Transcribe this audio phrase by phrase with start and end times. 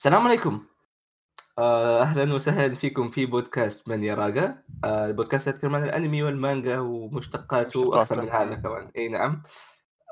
[0.00, 0.64] السلام عليكم.
[1.58, 7.80] آه، أهلا وسهلا فيكم في بودكاست من يراقا آه، البودكاست يتكلم عن الأنمي والمانجا ومشتقاته
[7.80, 8.90] وأكثر من هذا كمان.
[8.96, 9.42] إي نعم.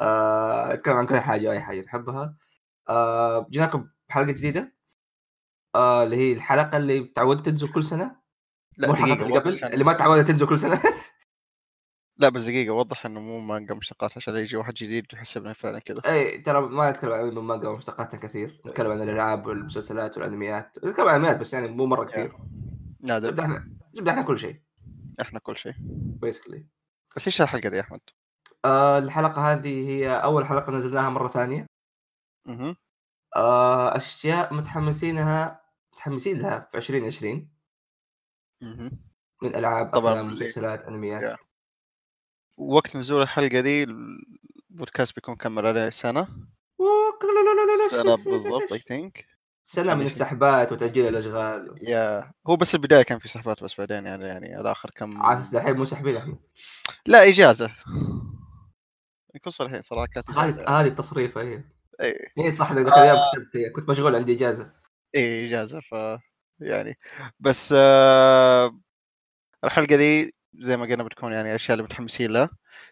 [0.01, 2.35] آه، نتكلم عن كل حاجة أي حاجة نحبها
[2.88, 4.72] آه، جيناكم بحلقة جديدة.
[5.74, 8.16] آه، اللي هي الحلقة اللي تعودت تنزل كل سنة.
[8.79, 10.82] لا الحلقة اللي قبل اللي ما تعودت تنزل كل سنة.
[12.19, 15.79] لا بس دقيقة وضح إنه مو مانجا مشتقات عشان يجي واحد جديد يحسب إنه فعلا
[15.79, 16.03] كذا.
[16.07, 21.14] إي ترى ما نتكلم عن المانجا ومشتقاتها كثير نتكلم عن الألعاب والمسلسلات والأنميات نتكلم عن
[21.17, 22.36] الأنميات بس يعني مو مرة كثير.
[23.00, 23.29] نادر.
[23.31, 24.61] نبدا إحنا نبدا إحنا كل شيء.
[25.21, 25.75] إحنا كل شيء.
[26.21, 26.67] بيسكلي
[27.17, 28.00] بس إيش الحلقة دي يا أحمد؟
[28.64, 31.67] آه الحلقة هذه هي أول حلقة نزلناها مرة ثانية.
[32.48, 37.50] أها أشياء متحمسينها متحمسين لها في 2020
[38.62, 38.91] أها
[39.42, 41.23] من طبعاً أفلام اللي- مسلسلات أنميات.
[41.23, 41.37] يا.
[42.58, 43.84] وقت نزول الحلقة دي
[44.70, 46.28] البودكاست بيكون كمل عليه سنة.
[47.91, 49.27] سنة بالضبط اي ثينك
[49.62, 51.75] سنة من السحبات وتأجيل الأشغال.
[51.83, 55.77] يا هو بس البداية كان في سحبات بس بعدين يعني يعني الآخر كم؟ عاد دحين
[55.77, 56.39] مو سحبين إحنا.
[57.06, 57.75] لا إجازة.
[59.34, 61.64] نكون صريحين صراحة كانت هذه هذه التصريفة هي
[62.01, 62.29] إي.
[62.39, 63.70] هي صح اليوم كتبت هي.
[63.70, 64.73] كنت مشغول عندي إجازة.
[65.14, 66.20] إيه إجازة ف
[66.61, 66.98] يعني.
[67.41, 68.81] بس آه
[69.64, 72.51] الحلقة دي زي ما قلنا بتكون يعني الاشياء اللي متحمسين لها.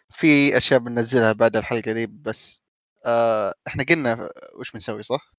[0.09, 2.61] في أشياء بننزلها بعد الحلقة دي بس
[3.05, 5.33] آه إحنا قلنا وش بنسوي صح؟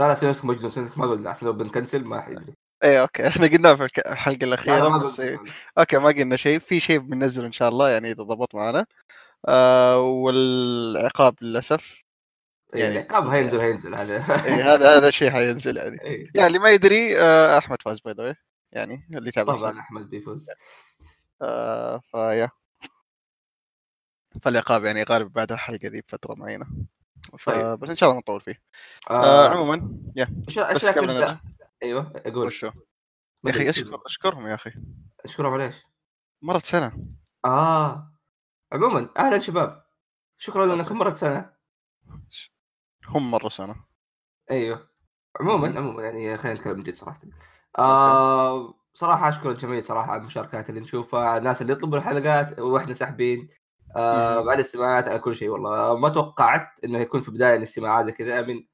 [0.00, 3.00] لا لا سوي نفسك مجنون سوي نفسك ما قلنا عشان لو بنكنسل ما حيدري إيه
[3.02, 3.28] okay.
[3.28, 5.20] إحنا قلنا في الحلقة لا، لا، الاخيره ما بس.
[5.78, 6.58] okay ما قلنا شيء.
[6.58, 8.86] في شيء بننزله إن شاء الله يعني إذا ضبط معنا
[9.48, 12.02] آه والعقاب للأسف
[12.74, 14.14] إيه، يعني- العقاب هينزل هينزل هذا.
[14.44, 15.96] إيه هذا هذا شيء حينزل يعني.
[16.04, 16.30] إيه.
[16.34, 18.34] يعني اللي ما يدري آه أحمد فاز باي ذا
[18.74, 20.50] يعني اللي تابع طبعا أحمد بيفوز.
[21.42, 22.50] آه فيا.
[24.42, 26.66] فالعقاب يعني غالب بعد الحلقة ذي بفترة معينة.
[26.66, 27.38] طيب.
[27.38, 28.62] فبس إن شاء الله ما نطول فيه.
[29.10, 30.42] آه آه عموما يا.
[30.48, 31.40] إيش رأيك
[31.82, 32.46] أيوه أقول.
[32.46, 32.70] وشو؟
[33.44, 33.68] يا أخي.
[33.68, 34.72] أشكر أشكرهم يا أخي.
[35.24, 35.82] أشكرهم على إيش؟
[36.42, 37.06] مرت سنة.
[37.44, 38.12] آه.
[38.72, 39.84] عموما أهلا شباب.
[40.38, 41.52] شكرا انكم مرت سنة.
[43.06, 43.84] هم مروا سنة.
[44.50, 44.88] أيوه.
[45.40, 45.78] عموما.
[45.78, 47.20] عموما يعني خلينا نتكلم جد صراحة.
[47.78, 52.94] آه صراحة اشكر الجميع صراحة على المشاركات اللي نشوفها على الناس اللي يطلبوا الحلقات وإحنا
[52.94, 53.48] ساحبين.
[53.96, 54.38] آه.
[54.38, 55.98] على الاستماعات على كل شيء والله.
[55.98, 58.64] ما توقعت إنه يكون في بدايه الاستماعات زي كذا من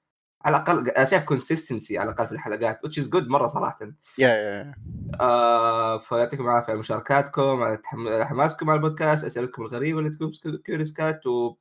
[0.45, 3.79] على الأقل أنا شايف consistency على الأقل في الحلقات which is good مرة صراحة.
[4.19, 4.75] yeah
[5.21, 10.31] آه فيعطيكم العافية على مشاركاتكم على حماسكم على البودكاست أسئلتكم الغريبة اللي تكون
[10.65, 11.57] Curious Cat و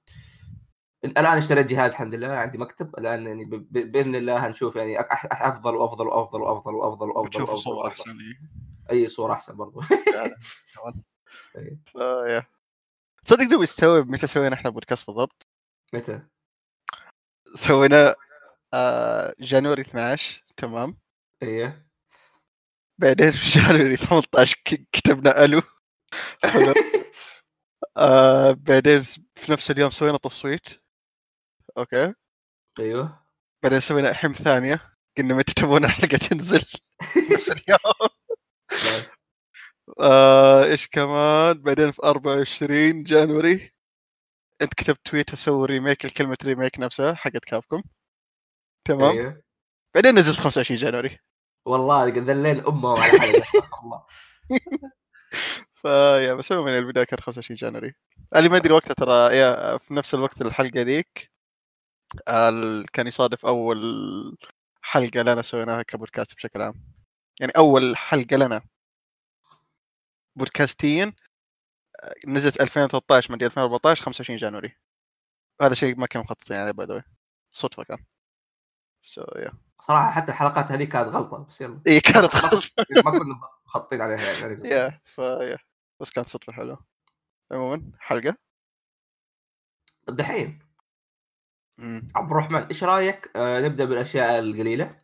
[1.05, 3.45] الآن اشتريت جهاز الحمد لله عندي مكتب الآن يعني.
[3.71, 4.95] بإذن الله هنشوف يعني.
[5.31, 7.87] أفضل وأفضل وأفضل وأفضل وأفضل وأفضل وأفضل صور.
[7.87, 8.39] أحسن إيه.
[8.91, 9.81] أي صورة أحسن برضو.
[11.55, 11.79] إيه.
[12.27, 12.43] يا
[13.25, 15.47] تصدق دوب يستوعب متى سوينا إحنا بودكاست بالضبط؟
[15.93, 16.21] متى؟
[17.55, 18.15] سوينا
[18.73, 20.97] آه جانوري 12 تمام
[21.43, 21.85] إيه
[22.97, 25.61] بعدين في جانوري 18 ك- كتبنا ألو
[26.43, 26.73] حلو
[27.97, 29.01] آه بعدين
[29.35, 30.67] في نفس اليوم سوينا تصويت
[31.79, 32.13] أوكي.
[32.79, 33.25] أيوه.
[33.63, 34.79] بعدين سوينا احم ثانية.
[35.17, 36.65] قلنا متى تبون الحلقة تنزل؟
[37.31, 38.09] نفس اليوم.
[39.99, 43.73] آه إيش كمان؟ بعدين في 24 January.
[44.61, 47.83] أنت كتبت tweet أسوي remake الكلمة remake نفسها حقت Capcom.
[48.87, 49.17] تمام.
[49.17, 49.41] أيوه.
[49.95, 51.19] بعدين نزلت 25 January.
[51.65, 54.05] والله ذلين امهم على حلقه استغفر الله
[55.73, 57.93] فيا بس من البداية كان 25 جانوري.
[58.35, 61.31] اللي ما أدري وقتها ترى يا في نفس الوقت الحلقة ذيك.
[62.93, 63.77] كان يصادف أول
[64.81, 66.73] حلقة لنا سويناها كبودكاست بشكل عام؟
[67.39, 68.61] يعني أول حلقة لنا.
[70.35, 71.13] بودكاستيا
[72.03, 74.75] آه، نزلت 2013 من 2014 25 جانوري.
[75.61, 77.03] هذا شيء ما كانوا مخططين عليه باي ذا
[77.51, 78.05] صدفة كان.
[79.03, 81.81] سو يا صراحة حتى الحلقات هذه كانت غلطة بس يلا.
[81.87, 82.63] اي كانت غلط
[83.05, 85.57] ما كنا مخططين عليها يعني يا فيا
[85.99, 86.85] بس كانت صدفة حلوة.
[87.51, 88.37] عموما حلقة؟
[90.07, 90.68] دحين مم.
[92.15, 94.99] عبد الرحمن إيش رأيك آه نبدأ بالأشياء القليلة؟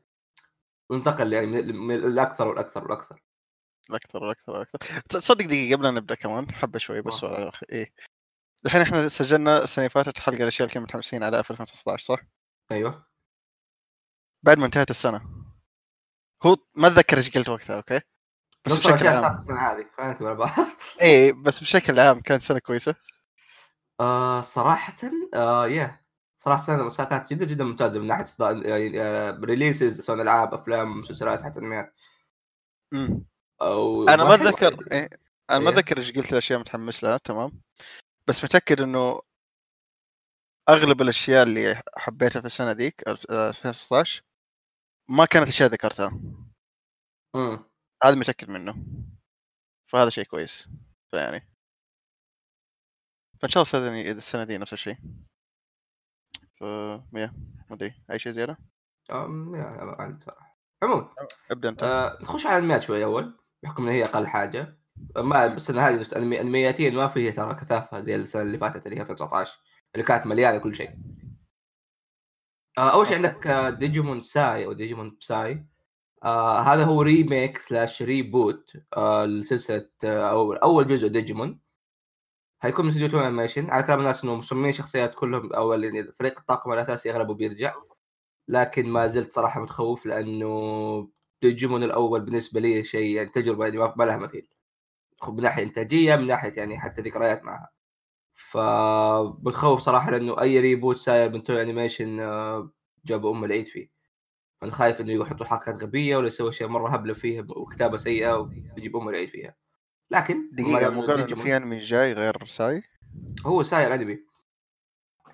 [0.90, 3.24] وننتقل يعني من, الأكثر والأكثر والأكثر.
[3.90, 4.80] الأكثر والأكثر والأكثر.
[5.10, 7.36] تصدق دقيقة قبل نبدأ كمان حبة شوي بس آه.
[7.36, 7.94] على الأخ- إيه.
[8.66, 12.20] الحين إحنا سجلنا السنة اللي فاتت حلقة الأشياء اللي كنا متحمسين عليها في 2019 صح؟
[12.72, 13.06] أيوه.
[14.44, 15.22] بعد ما انتهت السنة.
[16.46, 18.02] هو ما أتذكر إيش قلت وقتها أوكي؟
[18.66, 19.36] بس بشكل عام.
[19.36, 20.50] السنة هذه خلينا على بعض
[21.02, 22.96] إيه بس بشكل عام كانت سنة كويسة.
[24.00, 24.96] آه صراحة
[25.34, 26.05] آه yeah
[26.46, 30.54] صراحة السنة السنة كانت جدا جدا ممتازة من ناحية إصدار يعني آه releases سواء ألعاب
[30.54, 31.96] أفلام مسلسلات حتى أنميات.
[33.62, 35.10] أو أنا ما أتذكر إيه.
[35.50, 35.74] أنا ما إيه.
[35.78, 37.62] أتذكر إيش قلت الأشياء متحمس لها تمام.
[38.28, 39.22] بس متأكد إنه
[40.70, 44.24] أغلب الأشياء اللي حبيتها في السنة ذيك 2016
[45.10, 46.20] ما كانت الاشياء ذكرتها.
[47.36, 47.70] امم
[48.04, 48.86] هذا متأكد منه.
[49.92, 50.70] فهذا شيء كويس
[51.12, 51.56] فيعني.
[53.42, 54.98] فإن شاء الله السنة دي نفس الشيء.
[56.56, 57.32] ف يا ما
[57.72, 57.94] أدري.
[58.12, 58.58] أي شيء زيادة؟
[59.12, 60.58] أم، يا ما عندي صراحة.
[60.84, 61.10] عموما
[61.52, 61.84] ابدأ أنت.
[61.84, 64.78] آه نخش على الانميات شوي أول بحكم إن هي أقل حاجة.
[65.18, 69.02] ما السنة هذه بس انمياتيا ما فيها ترى كثافة زي السنة اللي فاتت اللي هي
[69.02, 69.60] 2019
[69.96, 70.90] اللي كانت مليانة كل شيء.
[72.78, 75.66] آه أول شيء عندك آه Digimon Psi أو Digimon Psi
[76.24, 81.60] آه هذا هو remake slash reboot آه لسلسلة آه أو أول جزء ديجيمون
[82.60, 86.40] حيكون من استوديو Toei Animation على كلام الناس إنه مصممين شخصيات كلهم أو يعني فريق
[86.40, 87.76] الطاقم الأساسي اغلبه بيرجع
[88.48, 91.10] لكن ما زلت صراحة متخوف لأنه
[91.42, 94.48] ديجيمون الأول بالنسبة لي شيء يعني تجربة يعني ما لها مثيل.
[95.30, 97.70] من ناحية إنتاجية من ناحية يعني حتى ذكريات معها.
[98.36, 102.18] فبتخوف صراحة لأنه أي reboot صاير من Toei Animation
[103.06, 103.90] جابوا أم العيد فيه.
[104.64, 108.38] أنا خايف إنه يحطوا حركات غبية ولا يسوي اشياء مرة هبلة فيها وكتابة سيئة
[108.78, 109.56] ويجيب أم العيد فيها.
[110.12, 112.84] لكن دقيقة قالوا انه في أنمي جاي غير Psi؟
[113.46, 114.20] هو صاير انمي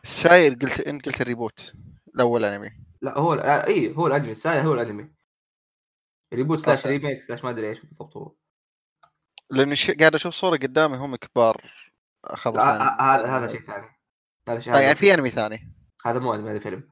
[0.04, 1.74] صاير قلت انت قلت ال reboot
[2.16, 2.70] الأول أنمي.
[3.02, 5.14] لا هو اي هو الأنمي صاير هو الأنمي.
[6.34, 8.36] reboot slash remake slash ما أدري إيش بالضبط هو.
[9.50, 9.92] لأني ش...
[9.92, 11.72] قاعد أشوف صورة قدامي هم كبار
[12.26, 12.84] خبر ثاني.
[12.84, 13.88] هذا هذا شيء ثاني.
[14.50, 15.74] هذا شيء يعني في أنمي ثاني.
[16.06, 16.90] هذا مو أنمي هذا فيلم.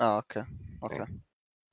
[0.00, 0.44] آه أوكي
[0.82, 0.94] أوكي.
[0.94, 1.31] إيه.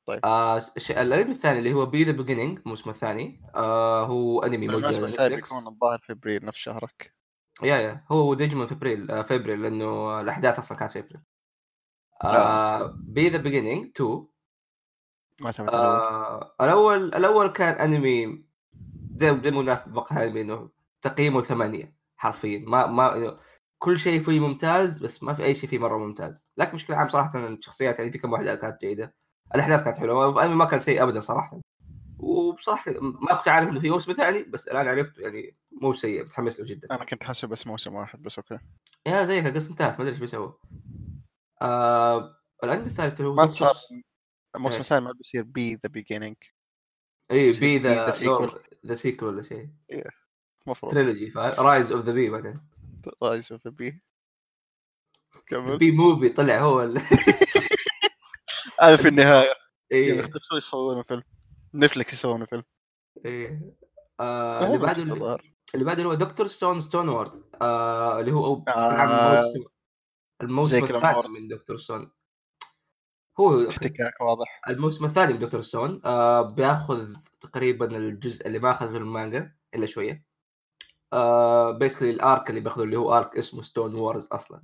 [0.09, 0.25] طيب.
[0.25, 4.85] آه الأنمي الثاني اللي هو B: The Beginning الموسم الثاني آه هو أنمي موجود
[5.19, 7.13] على يكون الظاهر في إبريل نفس شهرك.
[7.63, 11.21] yeah yeah هو ديجمون في ابريل آه في ابريل لأنه الأحداث أصلا كانت في إبريل.
[12.23, 12.95] آه.
[12.97, 14.27] B: The Beginning 2
[15.41, 17.15] ما تابعت آه الأول.
[17.15, 18.43] الأول كان أنمي
[19.15, 20.69] زي زي ما بقى انمي إنه
[21.01, 22.59] تقييمه ثمانية حرفيا.
[22.67, 23.35] ما ما
[23.77, 26.51] كل شيء فيه ممتاز بس ما في أي شيء فيه مرة ممتاز.
[26.57, 29.15] لكن بشكل عام صراحة الشخصيات يعني في كم واحدة كانت جيدة.
[29.55, 31.61] الأحداث كانت حلوة الانمي ما كان سيء ابدا صراحة.
[32.19, 36.59] وبصراحة ما كنت عارف إنه في موسم ثاني بس الآن عرفت يعني مو سيء متحمس
[36.59, 36.87] له جدا.
[36.91, 38.59] أنا كنت حاسب بس موسم واحد بس أوكي.
[39.07, 40.53] yeah زيك القصة انتهت ما أدري إيش بيسوي
[41.61, 43.75] آه الأنمي الثالث هو ما صار
[44.55, 46.35] الموسم الثاني ما بيصير B: The Beginning
[47.31, 48.05] اي B the
[48.85, 49.69] the sequel ولا شيء.
[50.67, 52.61] المفروض trilogy Rise of the Bee بعدين.
[53.23, 54.01] Rise of the Bee
[55.47, 56.81] كمل Bee Movie طلع هو
[58.81, 59.53] هذا في النهاية.
[59.91, 60.19] إيه.
[60.19, 61.23] يختفوا يصورون فيلم.
[61.75, 62.63] Netflix يسوون فيلم.
[63.25, 63.75] إيه.
[64.19, 65.37] آه اللي بعده
[65.73, 66.47] اللي بعده هو Dr.
[66.47, 69.43] Stone Stone Wars آه اللي هو آه
[70.41, 71.77] الموسم الثاني من Dr.
[71.77, 72.11] Stone.
[73.39, 74.61] هو احتكاك واضح.
[74.69, 75.61] الموسم الثاني من Dr.
[75.61, 80.23] Stone آه بياخذ تقريبا الجزء اللي ما اخذه المانجا إلا شوية.
[81.13, 84.63] آه basically ال arc اللي بياخذه اللي هو arc اسمه Stone Wars أصلا.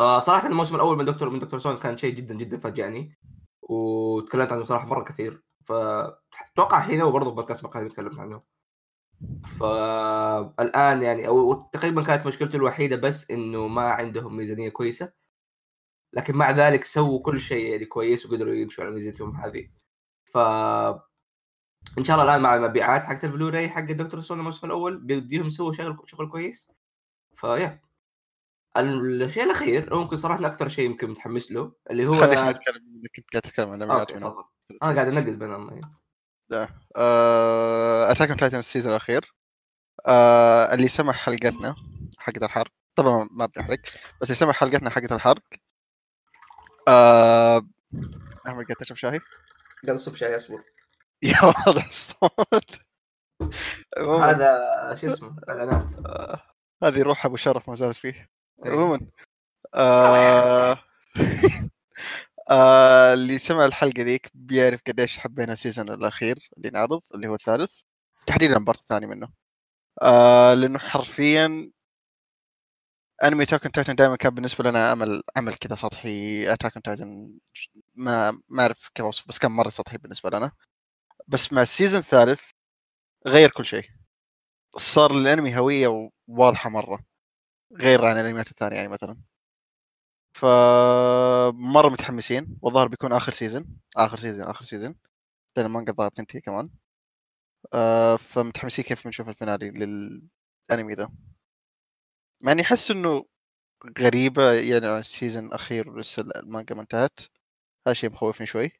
[0.00, 1.30] آه صراحة الموسم الأول من Dr.
[1.30, 1.58] من Dr.
[1.60, 3.16] Stone كان شيء جدا جدا فاجأني
[3.62, 5.42] وتكلمت عنه صراحة مرة كثير.
[5.64, 8.40] فاتوقع هنا وبرضه بودكاست مقالي تكلمت عنه.
[9.60, 15.12] فالان يعني أو تقريبا كانت مشكلته الوحيدة بس إنه ما عندهم ميزانية كويسة.
[16.12, 19.68] لكن مع ذلك سووا كل شيء يعني كويس وقدروا يمشوا على ميزانيتهم هذه.
[20.24, 20.38] ف
[21.98, 25.72] إن شاء الله الآن مع المبيعات حقت البلوراي حق الدكتور ستون الموسم الأول بيديهم يسووا
[25.72, 26.72] شغل شغل كويس.
[27.36, 27.80] فيا
[28.80, 33.46] الشيء الأخير ممكن صراحة أكثر شيء يمكن متحمس له اللي هو خليك اتكلم كنت قاعد
[33.46, 35.80] اتكلم عن أنا قاعد أنقز بينهم
[36.50, 36.68] لا
[38.10, 39.34] Attack on Titan ال season الأخير.
[40.06, 41.76] آه اللي سمع حلقتنا
[42.18, 42.72] حقت الحرق.
[42.94, 43.80] طبعا ما بنحرق
[44.20, 45.42] بس اللي سمع حلقتنا حقت الحرق.
[46.88, 47.56] آه
[48.46, 49.20] أحمد قاعد تشرب شاي؟
[49.86, 50.64] قاعد اصب شاي أصبر.
[51.22, 52.80] yeah واضح الصوت.
[54.20, 56.42] هذا شو اسمه اعلانات آه،
[56.82, 58.35] هذه روح أبو شرف ما زالت فيه.
[58.64, 59.00] عموما
[59.74, 60.78] آه...
[62.50, 63.14] آه...
[63.14, 67.80] اللي سمع الحلقة ذيك بيعرف قديش حبينا ال season الأخير اللي انعرض اللي هو الثالث
[68.26, 69.28] تحديدا ال part الثاني منه.
[70.02, 70.54] آه...
[70.54, 71.70] لأنه حرفيا
[73.24, 76.52] أنمي Attack Titan دائما كان بالنسبة لنا عمل عمل كذا سطحي.
[76.52, 77.38] Attack Titan
[77.94, 80.52] ما ما أعرف كيف أوصف بس كان مرة سطحي بالنسبة لنا.
[81.28, 82.50] بس مع ال season الثالث
[83.26, 83.84] غير كل شيء.
[84.76, 87.04] صار الأنمي هوية واضحه مرة.
[87.72, 89.16] غير عن الانميات الثانية يعني مثلا.
[90.34, 90.44] ف
[91.54, 94.94] مرة متحمسين والظاهر بيكون آخر season آخر season آخر season
[95.56, 96.70] لأن المانجا الظاهر بتنتهي كمان.
[97.74, 101.10] آه فمتحمسين كيف بنشوف ال finale للانمي ذا
[102.40, 103.24] مع إني أحس إنه
[104.00, 107.20] غريبة يعني ال season الاخير لسه المانجا ما انتهت.
[107.86, 108.72] هذا شيء مخوفني شوي.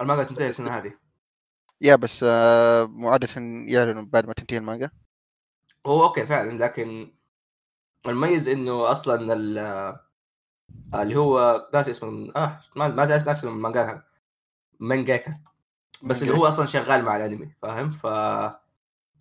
[0.00, 0.98] المانجا تنتهي السنة هذه.
[1.80, 3.28] yes آه عاده
[3.66, 4.90] يعلنوا بعد ما تنتهي المانجا.
[5.86, 7.14] هو okay فعلا لكن
[8.06, 9.32] المميز إنه أصلا
[10.94, 14.02] اللي هو ناسي اسمه آه ما ما ناسي اسم المانجا
[14.80, 15.34] مانجاكا.
[16.02, 18.06] بس اللي هو أصلا شغال مع الأنمي فاهم؟ ف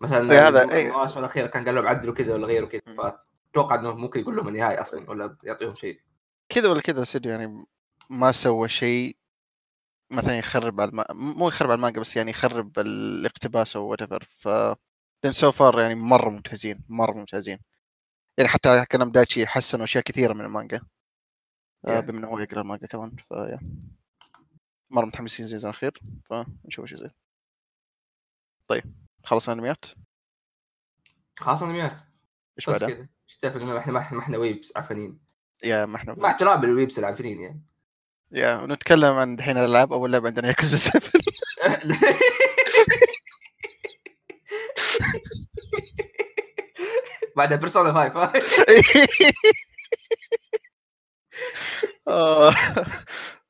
[0.02, 0.88] مثلا إيه هذا- إيه.
[0.90, 4.48] المواسم الاخيره كان قال لهم عدلوا كذا ولا غيروا كذا فأتوقع إنه ممكن يقول لهم
[4.48, 6.00] النهاية أصلا ولا يعطيهم شيء.
[6.50, 7.66] كذا ولا كذا سيدي يعني
[8.10, 9.18] ما سوى شيء
[10.12, 11.04] مثلا يخرب على الم...
[11.14, 14.48] مو يخرب على المانجا بس يعني يخرب الاقتباس أو whatever ف
[15.24, 17.60] لأن so far يعني مرة ممتازين مرة ممتازين.
[18.40, 20.82] يعني حتى كلام دايتشي حسنوا أشياء كثيرة من المانجا.
[21.88, 21.92] Yeah.
[21.92, 23.60] بما انه هو يقرأ المانجا كمان ف yeah
[24.90, 27.16] مرة متحمسين زي الاخير فنشوف إيش يصير.
[28.68, 28.84] طيب
[29.24, 29.86] خلصنا انميات
[31.40, 31.98] خلاص انميات
[32.58, 33.08] إيش بعدها؟ كذا.
[33.30, 35.20] إيش تعرف إنه إحنا ما إحنا weebs عفنين؟
[35.64, 37.62] yeah ما إحنا مع احترام لل weebs العفنين يعني
[38.32, 39.94] yeah ونتكلم عن دحين الألعاب.
[39.94, 41.12] أول لعبة عندنا ياكوزا 7
[47.40, 48.32] بعدها بيرسونا 5
[52.08, 52.54] آه.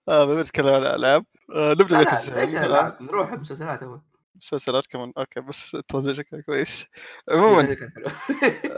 [0.10, 3.84] آه بما نتكلم عن الالعاب آه نبدأ لا بياكوزا لا ليش 7 آه،؟ نروح المسلسلات
[3.84, 4.02] أول.
[4.36, 5.14] مسلسلات كمان.
[5.18, 6.88] okay بس ال transition كان كويس.
[7.32, 7.92] عموما كان.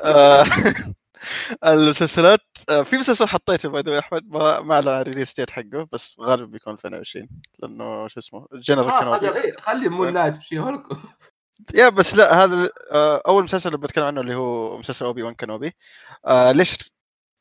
[0.04, 0.46] آه،
[1.74, 2.40] المسلسلات
[2.70, 5.52] آه، في مسلسل حطيته by the way أحمد ما ما اعلن عن ال release date
[5.52, 7.28] حقه بس غالبا بيكون 2020
[7.60, 9.22] لأنه شو اسمه جنرال خلاص
[9.60, 10.84] خلي مون نايت وشي هولك
[11.76, 15.74] yes لا هذا آه، أول مسلسل اللي بتكلم عنه اللي هو مسلسل أوبي وان كانوبي
[16.28, 16.78] آه ليش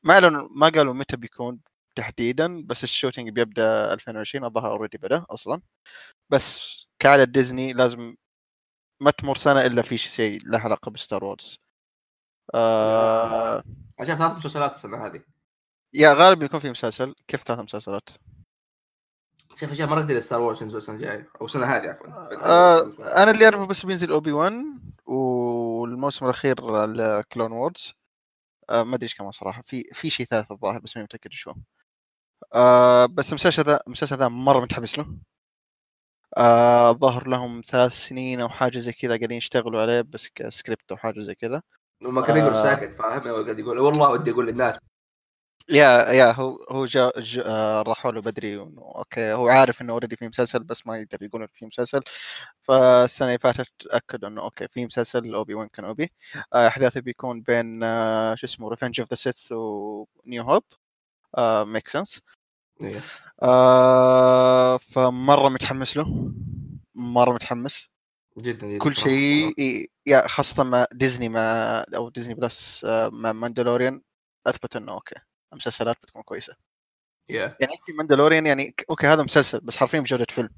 [0.05, 1.61] ما اعلنوا ما قالوا متى بيكون
[1.97, 5.63] تحديدا بس ال shooting بيبدأ 2020 الظاهر already بدأ أصلا.
[6.31, 8.17] بس كعادة ديزني لازم
[9.01, 11.59] ما تمر سنة إلا في شيء له علاقة بستار وورز.
[12.55, 13.65] آه
[14.01, 15.23] عشان ثلاث مسلسلات السنة هذه.
[15.95, 17.15] yeah غالبا بيكون في مسلسل.
[17.29, 18.09] كيف ثلاث مسلسلات؟
[19.55, 22.07] شوف أشياء مره كثير ستار وورز السنة الجايه أو السنة هذه عفوا.
[22.47, 22.93] آه
[23.23, 24.55] أنا اللي أعرفه بس بينزل أوبي وان
[25.07, 27.95] والموسم الأخير الكلون وورز
[28.71, 29.63] آه ما أدري إيش كمان صراحة.
[29.63, 31.55] في في شيء ثالث الظاهر بس ماني متأكد شو
[32.55, 35.07] آه بس المسلسل ذا المسلسل ذا مرة متحمس له.
[36.39, 40.97] آه ظهر لهم ثلاث سنين أو حاجة زي كذا قاعدين يشتغلوا عليه بس كسكريبت أو
[40.97, 41.63] حاجة زي كذا.
[42.05, 42.63] وما كان يقول آه.
[42.63, 44.79] ساكت فاهم؟ قاعد يقول والله ودي أقول للناس
[45.71, 50.17] yeah yeah هو هو جا, جا آه راحوا له بدري okay هو عارف إنه already
[50.17, 52.01] في مسلسل بس ما يقدر يقول في مسلسل.
[52.63, 56.13] فالسنة اللي فاتت اكد إنه okay في مسلسل أوبي وان كانوبي
[56.55, 60.65] آه أحداثه بيكون بين آه شو اسمه ريفنج اوف ذا سيث ونيو هوب
[61.69, 62.21] make sense
[64.79, 66.33] فمرة متحمس له.
[66.95, 67.89] مرة متحمس.
[68.39, 68.97] جدا جدا كل.
[68.97, 71.41] شيء yeah خاصة مع ديزني مع
[71.97, 74.03] أو ديزني بلس مع ماندلوريان
[74.47, 75.15] أثبت إنه okay.
[75.53, 76.57] المسلسلات بتكون كويسة.
[77.29, 77.57] yeah.
[77.61, 80.51] يعني ماندلوريان يعني okay هذا مسلسل بس حرفيا بجودة فيلم.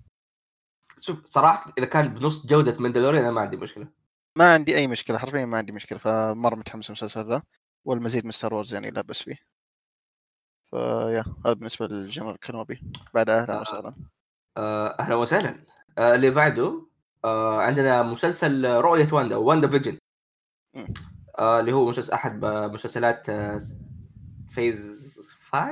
[1.00, 3.88] شوف صراحة إذا كان بنص جودة ماندلوريان أنا ما عندي مشكلة.
[4.38, 7.42] ما عندي أي مشكلة حرفيا ما عندي مشكلة فمرة متحمس المسلسل ذا
[7.84, 9.37] والمزيد من ستار وورز يعني لا بس فيه.
[10.71, 12.82] ف yeah هذا بالنسبة للجنرال كانوبي
[13.14, 13.61] بعد أهلا آه.
[13.61, 13.94] وسهلا.
[14.56, 15.64] آه، أهلا وسهلا.
[15.99, 16.87] آه، اللي بعده
[17.25, 19.99] آه، عندنا مسلسل رؤية واندا واندا فيجن.
[21.38, 23.61] آه، اللي هو مسلسل أحد مسلسلات آه،
[24.54, 25.71] phase 5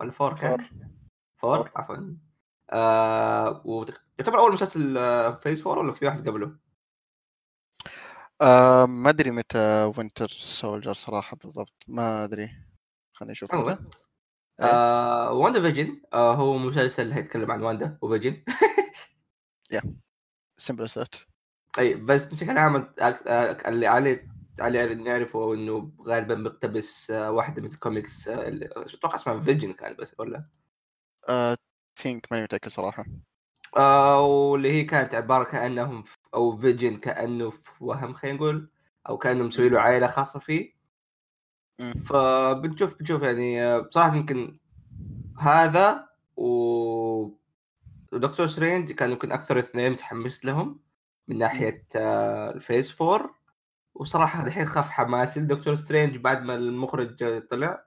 [0.00, 0.68] ولا 4 كان؟
[1.36, 1.56] Four.
[1.58, 1.70] 4 four.
[1.76, 2.16] عفوا
[2.70, 6.56] آه، وت- يعتبر أول مسلسل آه، phase 4 ولا في واحد قبله؟
[8.42, 12.50] آه ما أدري متى وينتر سولجر صراحة بالضبط ما أدري
[13.12, 13.72] خليني أشوف عموما.
[14.60, 14.66] إيه.
[14.66, 18.44] آه، واندا فيجن آه، هو مسلسل هيتكلم عن واندا وفيجن
[20.56, 21.14] simple as
[21.78, 23.66] that بس بشكل عام أك-
[24.60, 29.96] أك- اللي نعرفه إنه غالبا بيقتبس آه، واحدة من الكوميكس آه، أتوقع اسمها فيجن كان
[29.96, 30.44] بس ولا؟
[31.98, 33.04] think ماني متأكد صراحة.
[33.76, 36.04] آه واللي هي كانت عبارة كأنهم
[36.34, 38.70] أو فيجن كأنه في وهم خلينا نقول
[39.08, 40.74] أو كانه مسوي له عائلة خاصة فيه.
[42.04, 44.58] فبنشوف بنشوف يعني آه، بصراحه يمكن
[45.38, 46.52] هذا و
[48.12, 50.80] ودكتور سترينج كان يمكن أكثر اثنين متحمس لهم
[51.28, 53.41] من ناحية آه، ال phase 4
[53.94, 57.84] وصراحة الحين خف حماسي لدكتور سترينج بعد ما المخرج طلع.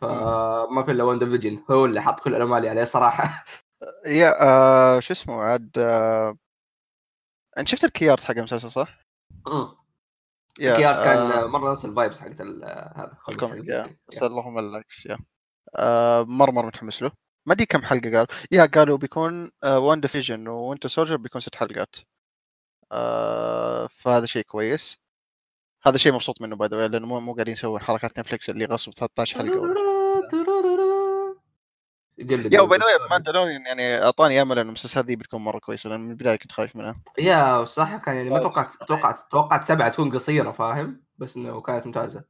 [0.00, 3.44] فما في إلا واندا فيجن هو اللي حط كل الامالي عليه صراحة.
[4.20, 6.36] yeah آه شو اسمه عاد آه
[7.58, 9.00] أنت شفت ال key art حق المسلسل صح؟
[10.60, 13.98] yeah، key art كان آه، آه، مرة نفس ال vibes حقت آه، هذا ال comic
[14.08, 15.18] بس اللهم العكس yeah.
[15.76, 17.10] آه مرة مرة متحمس له.
[17.46, 21.54] ما أدري كم حلقة قالوا yeah قالوا بيكون آه واندا فيجن ووينتر سولجر بيكون ست
[21.54, 21.96] حلقات.
[22.92, 24.98] آه فهذا شيء كويس.
[25.86, 28.64] هذا شيء مبسوط منه by the way لأنه مو مو قاعدين يسوون حركات نتفلكس اللي
[28.64, 29.74] غصب 13 حلقة
[32.28, 36.00] yeah by the way ماندلوريان يعني أعطاني أمل انه المسلسل هذه بتكون مرة كويسة لأن
[36.00, 36.96] من البداية كنت خايف منها.
[37.18, 38.42] yeah صح كان يعني ما آه.
[38.42, 42.24] توقعت توقعت توقعت سبعة تكون قصيرة فاهم؟ بس إنه كانت ممتازة.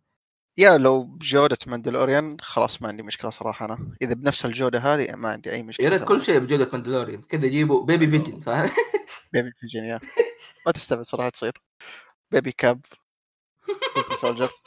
[0.58, 3.78] yeah لو بجوده ماندلوريان خلاص ما عندي مشكلة صراحة أنا.
[4.02, 7.22] إذا بنفس الجودة هذه ما عندي أي مشكلة يا ريت كل شيء بجودة ماندلوريان.
[7.22, 8.10] كذا يجيبوا baby.
[8.10, 8.70] فيجن فاهم؟
[9.32, 10.00] baby Vision yeah
[10.66, 11.52] ما تستبعد صراحة تصير.
[12.30, 12.80] baby Cap.
[14.20, 14.50] Soldier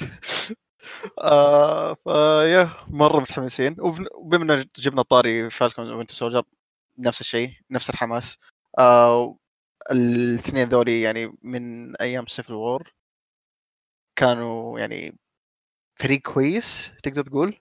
[1.19, 3.75] آه ف yeah مرة متحمسين.
[3.79, 6.43] وبما ان جبنا طاري Falcon and Winter Soldier
[6.97, 8.37] نفس الشيء نفس الحماس.
[8.79, 9.37] آه
[9.91, 12.93] الاثنين ذولي يعني من أيام Civil War
[14.15, 15.17] كانوا يعني
[15.95, 17.59] فريق كويس تقدر تقول.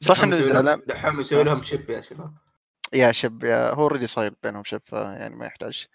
[0.00, 2.34] صح إنه زعلان؟ دحوم يسوي لهم ship يا شباب.
[2.94, 5.86] yeah ship yeah هو already صاير بينهم ship فيعني ما يحتاج.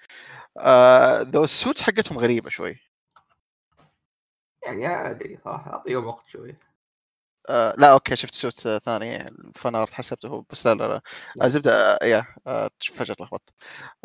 [0.60, 2.79] آه ذو ال suits حقتهم غريبة شوي.
[4.65, 6.56] يعني عادي صراحة أعطيهم وقت شوي.
[7.50, 11.01] آه لا أوكي شفت suit ثاني ال fan art حسبته هو بس لا لا لا.
[11.41, 13.53] آه زبدة آه yeah آه فجأة لخبطت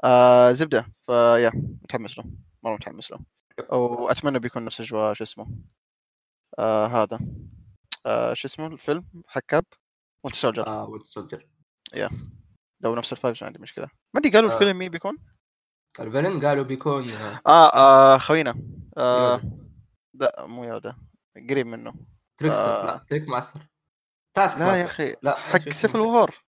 [0.05, 2.25] آه زبدة ف yeah متحمس له.
[2.63, 3.19] مره متحمس له.
[3.73, 5.47] وأتمنى بيكون نفس اجواء شو اسمه.
[6.59, 7.19] آه هذا.
[8.07, 9.65] آه شو اسمه الفيلم؟ حكاب.
[10.25, 11.47] وانت سولجر آه وينت سولجر
[11.95, 12.11] يا.
[12.85, 14.55] لو نفس الفايبس ما عندي مشكلة ما أدري قالوا آه.
[14.55, 15.17] الفيلم مين بيكون
[16.00, 18.55] الفيلن قالوا بيكون آه، آه, آه خوينا
[18.97, 19.41] آه.
[20.14, 20.97] لا مو يودا
[21.50, 21.95] قريب منه
[22.38, 22.87] تريكستر آه.
[22.87, 23.61] لا تريك ماستر
[24.35, 24.85] تاسك لا يا.
[24.85, 26.41] أخي لا حق؟ سيفل وور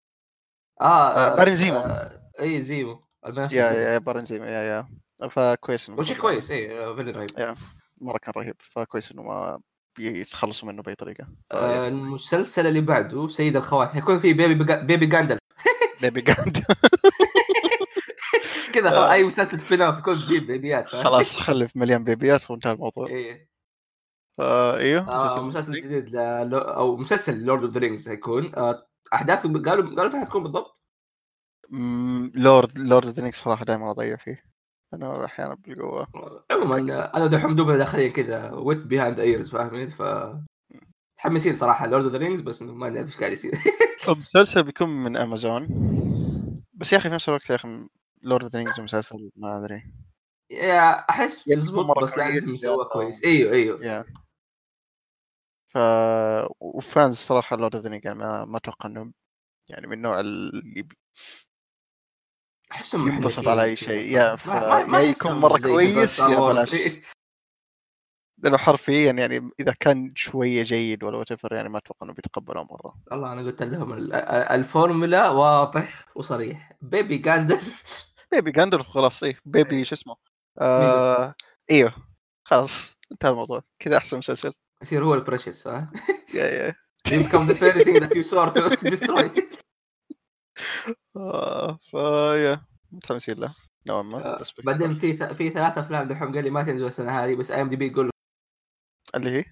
[0.80, 1.78] آه, آه، بارين زيمو.
[1.78, 3.48] آه اي زيمو يا.
[3.72, 4.88] يا بارنزيم يا
[5.20, 7.56] يا فكويس إنه وشي كويس اي villain رهيب yeah
[8.00, 9.60] مرة كان رهيب فكويس إنه ما
[9.98, 11.26] يتخلصوا منه بأي طريقة.
[11.52, 14.76] آه المسلسل اللي بعده سيد الخواتم حيكون في baby.
[14.76, 15.38] baby Gandalf
[16.04, 16.58] baby Gand
[18.74, 22.72] كذا أي مسلسل spin off يكون جديد baby ات؟ خلاص خلف مليان baby ات وانتهى
[22.72, 23.08] الموضوع.
[23.08, 23.48] إيه.
[24.40, 26.16] إيوه آه مسلسل جديد.
[26.16, 30.80] أو مسلسل Lord of the Rings حيكون آه احداثه قالوا قالوا فيها تكون بالضبط؟
[32.34, 34.44] Lord Lord the صراحة دائما أضيع فيه.
[34.94, 36.06] أنا أحيانا بالقوة.
[36.50, 40.02] عموما آه، أنا ودحوم دوبنا داخلين كذا wet behind ears فاهمين؟ ف
[41.24, 43.52] متحمسين صراحة Lord of the Rings بس ما نعرف إيش قاعد يصير.
[44.08, 45.68] المسلسل بيكون من امازون
[46.72, 47.88] بس يا أخي في نفس الوقت يا أخي
[48.22, 49.82] Lord the مسلسل ما أدري.
[50.50, 52.84] yeah أحس مرة بس لازم يسوى.
[52.92, 53.24] كويس.
[53.24, 54.04] أيوه أيوه.
[55.68, 55.78] ف
[56.60, 59.12] وfans صراحة Lord of يعني ما ما أتوقع إنه
[59.68, 60.88] يعني من النوع اللي
[62.72, 63.76] أحسهم ينبسط على أي.
[63.76, 64.12] شيء.
[64.12, 64.48] yeah ف...
[64.48, 66.40] ما- ما- ما يكون مرة كويس yeah.
[66.40, 66.74] بلاش.
[68.44, 72.94] لأنه حرفيا يعني إذا كان شوية جيد ولا what يعني ما أتوقع إنه بيتقبلوه مرة.
[73.10, 76.72] والله أنا قلت لهم ال- ال- الفورمولا واضح وصريح.
[76.82, 77.60] baby Gandalf
[78.32, 79.38] baby Gandalf خلاص إيه.
[79.44, 80.16] baby شو اسمه؟
[80.60, 81.34] آه...
[81.70, 81.92] أيوه
[82.44, 83.62] خلاص انتهى الموضوع.
[83.78, 84.52] كذا أحسن مسلسل.
[84.82, 85.92] يصير هو ال precious فاهم
[86.34, 86.74] yeah yeah.
[87.08, 89.30] You become the very thing that you sought to destroy.
[91.16, 92.60] آه ف yeah
[92.92, 93.54] متحمسين له.
[93.86, 94.42] نوعا ما آه،.
[94.64, 98.10] بعدين في في ثلاث أفلام دحوم قال لي ما تنزل السنة هذه بس IMDb يقول
[99.16, 99.44] اللي هي؟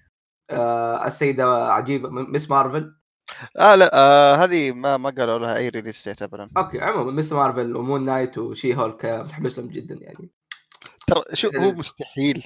[0.49, 2.49] آه السيدة عجيبه Ms.
[2.49, 2.95] Marvel?
[3.59, 6.49] آه لا آه هذه ما ما قالوا لها أي release date ابدا.
[6.57, 7.33] okay عموما Ms.
[7.33, 10.29] Marvel و Moon Knight و She-Hulk متحمس لهم جدا يعني.
[11.07, 11.77] ترى شو هو release.
[11.77, 12.45] مستحيل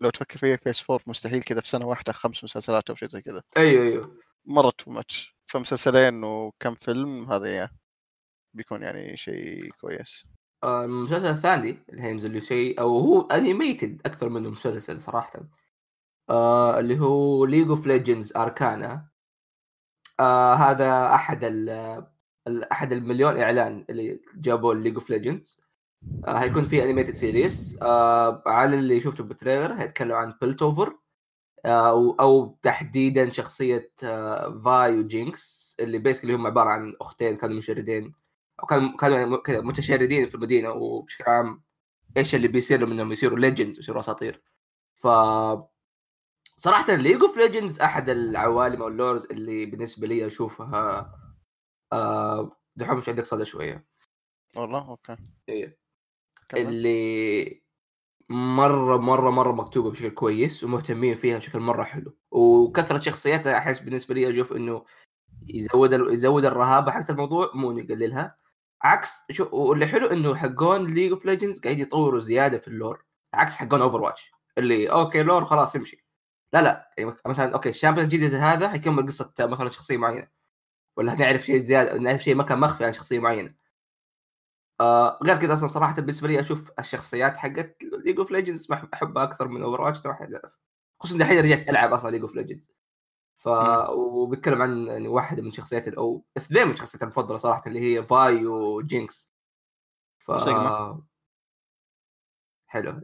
[0.00, 3.22] لو تفكر فيها Phase Four مستحيل كذا في سنة واحدة خمس مسلسلات أو شيء زي
[3.22, 3.42] كذا.
[3.56, 4.18] أيوه أيوه.
[4.44, 7.70] مرة too much فمسلسلين وكم فيلم هذا
[8.54, 10.24] بيكون يعني شيء كويس.
[10.64, 15.32] آه، المسلسل الثاني اللي هينزل له شيء أو هو animated أكثر منه مسلسل صراحة.
[16.30, 19.08] آه اللي هو League of Legends Arcane
[20.20, 21.44] آه هذا أحد
[22.72, 25.60] أحد المليون إعلان اللي جابوه League of Legends
[26.26, 30.96] آه هيكون في animated series آه على اللي شفته بال trailer هيتكلم عن Piltover
[31.64, 37.56] آه أو, تحديدا شخصية آه Vi و Jinx اللي basically هم عبارة عن أختين كانوا
[37.56, 38.14] مشردين.
[38.62, 41.62] أو كانوا كانوا متشردين في المدينة وبشكل عام
[42.16, 44.42] إيش اللي بيصير لهم انهم يصيروا legends يصيروا أساطير.
[44.94, 45.06] ف
[46.58, 51.12] صراحة League of Legends أحد العوالم أو ال lores اللي بالنسبة لي أشوفها
[51.92, 53.86] آه دحوم مش عندك صدى شوية.
[54.56, 55.16] والله؟ okay.
[56.48, 56.60] كمل.
[56.60, 57.62] اللي
[58.30, 62.16] مرة مرة مرة مكتوبة بشكل كويس ومهتمين فيها بشكل مرة حلو.
[62.30, 64.84] وكثرة شخصياتها أحس بالنسبة لي أشوف إنه
[65.46, 68.36] يزود ال- يزود الرهابة حق الموضوع مو يقللها.
[68.82, 73.04] عكس شو واللي حلو إنه حقون League of Legends قاعد يطوروا زيادة في ال lore
[73.34, 76.05] عكس حقون Overwatch اللي okay lore خلاص يمشي.
[76.52, 80.28] لا لا يعني مثلا okay ال champion الجديد هذا حيكمل قصة مثلا شخصية معينة
[80.96, 83.54] ولا نعرف شيء زيادة نعرف شيء ما كان مخفي عن شخصية معينة.
[84.80, 89.48] آه غير كذا أصلا صراحة بالنسبة لي أشوف الشخصيات حقت League of Legends أحبها أكثر
[89.48, 90.02] من Overwatch
[91.00, 92.76] خصوصا دحين رجعت ألعب أصلا League of Legends
[93.36, 93.48] ف
[93.90, 98.46] وبتكلم عن يعني واحدة من شخصيات أو اثنين من شخصياتي المفضلة صراحة اللي هي Vi
[98.46, 99.34] و Jinx
[100.18, 101.02] ف وسيجما.
[102.76, 103.00] حلو.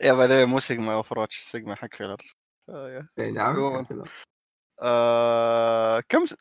[0.00, 2.34] yeah by the way مو Sigma Overwatch Sigma حق فيلر.
[2.68, 3.84] آه، اي نعم.
[4.82, 6.36] آه، كم س...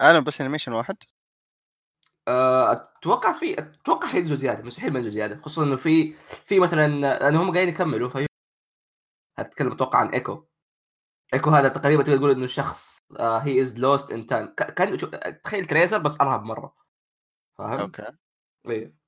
[0.00, 0.96] أنا بس animation واحد.
[2.28, 5.40] آه، أتوقع في أتوقع حينزلوا زيادة مستحيل ما ينزلوا زيادة.
[5.40, 6.12] خصوصا إنه في
[6.44, 8.26] في مثلا لأنه هم قاعدين يكملوا في
[9.38, 10.46] اتكلم أتوقع عن Ekko
[11.34, 14.98] Ekko هذا تقريبا تقدر تقول إنه شخص he is lost in time كان
[15.44, 16.74] تخيل Tracer بس ارهب مره
[17.58, 18.12] فاهم؟ okay.
[18.68, 19.01] إيه.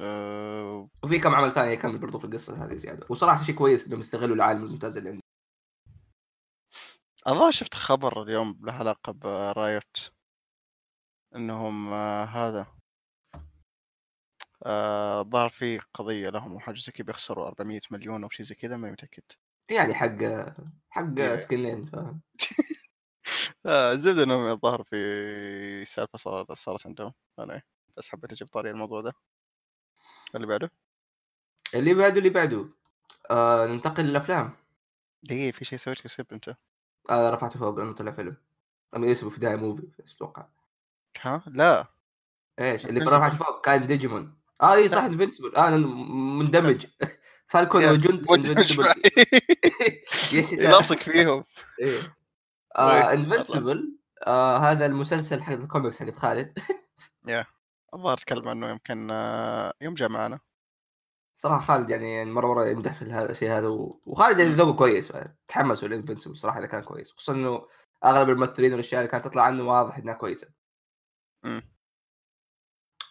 [0.00, 3.06] آه، وفي كم عمل ثاني يكمل برضو في القصة هذه زيادة.
[3.10, 5.22] وصراحة شيء كويس إنهم يستغلوا العالم الممتاز اللي عندهم.
[7.28, 10.12] الظاهر شفت خبر اليوم له علاقة برايوت
[11.36, 12.66] إنهم آه، هذا
[14.66, 18.76] آه، الظاهر في قضية لهم وحاجة زي كذا بيخسروا 400 مليون أو شيء زي كذا
[18.76, 19.22] ماني متأكد.
[19.70, 20.16] يعني حق
[20.90, 21.36] حق.
[21.38, 22.20] سكنين فاهم؟
[23.66, 27.12] آه، الزبدة إنهم الظاهر في صارت صارت عندهم.
[27.38, 27.62] أنا
[27.96, 29.12] بس حبيت أجيب طاري الموضوع ده.
[30.34, 30.70] اللي بعده؟
[31.74, 32.68] اللي بعده اللي بعده.
[33.30, 34.52] آه ننتقل للأفلام.
[35.22, 36.56] دقيقة في شيء سويته سكيب أنت؟
[37.10, 38.36] آه رفعته فوق لأنه طلع فيلم.
[38.96, 40.46] اما اسمه في داعي موفي إيش تتوقع؟
[41.20, 41.86] ها؟ لا.
[42.60, 43.00] إيش؟ اللي.
[43.00, 45.76] رفعته فوق كان ديجيمون آه اي صح انفنسبل آه أنا
[46.36, 46.86] مندمج.
[47.46, 48.84] فالكون يا وجند انفنسبل.
[50.32, 51.44] يا يلاصق فيهم.
[51.80, 52.16] إيه.
[52.78, 53.96] إيه، Invincible
[54.26, 56.58] آه هذا المسلسل حق الكوميكس حق خالد.
[57.94, 60.38] الظاهر تكلم عنه يوم كان آه، يوم جاء معنا
[61.36, 63.68] صراحة خالد يعني مرة مرة يمدح في هذا الشيء هذا
[64.06, 64.56] وخالد يعني مم.
[64.56, 67.66] ذوقه كويس يعني تحمسوا لل Invincible صراحة إذا كان كويس خصوصا إنه
[68.04, 70.48] أغلب الممثلين والأشياء اللي كانت تطلع عنه واضح إنها كويسة
[71.44, 71.62] مم.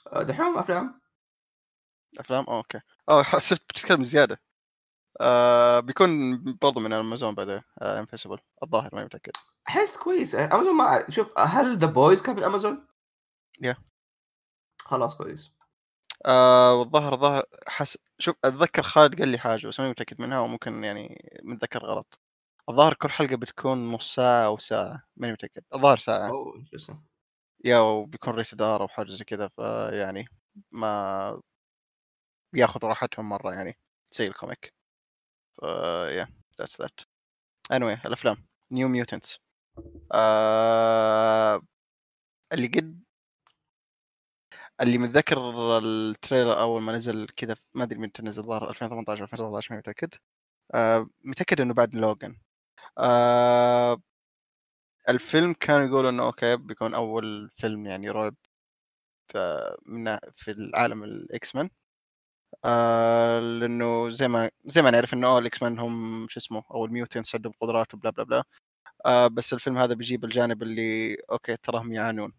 [0.07, 1.01] آه، دحوم أفلام
[2.19, 4.41] أفلام okay أوه حسبت بتتكلم زيادة
[5.21, 6.09] آه بيكون
[6.61, 9.31] برضو من امازون بعدين آه Invincible الظاهر ما متأكد
[9.67, 12.87] أحس كويس امازون ما شوف هل The Boys كان من امازون؟
[13.61, 13.75] yeah.
[14.79, 15.51] خلاص كويس.
[16.25, 21.29] آه الظاهر حس شوف أتذكر خالد قال لي حاجة بس ماني متأكد منها وممكن يعني
[21.43, 22.19] متذكر غلط.
[22.69, 25.63] الظاهر كل حلقة بتكون نص ساعة أو ساعة ماني متأكد.
[25.73, 26.31] الظاهر ساعة.
[27.65, 30.27] yeah وبيكون rated R أو حاجة زي كذا فيعني
[30.71, 31.41] ما
[32.53, 33.77] ياخذ راحتهم مرة يعني
[34.11, 34.73] زي ال comic.
[35.61, 36.27] ف yeah
[36.59, 36.99] that's that
[37.73, 38.47] anyway الأفلام.
[38.71, 39.39] New Mutants
[40.13, 41.61] آه
[42.53, 43.04] اللي قد
[44.81, 45.37] اللي متذكر
[45.77, 50.13] ال trailer أول ما نزل كذا ما أدري متى نزل ظهر 2018 2017 ما متأكد.
[50.75, 52.37] آه متأكد إنه بعد لوجن
[52.99, 53.97] آه
[55.09, 58.35] الفيلم كانوا يقولوا إنه okay بيكون أول فيلم يعني رعب
[59.29, 59.37] ف-
[59.87, 61.69] من في العالم ال X-Men
[62.65, 66.92] آه لأنه زي ما زي ما نعرف إنه ال X-Men هم شو اسمه أو ال
[66.92, 68.43] mutants عندهم قدرات وبلا بلا بلا.
[69.05, 72.33] آه بس الفيلم هذا بيجيب الجانب اللي okay تراهم يعانون.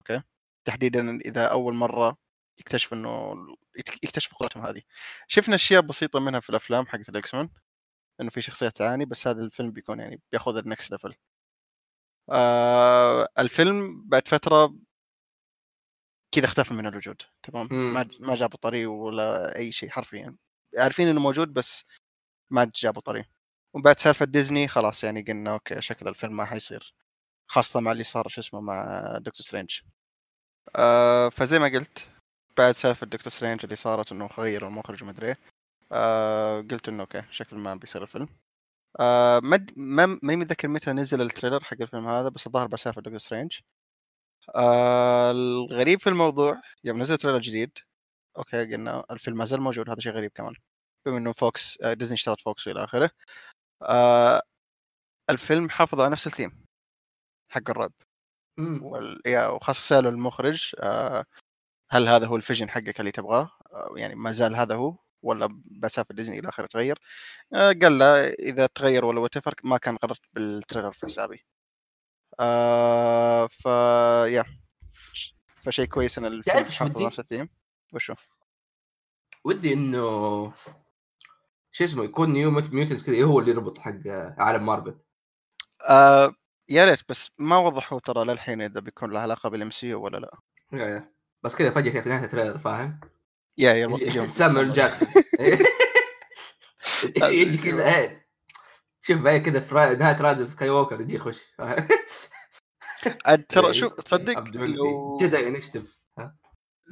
[0.00, 0.22] okay؟
[0.64, 2.16] تحديدا إذا أول مرة
[2.58, 3.34] يكتشف إنه
[3.78, 4.82] يك- يكتشفوا قدرتهم هذه.
[5.28, 7.48] شفنا أشياء بسيطة منها في الأفلام حقت ال X-Men
[8.20, 11.14] إنه في شخصيات تعاني بس هذا الفيلم بيكون يعني بيأخذ ال next level
[12.32, 14.76] آه الفيلم بعد فترة
[16.34, 17.68] كذا اختفى من الوجود تمام.
[17.94, 20.36] ما ما جابوا طاريه ولا أي شيء حرفيا.
[20.78, 21.84] عارفين إنه موجود بس
[22.50, 23.26] ما جابوا طاريه.
[23.74, 26.94] وبعد سالفة ديزني خلاص يعني قلنا okay شكل الفيلم ما حيصير
[27.50, 29.80] خاصة مع اللي صار شو اسمه مع دكتور سترينج.
[30.76, 32.08] آه فزي ما قلت
[32.58, 35.38] بعد سالفة دكتور سترينج اللي صارت إنه غير المخرج ومدري إيه
[35.92, 38.28] آه قلت إنه okay شكل ما بيصير الفيلم.
[39.00, 42.80] آه ما ما ماني متذكر متى نزل ال trailer حق الفيلم هذا بس الظاهر بعد
[42.80, 43.60] سالفة دكتور سترينج.
[44.56, 47.78] آه الغريب في الموضوع يوم نزل trailer جديد
[48.38, 50.54] okay قلنا الفيلم ما زال موجود هذا شيء غريب كمان.
[51.06, 53.10] بما إنه فوكس آه ديزني اشترت فوكس والى آخره.
[53.82, 54.42] آه
[55.30, 56.64] الفيلم حافظ على نفس الثيم
[57.50, 57.92] حق الرعب.
[58.56, 58.84] مم.
[58.84, 59.22] وال...
[59.26, 61.26] yeah وخاصة سألوا المخرج آه
[61.90, 65.48] هل هذا هو ال vision حقك اللي تبغاه؟ آه يعني ما زال هذا هو ولا
[65.82, 66.98] مسافة ديزني إلى آخره تغير؟
[67.54, 71.44] آه قال لا إذا تغير ولا وات ما كان قررت بالتريلر في حسابي.
[72.40, 73.66] آه ف
[74.26, 74.44] يا
[75.56, 77.48] فشيء كويس إن الفيلم ودي؟ نفس الثيم
[77.92, 78.14] وشو؟
[79.44, 80.52] ودي إنه
[81.72, 84.06] شو اسمه يكون نيو ميوتنتس كذا هو اللي يربط حق
[84.38, 84.98] عالم مارفل
[85.88, 86.34] آه
[86.68, 90.38] يا ريت بس ما وضحوا ترى للحين إذا بيكون له علاقة بالام سي ولا لا.
[90.72, 91.12] يا يا.
[91.42, 93.00] بس كذا فجأة في نهاية التريلر فاهم؟
[93.58, 95.08] يا يا سامويل جاكسون
[97.22, 98.26] يجي كذا إيه
[99.00, 101.42] شوف بعدين كذا في نهاية راجل سكاي ووكر يجي يخش
[103.48, 105.16] ترى إيه، شو تصدق أبدون لو.
[105.20, 106.02] جدا انشتف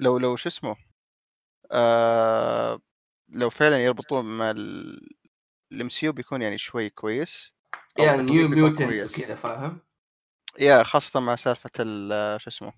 [0.01, 0.77] لو لو شو اسمه
[1.73, 2.81] آه
[3.29, 7.53] لو فعلا يربطون مع الام سي يو بيكون يعني شوي كويس
[8.05, 9.19] التطبيق نيو ميوتنتس.
[9.19, 9.81] وكذا فاهم؟
[10.59, 12.73] yeah خاصة مع سالفة ال- شو اسمه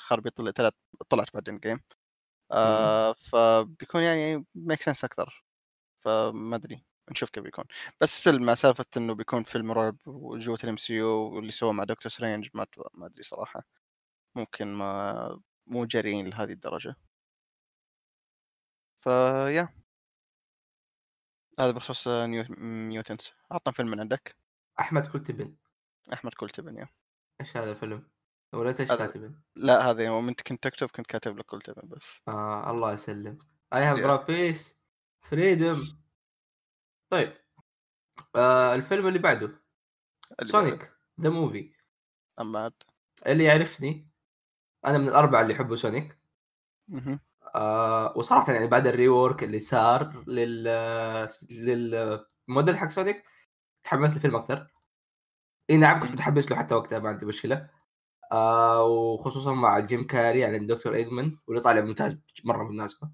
[0.00, 0.74] الخربيط اللي طلعت
[1.08, 1.80] طلعت بعد جيم
[2.52, 5.44] آه فبيكون يعني make sense أكثر
[6.04, 7.64] فما أدري نشوف كيف بيكون.
[8.00, 12.48] بس مع سالفة إنه بيكون فيلم رعب وجوة ال MCU واللي سواه مع دكتور سترينج
[12.54, 13.62] ما ما أدري صراحة.
[14.36, 16.96] ممكن ما مو جريين لهذه الدرجة.
[18.98, 19.68] ف yeah
[21.60, 22.44] هذا بخصوص نيو...
[22.58, 24.36] ميوتنت عطنا فيلم من عندك.
[24.80, 25.56] أحمد كلتبن
[26.12, 26.88] أحمد كلتبن يا.
[27.40, 28.10] إيش هذا الفيلم؟
[28.52, 32.20] ولا إيش كاتبن؟ لا هذا يوم أنت كنت تكتب كنت كاتب لك كلتبن بس.
[32.28, 33.38] آه الله يسلمك.
[33.74, 34.78] اي هاف برا بيس
[35.22, 35.98] فريدم
[37.10, 37.32] طيب.
[38.36, 39.64] آه الفيلم اللي بعده.
[40.44, 41.74] سونيك ذا موفي
[42.40, 42.72] أما
[43.26, 44.10] اللي يعرفني
[44.86, 46.16] أنا من الأربعة اللي يحبوا سونيك
[48.16, 50.64] وصراحة يعني بعد ال rework اللي صار لل
[51.50, 53.22] للموديل حق سونيك
[53.82, 54.66] تحمست الفيلم أكثر.
[55.70, 57.70] إي نعم كنت متحمس له حتى وقتها ما عندي مشكلة.
[58.32, 63.10] آه وخصوصا مع جيم كاري يعني الدكتور إيجمان واللي طالع ممتاز مرة بالمناسبه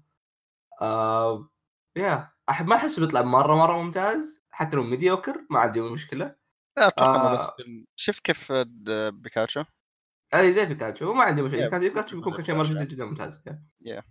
[0.81, 1.49] آه
[1.95, 6.35] yeah احب ما أحس بيطلع مرة مرة ممتاز حتى لو mediocre ما عندي مشكلة.
[6.77, 7.55] أتوقع آه.
[7.95, 8.51] شفت كيف
[9.11, 9.63] بيكاتشو؟
[10.33, 11.13] إي زي بيكاتشو.
[11.13, 11.77] ما عندي مشكلة.
[11.79, 13.43] بيكاتشو بيكون كل شيء مرة جدا جدا ممتاز
[13.81, 14.03] yeah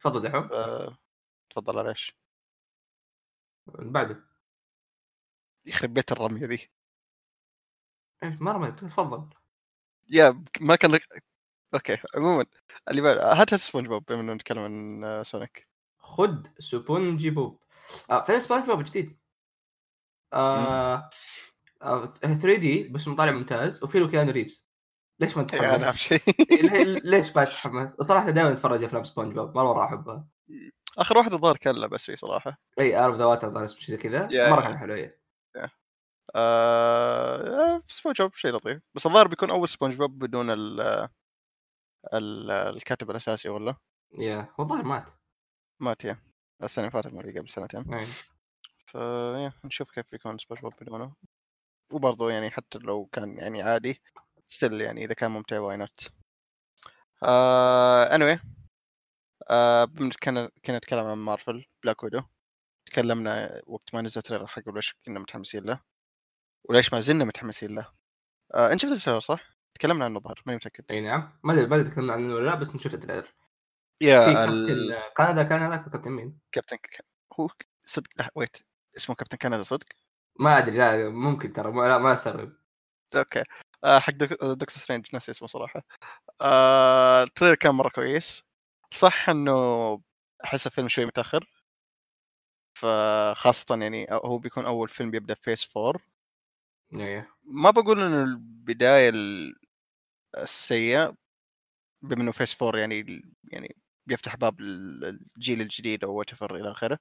[0.00, 0.48] تفضل دحوم
[1.50, 2.16] تفضل على إيش؟
[3.66, 4.24] بعده.
[5.66, 6.70] يخرب بيت الرمية ذي.
[8.22, 9.28] إيش ما رميت تفضل
[10.10, 11.24] yeah ما كان لك
[11.74, 12.46] okay عموما
[12.90, 15.68] اللي بعد هات سبونج بوب بما انه نتكلم عن سونيك.
[15.98, 17.62] خد سبونج بوب
[18.10, 19.18] آه فيلم سبونج بوب جديد.
[20.32, 21.10] آه
[21.82, 24.69] آه 3D بس طالع ممتاز وفي له كيانو ريفز.
[25.20, 26.12] ليش ما تتحمس؟
[27.04, 30.28] ليش ما تتحمس؟ صراحة دائما أتفرج أفلام سبونج بوب مرة أحبها.
[30.98, 32.60] آخر واحد الظاهر كان لا بس صراحة.
[32.78, 34.50] إي out of the water اسمه شيء زي كذا.
[34.50, 35.10] مرة كان حلو
[35.58, 35.68] yeah.
[36.34, 37.82] آه...
[37.86, 38.82] سبونج بوب شيء لطيف.
[38.94, 40.80] بس الظاهر بيكون أول سبونج بوب بدون ال
[42.14, 43.74] ال الكاتب الأساسي ولا؟
[44.18, 45.10] yeah هو الظاهر مات.
[45.80, 46.18] مات يا
[46.62, 48.00] السنة اللي فاتت قبل سنتين.
[48.86, 51.14] ف yeah نشوف كيف بيكون سبونج بوب بدونه.
[51.92, 54.02] وبرضه يعني حتى لو كان يعني عادي
[54.50, 56.12] still يعني إذا كان ممتع why not
[57.22, 58.40] اني anyway.
[59.50, 59.84] آه
[60.22, 62.22] كنا كنا نتكلم عن مارفل بلاك ويدو
[62.86, 65.80] تكلمنا وقت ما نزل trailer حقه ليش كنا متحمسين له
[66.64, 67.92] وليش ما زلنا متحمسين له
[68.54, 71.66] آه أنت شفت ال trailer صح؟ تكلمنا عنه الظاهر ماني متأكد إي نعم ما ادري
[71.66, 73.34] ما تكلمنا عنه ولا لا بس نشوف ال trailer
[74.00, 74.94] yeah ال...
[75.16, 77.04] كندا كان هذاك كابتن مين؟ كابتن ك...
[77.40, 77.48] هو
[77.84, 78.56] صدق لا wait
[78.96, 79.86] اسمه كابتن كندا صدق؟
[80.40, 82.52] ما أدري لا ممكن ترى ما, لا ما استغرب
[83.16, 83.44] okay
[83.84, 85.82] حق دكتور سترينج ناسي اسمه صراحة.
[86.42, 88.44] آه ال trailer كان مرة كويس.
[88.94, 89.52] صح إنه
[90.44, 91.50] أحس الفيلم شوي متأخر.
[92.74, 96.00] فخاصة يعني هو بيكون أول فيلم بيبدأ phase 4
[96.96, 99.12] إيه ما بقول إنه البداية
[100.38, 101.16] السيئة
[102.02, 106.98] بما إنه phase 4 يعني يعني بيفتح باب الجيل الجديد أو what إلى آخره.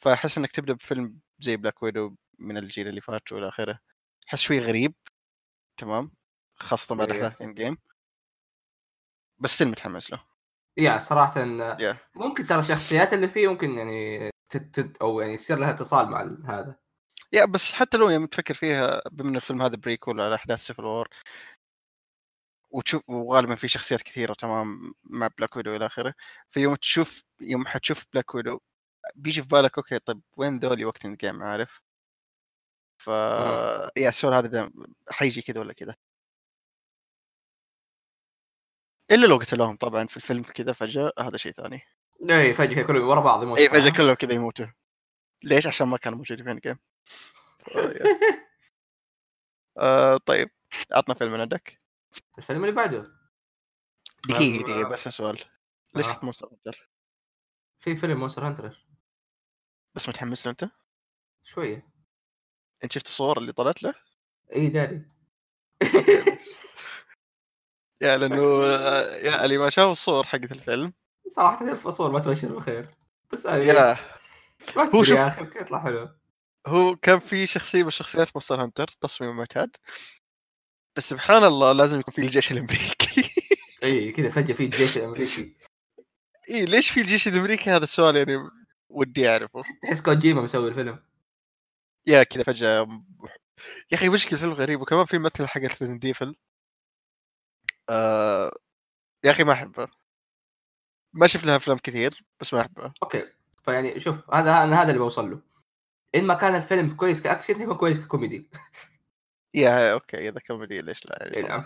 [0.00, 3.80] فأحس إنك تبدأ بفيلم زي بلاك ويدو من الجيل اللي فات وإلى آخره.
[4.30, 4.94] أحس شوي غريب.
[5.76, 6.10] تمام
[6.54, 7.10] خاصة بعد.
[7.10, 7.76] أحداث Endgame
[9.38, 10.20] بس still متحمس له
[10.76, 11.44] yeah صراحة
[11.76, 11.96] yeah.
[12.14, 16.76] ممكن ترى الشخصيات اللي فيه ممكن يعني تت أو يعني يصير لها اتصال مع هذا
[17.32, 20.84] yeah بس حتى لو يوم تفكر فيها بما إن الفيلم هذا prequel على أحداث Civil
[20.84, 21.08] War
[22.70, 26.14] وتشوف وغالبا في شخصيات كثيرة تمام مع بلاك ويدو إلى آخره
[26.50, 28.58] فيوم تشوف يوم حتشوف بلاك ويدو
[29.16, 31.85] بيجي في بالك okay طيب وين ذولي وقت الجيم عارف؟
[32.96, 33.06] ف
[33.96, 34.70] yeah السؤال هذا
[35.10, 35.94] حيجي كذا ولا كذا
[39.10, 41.82] إلا لو قتلوهم طبعا في الفيلم كذا فجأة هذا شيء ثاني.
[42.30, 44.66] اي فجأة كلهم ورا بعض يموتوا اي فجأة كلهم كذا يموتوا.
[45.44, 46.78] ليش؟ عشان ما كانوا موجودين في الجيم
[49.78, 50.50] آه طيب.
[50.92, 51.80] عطنا فيلم من عندك.
[52.38, 53.04] الفيلم اللي بعده.
[54.28, 55.44] دقيقة دقيقة بس سؤال.
[55.96, 56.90] ليش حط مونستر هانتر؟
[57.80, 58.86] في فيلم مونستر هانتر
[59.94, 60.70] بس متحمس له أنت؟
[61.44, 61.95] شوية.
[62.84, 63.94] أنت شفت الصور اللي طلعت له؟
[64.54, 65.02] اي داري.
[68.02, 68.66] yeah لأنه
[69.26, 70.92] yeah اللي ما شاف الصور حقت الفيلم.
[71.28, 72.88] صراحة الصور ما تبشر بخير.
[73.32, 73.96] بس yeah.
[74.94, 76.08] هو شوف يا أخي يطلع حلو.
[76.66, 79.76] هو كان في شخصية من شخصيات مونستر هانتر تصميم معتاد
[80.96, 83.30] بس سبحان الله لازم يكون في الجيش الأمريكي.
[83.82, 85.56] اي كذا فجأة في الجيش الأمريكي.
[86.50, 88.50] اي ليش في الجيش الأمريكي؟ هذا السؤال يعني
[88.88, 89.60] ودي أعرفه.
[89.82, 90.98] تحس كوجيما مسوي الفيلم.
[92.06, 92.88] yeah كذا فجأة
[93.92, 96.36] يا أخي مشكلة الفيلم غريب وكمان في ممثلة حقت Resident Evil
[97.90, 98.50] آه...
[99.24, 99.88] يا أخي ما أحبه.
[101.12, 103.32] ما شفت لها أفلام كثير بس ما احبها okay.
[103.62, 105.40] فيعني شوف هذا أنا هذا اللي بوصل له.
[106.14, 108.50] إن ما كان الفيلم كويس كأكشن يكون كويس ككوميدي.
[109.54, 110.28] yeah okay.
[110.28, 111.64] إذا كوميدي ليش لا؟ يعني نعم.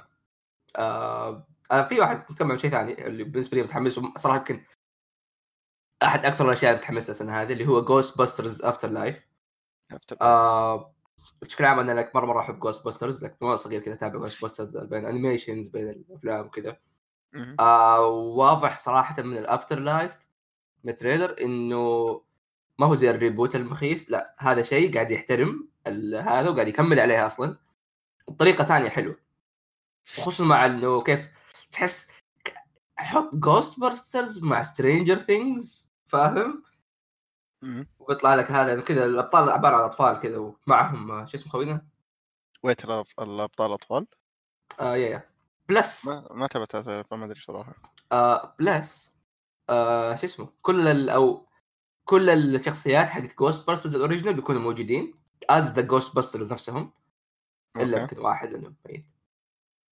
[0.77, 1.47] آه...
[1.71, 4.65] آه في واحد نتكلم عن شيء ثاني اللي بالنسبة لي متحمس صراحة يمكن
[6.03, 9.30] أحد أكثر الأشياء اللي متحمس السنة هذه اللي هو جوست باسترز افتر لايف
[10.21, 10.95] آه
[11.43, 14.43] بشكل عام أنا لك مرة مرة أحب جوست باسترز لك مرة صغير كذا أتابع جوست
[14.43, 16.77] باسترز بين animations بين الأفلام وكذا
[17.61, 20.17] آه واضح صراحة من ال Afterlife
[20.85, 22.21] من ال trailer إنه
[22.79, 25.69] ما هو زي ال reboot المخيس لا هذا شيء قاعد يحترم
[26.17, 27.57] هذا وقاعد يكمل عليها أصلا.
[28.29, 29.17] بطريقه ثانية حلوة.
[30.17, 31.29] خصوصا مع إنه كيف
[31.73, 32.11] تحس
[32.97, 36.63] حط جوست باسترز مع سترينجر ثينجز فاهم؟
[37.99, 41.87] وبيطلع لك هذا كذا الأبطال عبارة عن أطفال كذا ومعهم شو اسمه خوينا؟
[42.63, 42.85] wait
[43.19, 44.07] الأبطال أطفال؟
[44.81, 45.31] آه yeah yeah.
[45.69, 46.07] plus.
[46.07, 46.77] ما ما تابعت
[47.13, 47.75] ما أدري صراحة.
[48.13, 49.17] آه plus.
[49.71, 51.47] آه شو اسمه؟ كل ال أو
[52.05, 55.15] كل الشخصيات حقت جوست باسترز ال original بيكونوا موجودين
[55.51, 56.93] as the Ghostbusters نفسهم.
[57.77, 59.07] إلا يمكن واحد لأنه ميت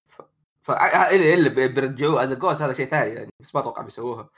[0.09, 0.23] ف...
[0.63, 0.71] ف...
[0.71, 4.31] إلا بيرجعوه as ghost هذا شيء ثاني يعني بس ما أتوقع بيسووها.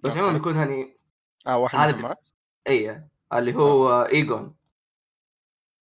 [0.00, 0.99] بس عموما بيكون هني
[1.46, 2.16] آه واحد هذا ب...
[2.68, 4.08] اي اللي هو آه.
[4.08, 4.54] ايجون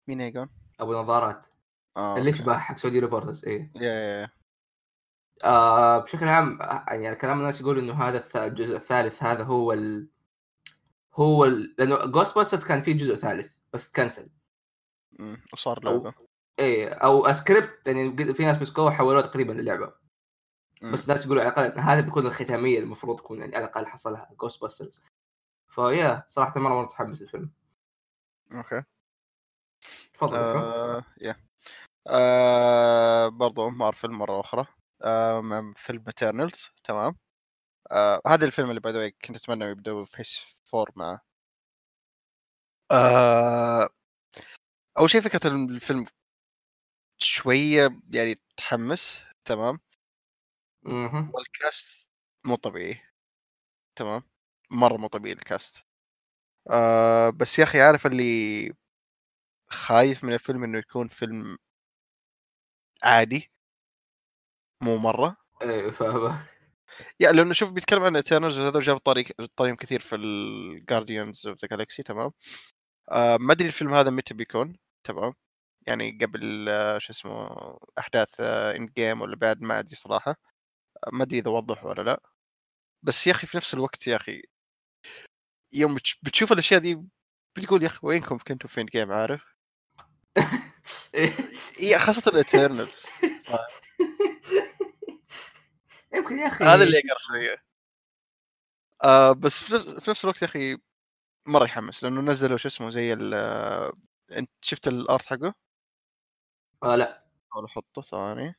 [0.08, 0.48] مين ايجون؟
[0.80, 1.46] أبو نظارات.
[1.96, 3.70] آه اللي يشبه حق سعودي ريبورترز اي
[5.44, 10.08] آه بشكل عام يعني كلام الناس يقول إنه هذا الجزء الثالث هذا هو ال...
[11.14, 11.74] هو ال...
[11.78, 14.30] لأنه جوست باسترز كان فيه جزء ثالث بس تكنسل
[15.52, 16.14] وصار لعبة.
[16.58, 19.92] إيه أو سكريبت يعني في ناس مسكوه وحولوه تقريبا للعبة.
[20.82, 24.60] بس الناس يقولوا على الأقل هذا بيكون الختامية المفروض تكون يعني على الأقل حصلها جوست
[24.62, 25.02] باسترز
[25.68, 27.50] ف yeah صراحة مرة مرة متحمس الفيلم.
[28.52, 28.82] okay.
[30.14, 31.36] تفضل آه yeah
[32.06, 34.66] آه برضو مارفل مرة أخرى.
[35.04, 37.16] آه فيلم Eternals تمام.
[37.92, 41.20] آه هذا الفيلم اللي باي كنت أتمنى يبدأوا phase four معه.
[42.90, 43.88] آه
[44.98, 46.06] أول شيء فكرة الفيلم
[47.18, 49.80] شوية يعني تحمس تمام.
[51.34, 52.08] وال cast
[52.46, 53.00] مو طبيعي
[53.96, 54.22] تمام.
[54.70, 55.84] مرة مو طبيعي ال cast.
[56.70, 58.72] آه بس يا أخي عارف اللي
[59.70, 61.58] خايف من الفيلم إنه يكون فيلم
[63.04, 63.50] عادي؟
[64.82, 65.36] مو مرة.
[65.62, 66.46] إيه فاهمة.
[67.20, 69.26] yeah لأنه شوف بيتكلم عن Eternals هذا جاب طريق
[69.56, 72.32] طريق كثير في ال Guardians of the Galaxy تمام؟
[73.12, 75.34] آه ما أدري الفيلم هذا متى بيكون تمام؟
[75.86, 77.48] يعني قبل آه شو اسمه
[77.98, 80.36] أحداث آه Endgame ولا بعد ما أدري صراحة.
[81.12, 82.22] ما أدري إذا وضحوا ولا لا.
[83.04, 84.42] بس يا أخي في نفس الوقت يا أخي
[85.72, 87.02] يوم بتشوف الأشياء دي
[87.56, 89.44] بتقول يا أخي وينكم كنتوا في جيم عارف؟
[91.78, 93.02] هي خاصة ال Eternals
[96.14, 97.64] يمكن يا أخي هذا اللي يقرا شوية
[99.04, 100.78] آه بس في نفس الوقت يا أخي
[101.46, 103.92] مرة يحمس لأنه نزلوا شو اسمه زي ال آه،
[104.32, 105.54] أنت شفت ال art حقه؟
[106.82, 107.24] آه لا.
[107.50, 108.54] احاول احطه ثواني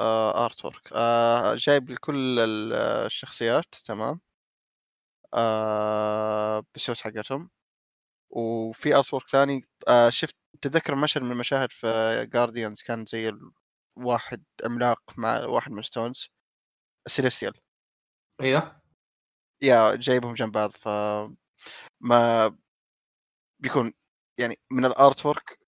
[0.00, 2.38] آه artwork آه جايب كل
[2.72, 4.20] الشخصيات تمام.
[5.34, 7.50] آه بالسوس حقتهم.
[8.30, 11.86] وفي artwork ثاني آه شفت تذكر مشهد من المشاهد في
[12.34, 13.32] Guardians كان زي
[13.96, 16.28] واحد عملاق مع واحد من stones
[17.08, 17.54] Celestial
[18.42, 18.82] أيوه.
[19.62, 20.88] yeah جايبهم جنب بعض ف
[22.00, 22.56] ما
[23.60, 23.92] بيكون
[24.38, 25.58] يعني من ال artwork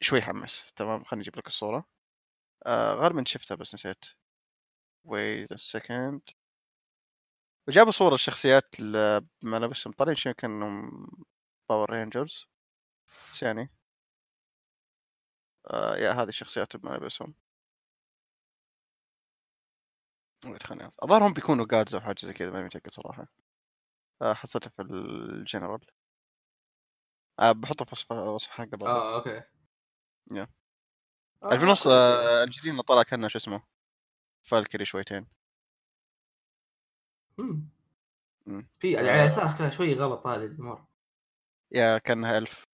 [0.00, 0.72] شوي حمس.
[0.76, 1.86] تمام خليني أجيب لك الصورة.
[2.66, 4.04] آه غالبا شفتها بس نسيت.
[5.04, 6.20] wait second
[7.68, 8.64] وجابوا صور الشخصيات
[9.42, 11.06] بملابسهم طالعين شنو كأنهم
[11.68, 12.46] Power Rangers
[13.34, 13.70] بس يعني
[15.70, 17.34] آه يا هذه الشخصيات بملابسهم
[20.62, 23.28] خليني اظهرهم بيكونوا جادز أو حاجة زي كذا ماني متأكد صراحة.
[24.22, 25.80] آه حصلتها في الجنرال
[27.40, 29.42] آه بحطه في وصف وصف برضه آه أوكي.
[30.32, 30.48] يا.
[31.42, 33.62] آه في النص آه الجديد طلع كأنه شو اسمه
[34.44, 35.41] فالكري شويتين.
[38.78, 40.84] في على اليسار كذا شوي غلط هذه الأمور.
[41.72, 42.64] يا كأنها ألف.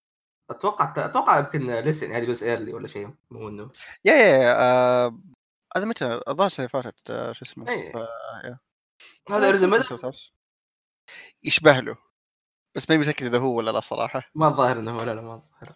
[0.50, 3.70] أتوقع أتوقع يمكن لسن هذه بس ايرلي ولا شيء مو إنه.
[4.04, 5.20] يا يا آه...
[5.76, 7.70] هذا متى؟ الظاهر السنة اللي فاتت آه شو اسمه.
[7.70, 8.58] يا.
[9.30, 9.82] هذا ارزم
[11.42, 11.96] يشبه له.
[12.74, 14.22] بس ما متأكد إذا هو ولا لا صراحة.
[14.34, 15.74] ما الظاهر إنه هو لا لا ما الظاهر.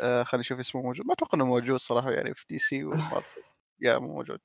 [0.00, 1.06] آه خليني أشوف اسمه موجود.
[1.06, 2.88] ما أتوقع إنه موجود صراحة يعني في دي سي.
[3.80, 4.40] يا مو موجود.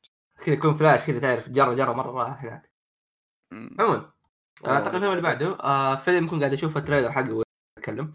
[0.46, 2.69] كذا يكون فلاش كذا تعرف جرى جرى مرة راح هناك.
[3.54, 4.12] عموما
[4.68, 7.44] أعتقد الفيلم اللي بعده آه فيلم كنت قاعد أشوف ال trailer حقه
[7.78, 8.14] أتكلم.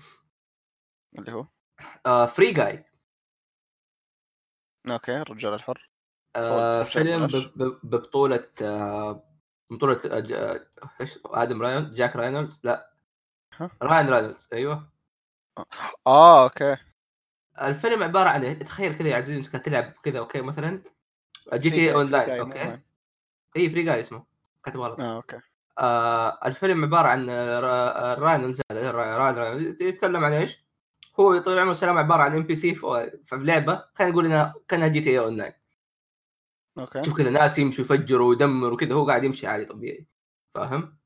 [1.18, 1.47] اللي هو؟
[2.07, 2.85] آه Free Guy
[4.91, 5.91] okay الرجال الحر.
[6.37, 7.26] آه فيلم
[7.57, 9.24] ببطولة آه
[9.70, 10.66] بطولة آه
[11.01, 12.95] إيش؟ آدم راينولدز جاك راينولدز لا.
[13.55, 14.93] ها؟ Ryan Reynolds أيوه.
[16.07, 16.77] آه okay.
[17.62, 20.82] الفيلم عبارة عن تخيل كذا يا عزيزي تلعب كذا okay مثلا
[21.55, 22.81] GTA Online okay.
[23.57, 24.34] اي Free Guy اسمه.
[24.65, 25.01] كاتب غلط.
[25.01, 25.41] آه okay.
[25.79, 30.65] آه الفيلم عبارة عن هذا را- Ryan Reynolds يتكلم عن إيش؟
[31.21, 35.53] هو طول عمره سلام عبارة عن NPC في لعبة خلينا نقول إنها كأنها GTA Online
[36.79, 37.01] okay.
[37.01, 40.07] تشوف كذا ناس يمشوا يفجروا ويدمروا وكذا هو قاعد يمشي عادي طبيعي.
[40.55, 40.99] فاهم؟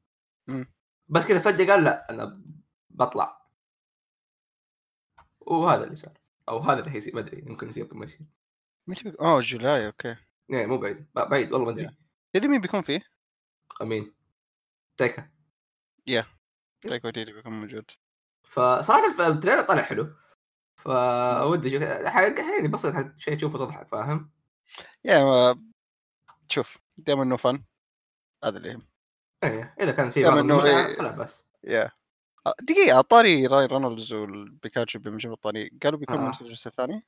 [1.08, 2.42] بس كذا فجأة قال لا أنا
[2.90, 3.48] بطلع.
[5.40, 6.18] وهذا اللي صار.
[6.48, 8.26] أو هذا اللي حيصير ما أدري يمكن يصير يمكن ما يصير.
[8.86, 10.16] متى؟ اوه جولاي أوكي.
[10.48, 11.06] يعني مو بعيد.
[11.14, 11.96] بعيد والله ما أدري.
[12.32, 13.02] تدري مين بيكون فيه؟
[13.82, 14.14] امين
[14.96, 15.30] تيكا
[16.80, 17.90] تايكو ويتيتي بيكون موجود.
[18.44, 20.14] فصراحه التريلر طلع حلو.
[20.76, 24.30] فودي أشوف- حق يعني بسيط شيء تشوفه تضحك فاهم؟
[25.04, 25.64] يا ما-
[26.48, 27.64] شوف دائما انه فن
[28.44, 28.88] هذا اللي يهم.
[29.44, 30.96] إيه إذا كان في يا بعض منه المتعة إيه.
[30.96, 31.46] فلا بس.
[31.64, 31.90] يا
[32.60, 36.28] دقيقة طاري راي رونالدز والبيكاتشو بمجموع الطريق قالوا بيكون آه.
[36.40, 37.06] الجزء الثاني؟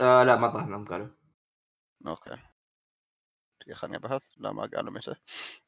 [0.00, 1.08] آه لا ما ظهر لهم قالوا.
[2.06, 2.36] أوكي
[3.62, 5.14] دقيقة خليني ابحث لا ما قالوا متى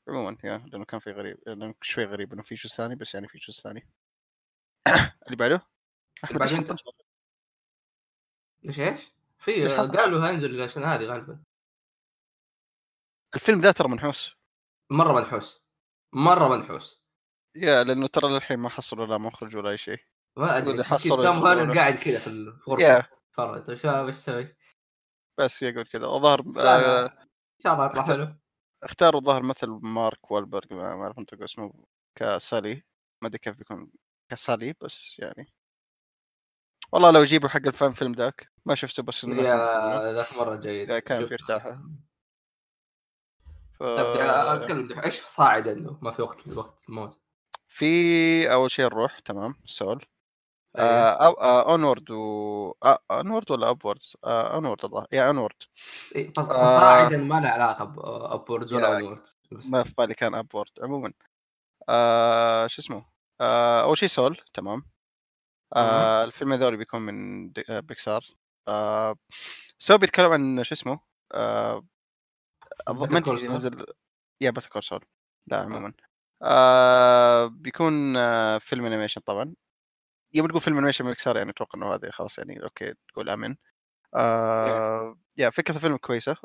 [0.09, 3.29] عموما يا لأنه كان في غريب لأنه شوي غريب إنه في جزء ثاني بس يعني
[3.29, 3.91] في جزء ثاني.
[5.27, 5.67] اللي بعده؟
[6.25, 7.07] احمد أنت؟ حط-
[8.63, 11.43] ليش إيش؟ في؟ قالوا هينزل عشان هذه غالبا.
[13.35, 14.37] الفيلم ذا ترى منحوس.
[14.91, 15.65] مرة منحوس.
[16.13, 17.05] مرة منحوس.
[17.57, 19.99] يا لأنه ترى للحين ما حصلوا لا مخرج ولا أي شيء.
[20.37, 20.83] ما أدري.
[21.09, 21.39] توم.
[21.39, 22.91] هولاند قاعد كذا في ال- في يا.
[22.91, 24.57] الغرفه تفرج طيب إيش تسوي؟
[25.39, 26.07] بس يقول كذا.
[26.07, 27.24] الظاهر ان آه
[27.65, 28.35] شاء الله يطلع حلو
[28.83, 31.73] اختاروا الظاهر مثل مارك والبرغ ما أعرف انت اسمه
[32.15, 32.75] كسالي
[33.23, 33.91] ما أدري كيف بيكون
[34.29, 35.55] كسالي بس يعني
[36.93, 39.25] والله لو يجيبوا حق الفان فيلم ذاك ما شفته بس.
[39.25, 41.27] يا ذاك مرة جيد كان.
[41.27, 41.83] في ارتاحة.
[43.79, 43.83] ف...
[43.83, 47.21] طيب إيش صاعد إنه ما في وقت الوقت الموت
[47.69, 50.14] في أول شيء نروح تمام سول أيوه.
[50.77, 52.73] اونورد و
[53.11, 55.07] اونورد ولا ابورد؟ اونورد الظاهر.
[55.13, 55.57] يا اونورد
[56.15, 56.67] إيه، فص- آه.
[56.67, 59.17] فصاعدا ما له علاقة بابوردز ولا
[59.53, 59.67] بس.
[59.67, 61.13] ما في بالي كان ابورد عموما.
[61.89, 63.07] آه شو اسمه؟
[63.41, 64.83] آه أول شيء سول تمام.
[65.77, 68.25] آه الفيلم هذول بيكون من آه بيكسار
[68.69, 69.17] آه
[69.79, 71.01] Soul بيتكلم عن شو اسمه؟
[71.35, 71.85] آه
[72.89, 73.55] ما.
[73.57, 73.87] نزل
[74.41, 75.05] يا بس call Saul.
[75.47, 75.93] لا عموما.
[76.43, 79.55] آه بيكون آه فيلم animation طبعا.
[80.35, 83.57] يوم تقول فيلم animation Pixar يعني أتوقع إنه هذا خلاص يعني okay تقول آمين.
[84.17, 86.37] آه yeah فكرة الفيلم كويسة.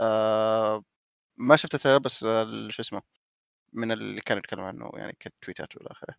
[0.00, 0.84] آه
[1.38, 3.02] ما شفت ال trailer بس آه، شو اسمه
[3.72, 6.16] من اللي كانوا يتكلموا عنه يعني ك تويتات والى آخره.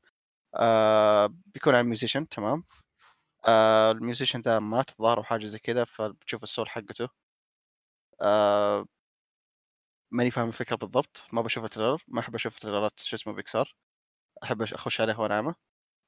[0.55, 2.65] آه بيكون عن musician تمام.
[3.47, 7.09] آه ال musician ذا مات الظاهر وحاجه زي كذا فبتشوف ال soul حقته.
[8.21, 8.88] آه
[10.11, 13.75] ماني فاهم الفكرة بالضبط ما بشوف ال trailer ما أحب أشوف trailerات شو اسمه بيكسار
[14.43, 15.55] أحب أخش عليها وناعمه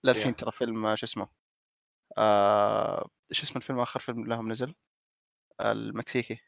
[0.04, 0.36] للحين.
[0.36, 1.30] ترى فيلم آه، شو اسمه
[2.18, 4.76] آه شو اسمه الفيلم؟ آخر فيلم لهم نزل
[5.62, 6.40] المكسيكي.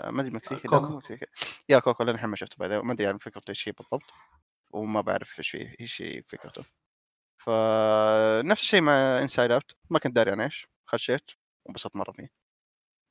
[0.00, 0.96] آه ما أدري مكسيكي لا كوكو.
[0.96, 1.26] مكسيكي.
[1.68, 4.10] يا كوكو للحين ما شفته بعد ما أدري عن فكرته إيش هي بالضبط
[4.70, 6.64] وما بعرف إيش هي إيش هي فكرته.
[7.38, 11.30] فنفس الشيء مع Inside Out ما كنت داري عن إيش خشيت
[11.64, 12.32] وانبسطت مرة فيه.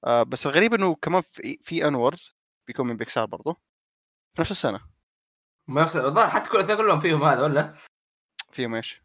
[0.05, 2.19] آه بس الغريب إنه كمان في, في Onward
[2.67, 3.53] بيكون من بيكسار برضو.
[4.35, 4.79] في نفس السنة.
[5.67, 7.75] ما نفس الظاهر حتى كل كلهم فيهم هذا ولا؟
[8.51, 9.01] فيهم إيش؟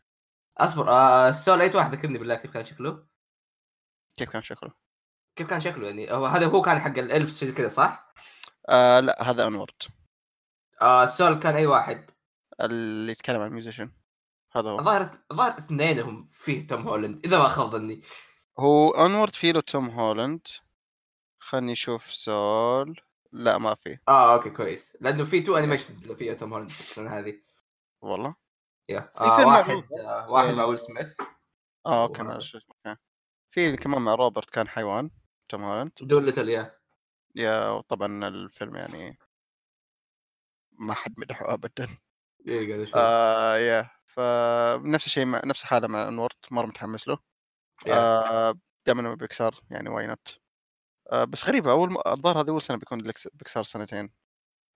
[0.59, 3.07] أصبر آه السؤال أي واحد ذكرني بالله كيف كان شكله؟
[4.17, 4.73] كيف كان شكله؟
[5.37, 8.13] كيف كان شكله يعني؟ هو هذا هو كان حق الإلف كذا صح؟
[8.69, 9.83] آه لا هذا Onward
[10.83, 12.11] آه السؤال كان أي واحد؟
[12.61, 13.93] اللي يتكلم عن ال musician.
[14.53, 14.79] هذا هو.
[14.79, 18.03] الظاهر الظاهر اثنينهم فيه توم هولاند إذا ما خاب ظني.
[18.59, 20.47] هو Onward فيه له توم هولاند.
[21.39, 23.01] خلني أشوف Soul
[23.33, 24.97] لا ما في آه okay كويس.
[25.01, 27.35] لأنه في two animation اللي فيها توم السنة هذه.
[28.01, 28.43] والله؟
[28.89, 29.93] يا آه واحد معروف.
[29.93, 31.16] آه واحد يعني- مع ويل سميث.
[31.87, 32.97] آه okay okay.
[33.51, 35.11] في كمان مع روبرت كان حيوان
[35.49, 35.93] توم هولاند.
[36.01, 36.79] Dolittle yeah.
[37.35, 39.18] yeah طبعا الفيلم يعني
[40.72, 41.89] ما حد مدحه ابدا.
[42.49, 47.18] إيه آه yeah فنفس الشيء مع نفس الحالة مع Onward مرة متحمس له.
[47.89, 48.55] آه
[48.87, 50.39] دائما بيكسار يعني why not
[51.12, 53.03] آه بس غريبة أول م- الظاهر هذه أول سنة بيكون
[53.35, 54.12] بيكسار سنتين.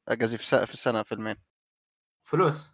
[0.08, 1.36] آه، قصدي في, س- في السنة فيلمين.
[2.24, 2.70] فلوس.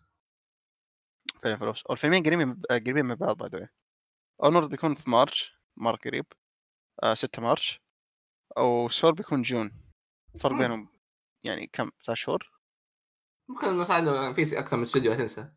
[1.42, 3.68] فيلم فلوس والفيلمين قريبين آه، قريبين من بعض by the
[4.42, 6.26] Onward بيكون في March مره قريب.
[7.02, 7.80] آه 6 March.
[8.58, 9.70] و Soul بيكون June.
[10.40, 10.58] فرق مم.
[10.58, 10.88] بينهم
[11.44, 12.60] يعني كم؟ ثلاث شهور؟
[13.48, 15.52] ممكن مثلا في أكثر من استوديو لا تنسى؟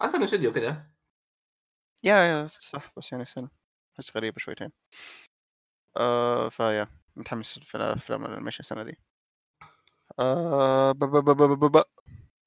[0.00, 0.90] أكثر من استوديو كذا
[2.04, 2.92] yeah yeah صح.
[2.96, 3.50] بس يعني سنة.
[3.94, 4.72] احس غريبه شويتين.
[5.96, 8.98] آه ف yeah متحمس في افلام ال animation السنة دي.
[10.18, 10.90] آه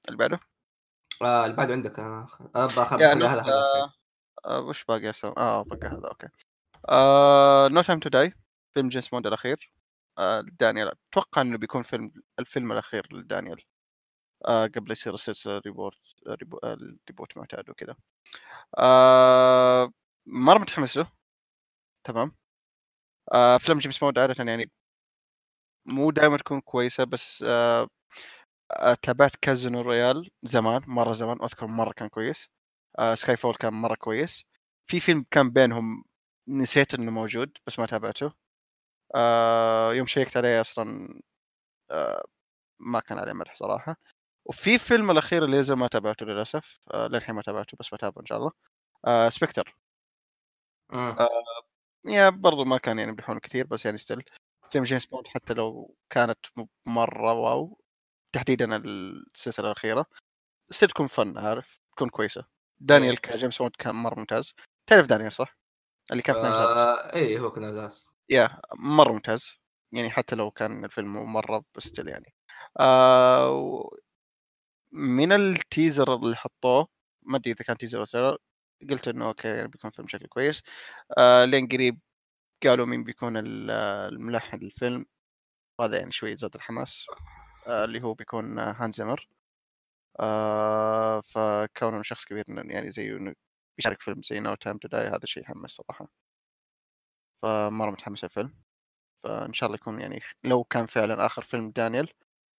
[0.08, 0.40] اللي بعده؟
[1.22, 2.66] آه اللي بعده عندك آه آه
[3.26, 3.92] هذا آه
[4.46, 6.28] آه وش باقي أصلا آه باقي هذا okay.
[6.88, 8.34] آه No Time to Die
[8.74, 9.72] فيلم جيمس بوند الأخير.
[10.18, 13.62] آه دانيال أتوقع إنه بيكون فيلم الفيلم الأخير لدانيال.
[14.48, 15.98] آه قبل يصير السلسلة reboot
[16.28, 16.58] rebo...
[16.64, 17.96] ال reboot معتاد وكذا.
[18.78, 19.92] آه
[20.26, 21.12] مرة متحمس له.
[22.04, 22.36] تمام.
[23.34, 24.70] آه أفلام جيمس بوند عادة يعني
[25.86, 27.88] مو دائما تكون كويسة بس آه آه
[29.02, 32.48] تابعت Casino Royale زمان مرة زمان اذكر مرة كان كويس.
[32.98, 34.44] آه Skyfall كان مرة كويس.
[34.86, 36.04] في فيلم كان بينهم
[36.48, 38.32] نسيت إنه موجود بس ما تابعته.
[39.16, 41.20] آه يوم checkت عليه أصلا
[41.90, 42.24] آه
[42.80, 43.96] ما كان عليه مدح صراحة.
[44.46, 48.26] وفي فيلم الأخير اللي نزل ما تابعته للأسف آه للحين ما تابعته بس بتابعه إن
[48.26, 48.52] شاء الله.
[49.06, 49.76] آه Spectre
[50.92, 51.28] آه.
[52.06, 54.24] yeah برضو ما كان يعني بيحون كثير بس يعني still
[54.72, 56.38] فيلم جيمس بوند حتى لو كانت
[56.86, 57.78] مرة wow.
[58.34, 60.06] تحديدا السلسلة الأخيرة
[60.70, 62.44] still تكون fun عارف؟ تكون كويسة.
[62.78, 64.54] دانيال كجيمس بوند كان مرة ممتاز.
[64.86, 65.58] تعرف دانيال صح؟
[66.10, 69.58] اللي كان في آه اي هو كان أساس yeah مرة ممتاز.
[69.92, 72.34] يعني حتى لو كان الفيلم مرة بس still يعني.
[72.80, 73.90] آه
[74.92, 76.88] من ال teaser اللي حطوه
[77.22, 78.38] ما أدري إذا كان teaser trailer
[78.90, 80.62] قلت إنه okay يعني بيكون فيلم شكله كويس.
[81.18, 82.00] آه لين قريب
[82.64, 85.06] قالوا مين بيكون الملحن للفيلم.
[85.80, 87.06] هذا يعني شوي زاد الحماس.
[87.10, 89.28] آه اللي هو بيكون هانز زمر
[90.20, 93.34] آه فكونه شخص كبير يعني زي إنه
[93.78, 96.08] بيشارك فيلم زي No Time to Die هذا شيء يحمس صراحة.
[97.42, 98.54] فمرة متحمس الفيلم.
[99.24, 102.08] فإن شاء الله يكون يعني لو كان فعلا آخر فيلم دانيال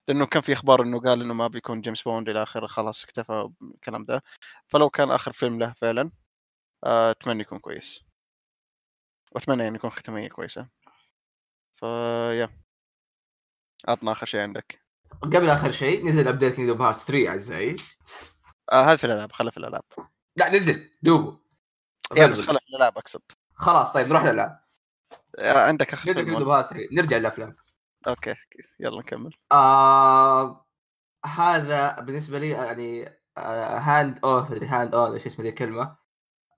[0.10, 3.50] لأنه كان في أخبار إنه قال إنه ما بيكون جيمس بوند إلى آخره خلاص اكتفى
[3.62, 4.24] بالكلام ده.
[4.68, 6.12] فلو كان آخر فيلم له فعلا
[6.86, 8.06] آه، أتمنى يكون كويس.
[9.32, 10.68] وأتمنى يعني يكون ختامية كويسة.
[11.76, 12.50] ف yeah
[13.88, 14.85] عطنا آخر شيء عندك.
[15.22, 17.76] قبل آخر شيء نزل update Kingdom Hearts 3 اعزائي
[18.72, 19.84] آه هذا في الألعاب خله في الألعاب.
[20.36, 21.40] لا نزل دوبه.
[22.18, 23.22] yeah بس خله في الألعاب أقصد.
[23.54, 24.60] خلاص طيب نروح للألعاب.
[25.40, 26.56] آه عندك آخر فيلم
[26.92, 27.56] نرجع للأفلام.
[28.08, 28.36] okay
[28.80, 29.34] يلا نكمل.
[29.52, 30.66] آه
[31.26, 35.98] هذا بالنسبة لي يعني هاند اوف مدري هاند اون إيش اسمه ذي الكلمة.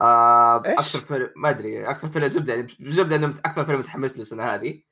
[0.02, 4.22] آه أكثر فيلم ما أدري أكثر فيلم زبدة يعني زبدة انه أكثر فيلم متحمس له
[4.22, 4.84] السنة هذه.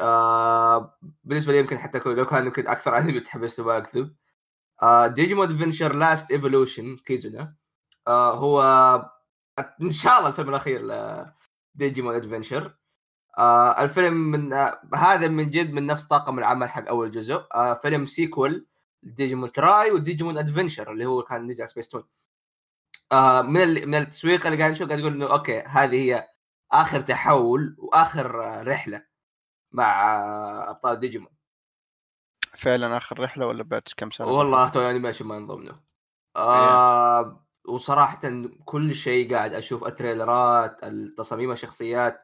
[0.00, 4.14] آه بالنسبة لي يمكن حتى لو كان يمكن أكثر انمي متحمس له ما أكذب.
[5.14, 7.54] ديجيمون ادفنشر لاست ايفولوشن كيزونا.
[8.08, 8.62] آه هو
[9.82, 10.80] إن شاء الله الفيلم الأخير
[11.74, 12.74] ديجيمون ادفنشر
[13.38, 14.52] آه الفيلم من
[14.94, 17.44] هذا من جد من نفس طاقم العمل حق أول جزء.
[17.82, 18.66] فيلم سيكول
[19.02, 22.04] ديجيمون تراي وديجيمون ادفنشر اللي هو كان نجي سبيس تون
[23.44, 26.28] من من التسويق اللي قاعد نشوف قاعد يقول إنه أوكي هذه هي
[26.72, 28.34] آخر تحول وآخر
[28.66, 29.13] رحلة.
[29.74, 30.14] مع
[30.70, 31.28] أبطال ديجيمون.
[32.56, 35.80] فعلا آخر رحلة ولا بعد كم سنة؟ والله تو انيميشن ما ينضم له.
[36.36, 38.20] آه وصراحة
[38.64, 42.22] كل شيء قاعد أشوف التريلرات التصاميم الشخصيات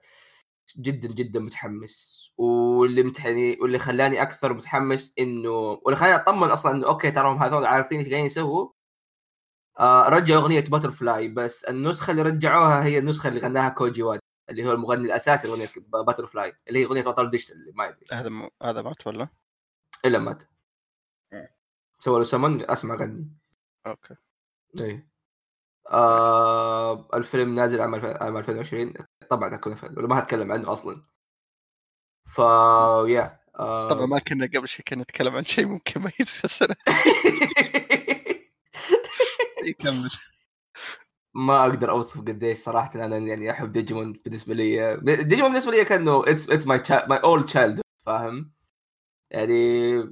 [0.79, 2.31] جدا جدا متحمس.
[2.39, 7.67] واللي متحني واللي خلاني أكثر متحمس إنه واللي خلاني أطمن أصلا إنه أوكي تراهم هذول
[7.67, 8.69] عارفين إيش قاعدين يسووا.
[9.81, 14.21] آه رجعوا أغنية Butterfly بس النسخة اللي رجعوها هي النسخة اللي غناها كوجي وادا.
[14.51, 18.07] اللي هو المغني الأساسي لاغنيه Butterfly اللي هي أغنية وطن digital اللي ما أدري.
[18.13, 18.49] هذا م...
[18.63, 19.29] هذا مات ولا؟
[20.05, 20.43] إلا مات.
[21.99, 23.29] سوى له سمن أسمع غني.
[23.87, 24.15] أوكي.
[24.81, 25.11] إيه
[25.91, 27.95] آه الفيلم نازل عام
[28.37, 28.95] 2020
[29.31, 31.03] طبعا أكون ولا ما هتكلم عنه أصلا.
[32.27, 32.39] ف
[33.09, 33.89] yeah آه...
[33.89, 36.77] طبعا ما كنا قبل شيء كنا نتكلم عن شيء ممكن ما السنة
[39.65, 40.11] يكمل.
[41.35, 44.97] ما أقدر أوصف قديش صراحة أنا يعني أحب ديجيمون بالنسبة لي.
[45.25, 48.53] ديجيمون بالنسبة لي كأنه it's it's my my old child فاهم؟
[49.31, 50.03] يعني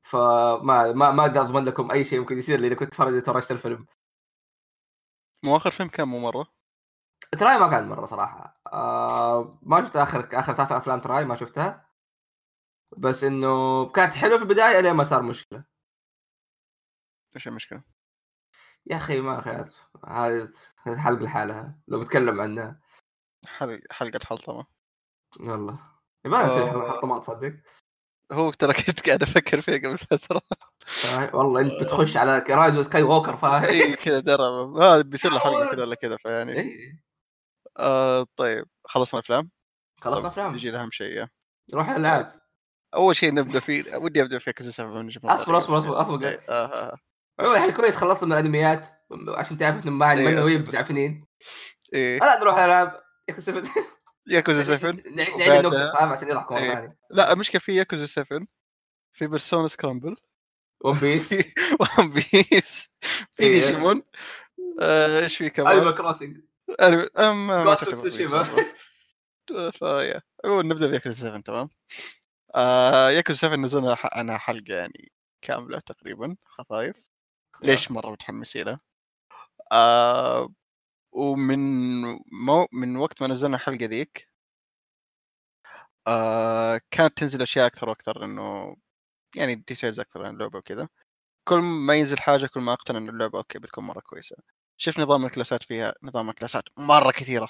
[0.00, 3.50] فما ما ما أقدر أضمن لكم أي شيء ممكن يصير لي إذا كنت فرد تفرجت
[3.50, 3.86] الفيلم.
[5.44, 6.46] مو آخر فيلم كان مو مرة؟
[7.32, 8.54] تراي ما كان مرة صراحة.
[8.72, 11.88] آه ما شفت اخر آخر ثلاث أفلام تراي ما شفتها.
[12.98, 15.64] بس إنه كانت حلوة في البداية لين ما صار مشكلة.
[17.36, 17.93] إيش المشكلة؟
[18.86, 19.70] يا أخي ما أخي
[20.06, 20.50] هذه
[20.98, 21.78] حلقة لحالها.
[21.88, 22.80] لو بتكلم عنها.
[23.90, 24.66] حلقة حلطمة.
[25.40, 25.82] والله
[26.24, 27.54] يبغى نسوي حلقة حلطمة تصدق؟
[28.32, 30.42] هو ترى كنت قاعد أفكر فيه قبل فترة.
[31.34, 35.70] والله أنت بتخش على رايز سكاي ووكر فاهم؟ اي كذا درب هذا بيصير له حلقة
[35.70, 36.52] كذا ولا كذا فيعني.
[36.52, 37.02] إيه.
[37.78, 38.66] آه طيب.
[38.84, 39.50] خلصنا أفلام؟
[40.00, 40.54] خلصنا أفلام.
[40.54, 41.26] يجي اهم شيء
[41.72, 42.40] نروح الالعاب
[42.94, 46.40] أول شيء نبدأ فيه ودي أبدأ في كذا سبب أصبر أصبر أصبر أصبر.
[47.40, 47.56] إيه، آه.
[47.56, 48.88] الحين كويس خلصنا من الأنميات؟
[49.28, 51.26] عشان تعرف انه ما عندي منوي بزعفنين
[51.94, 52.18] إيه.
[52.18, 53.70] لا نروح الالعاب ياكوزا 7
[54.26, 58.46] ياكوزا 7 نعيد النقطة فاهم؟ عشان يضحكوا مره ثانية لا المشكلة في ياكوزا 7
[59.12, 60.16] في Persona Scramble
[60.84, 61.32] One Piece
[61.80, 62.90] One Piece
[63.30, 64.02] في ديجيمون
[64.82, 66.40] إيش في كمان؟ Animal Crossing
[66.80, 67.74] ما
[69.78, 71.68] فيا نبدأ بياكوزا 7 تمام؟
[72.54, 75.12] آه ياكوزا 7 نزلنا عنها حلقة يعني
[75.42, 77.13] كاملة تقريبا خفايف.
[77.62, 78.78] ليش مرة متحمسين له؟
[79.72, 80.48] آه
[81.12, 81.58] ومن
[82.32, 84.28] مو من وقت ما نزلنا الحلقة ذيك
[86.06, 88.76] آه كانت تنزل أشياء أكثر وأكثر إنه
[89.36, 90.88] يعني details أكثر عن اللعبة وكذا.
[91.48, 94.36] كل ما ينزل حاجة كل ما أقتنع إن اللعبة أوكي بتكون مرة كويسة.
[94.76, 97.48] شوف نظام الكلاسات فيها؟ نظام الكلاسات مرة كثيرة.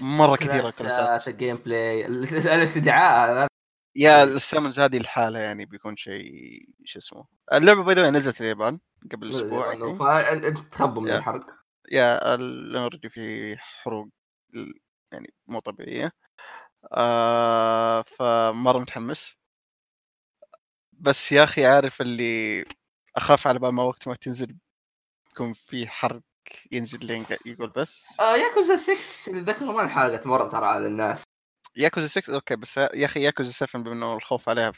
[0.00, 1.06] مرة كثيرة الكلاسات.
[1.06, 3.48] كلاسات ال gameplay الإستدعاء
[3.96, 6.32] يا ال summons هذه الحالة يعني بيكون شيء
[6.84, 8.80] شو اسمه؟ اللعبة بيضا نزلت اليابان
[9.12, 9.94] قبل أسبوع يعني.
[9.94, 11.10] فانت تخبوا من.
[11.10, 11.46] الحرق.
[11.92, 12.34] yeah
[12.80, 14.08] already في حروق
[15.12, 16.12] يعني مو طبيعية.
[16.92, 19.36] آه فمرة متحمس.
[20.92, 22.64] بس يا أخي عارف اللي
[23.16, 24.56] أخاف على بال ما وقت ما تنزل
[25.32, 26.22] يكون في حرق
[26.72, 28.06] ينزل لين يقول بس.
[28.20, 31.23] آه ياكوزا 6 اللي ذكروا ما انحرقت مره ترى على الناس.
[31.76, 34.70] ياكوزا 6 أوكي بس يا أخي ياكوزا 7 بما إنه الخوف عليها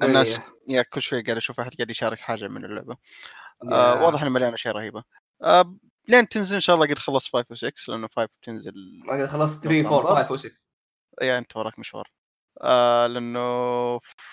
[0.00, 0.46] فالناس إيه.
[0.68, 2.96] yeah كل شوي قاعد أشوف احد قاعد يشارك حاجة من اللعبة.
[3.72, 5.04] آه واضح إنه مليان اشياء رهيبة.
[5.42, 5.76] آه
[6.08, 8.74] لين تنزل إن شاء الله قد خلص 5 و 6 لأنه 5 تنزل
[9.10, 10.52] قد خلصت 3 4 5 و 6
[11.22, 12.10] يا أنت وراك مشوار.
[12.62, 13.40] آه لأنه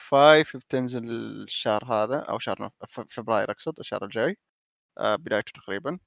[0.10, 1.04] 5 بتنزل
[1.44, 2.70] الشهر هذا أو شهر.
[2.90, 4.38] ف- فبراير أقصد الشهر الجاي.
[4.98, 6.00] آه بدايته تقريبا.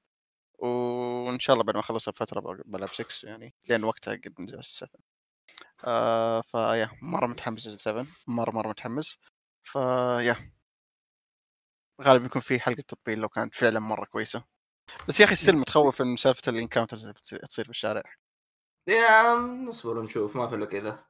[0.58, 4.90] وإن شاء الله بعد ما اخلص الفترة بلعب 6 يعني لأن وقتها قد نزل 7
[5.86, 9.18] آه فيا مرة متحمس ل 7 مرة مرة متحمس.
[9.64, 10.52] ف yeah.
[12.02, 14.44] غالبا يكون في حلقة تطبيل لو كانت فعلا مرة كويسة.
[15.08, 17.14] بس يا أخي still متخوف من سالفة ال encounters اللي
[17.48, 18.02] تصير في الشارع.
[18.86, 21.04] yeah نصبر ونشوف ما في إلا كذا.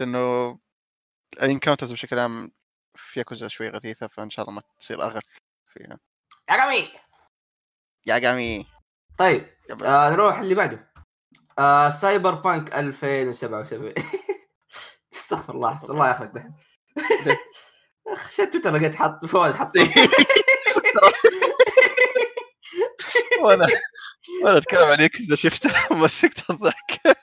[0.00, 0.58] لأنه
[1.42, 2.52] ال encounters بشكل عام
[2.96, 5.98] في ياكوزا شوي غثيثة فإن شاء الله ما تصير أغث فيها.
[6.50, 6.88] يا قمي
[8.06, 8.66] يا قامي
[9.18, 9.46] طيب
[9.84, 10.87] آه نروح اللي بعده.
[11.58, 13.92] آه Cyberpunk 2077
[15.14, 16.54] استغفر الله والله ياخذ ده
[18.16, 19.72] خشيت تويتر لقيت حط فوق حط.
[23.42, 23.66] وأنا
[24.42, 27.16] وأنا أتكلم عليك إذا شفته مسكت الضحك.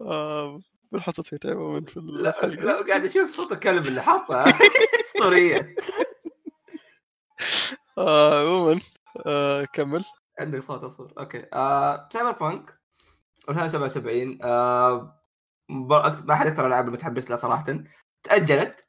[0.00, 0.60] آه،
[0.92, 2.46] بنحط تويتر عموما في الحلقة.
[2.46, 4.44] لا قاعد أشوف صوت الكلب اللي حاطه.
[5.00, 5.74] أسطورية.
[7.98, 8.80] آه، عموما
[9.26, 10.04] آه، كمل.
[10.40, 11.12] عندك صوت أصبر.
[11.18, 11.46] أوكي.
[11.52, 12.80] آه Cyberpunk
[13.48, 15.22] 2077 آه
[15.68, 17.78] ما احد أكثر الالعاب المتحمس لها صراحة.
[18.22, 18.88] تأجلت.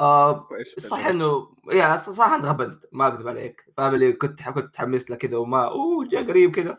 [0.00, 2.84] آه صح انه yeah صح انت غبنت.
[2.92, 3.64] ما أكذب عليك.
[3.76, 6.78] فاهم اللي كنت كنت متحمس له كذا وما أوه جاء قريب كذا.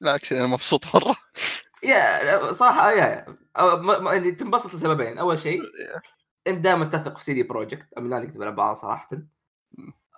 [0.00, 1.16] لا actually أنا مبسوط مرة.
[1.82, 3.26] yeah صراحة yeah yeah.
[4.12, 5.18] يعني تنبسط لسببين.
[5.18, 5.60] أول شيء
[6.46, 7.92] أنت دائما تثق في CD Projekt.
[7.98, 9.08] اما لا نكذب على بعض صراحة.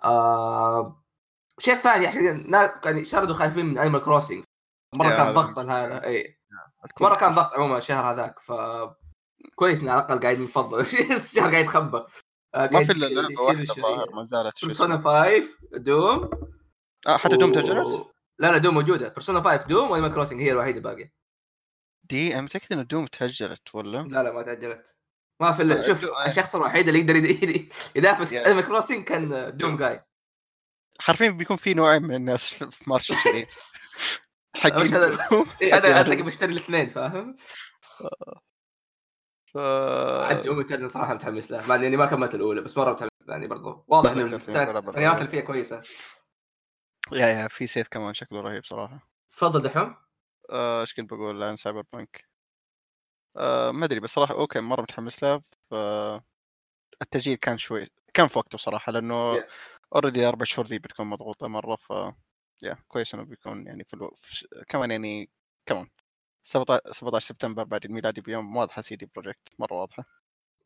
[0.03, 1.04] آه
[1.59, 4.43] شيء ثاني نا- يعني شردوا خايفين من Animal Crossing
[4.95, 6.39] مرة كان ضغط هذا اي
[7.01, 8.51] مرة كان ضغط عموما الشهر هذاك ف
[9.55, 10.79] كويس ان على الأقل قاعد نفضل
[11.19, 12.03] الشهر قاعد يتخبى.
[12.55, 15.23] آه، ما في إلا لعبة واحدة ما زالت Persona اسمه.
[15.23, 16.29] 5 Doom
[17.07, 18.07] آه حتى Doom و- تاجلت؟
[18.39, 19.07] لا لا Doom موجودة.
[19.07, 21.11] Persona 5 Doom و Animal Crossing هي الوحيدة باقية.
[22.09, 24.95] دي أنا متأكد إن Doom تأجلت ولا؟ لا لا ما تأجلت.
[25.41, 26.27] ما في الا آه، شوف آه.
[26.27, 28.45] الشخص الوحيد اللي يقدر يد- يد- ينافس yeah.
[28.47, 30.03] Animal Crossing كان Doom جاي
[30.99, 33.11] حرفيا بيكون في نوعين من الناس في March
[34.65, 35.97] هذا؟ Doom، إيه، أنا Doom.
[35.97, 37.35] اتلاقي بشتري الاثنين فاهم؟
[39.53, 39.57] ف...
[39.57, 43.47] عاد Doom Eternal صراحة متحمس له مع إني ما كملت الأولى بس مرة متحمس يعني
[43.47, 44.23] برضو واضح لا.
[44.35, 45.81] التغييرات اللي فيها كويسة
[47.11, 49.95] yeah yeah في سيف كمان شكله رهيب صراحة تفضل دحوم
[50.49, 52.25] آه، إيش كنت بقول عن Cyberpunk
[53.37, 55.73] آه ما أدري بس صراحة أوكي مرة متحمس له ف
[57.01, 59.43] التسجيل كان شوي كان في وقته صراحة لأنه Yeah.
[59.95, 61.93] already أربع شهور ذي بتكون مضغوطة مرة ف
[62.61, 64.13] yeah كويس إنه بيكون يعني في, ألو...
[64.15, 64.47] في...
[64.67, 65.29] كمان يعني
[65.65, 65.89] كمان
[66.43, 70.05] 17 17 سبتمبر بعد الميلادي بيوم واضحة CD Projekt مرة واضحة.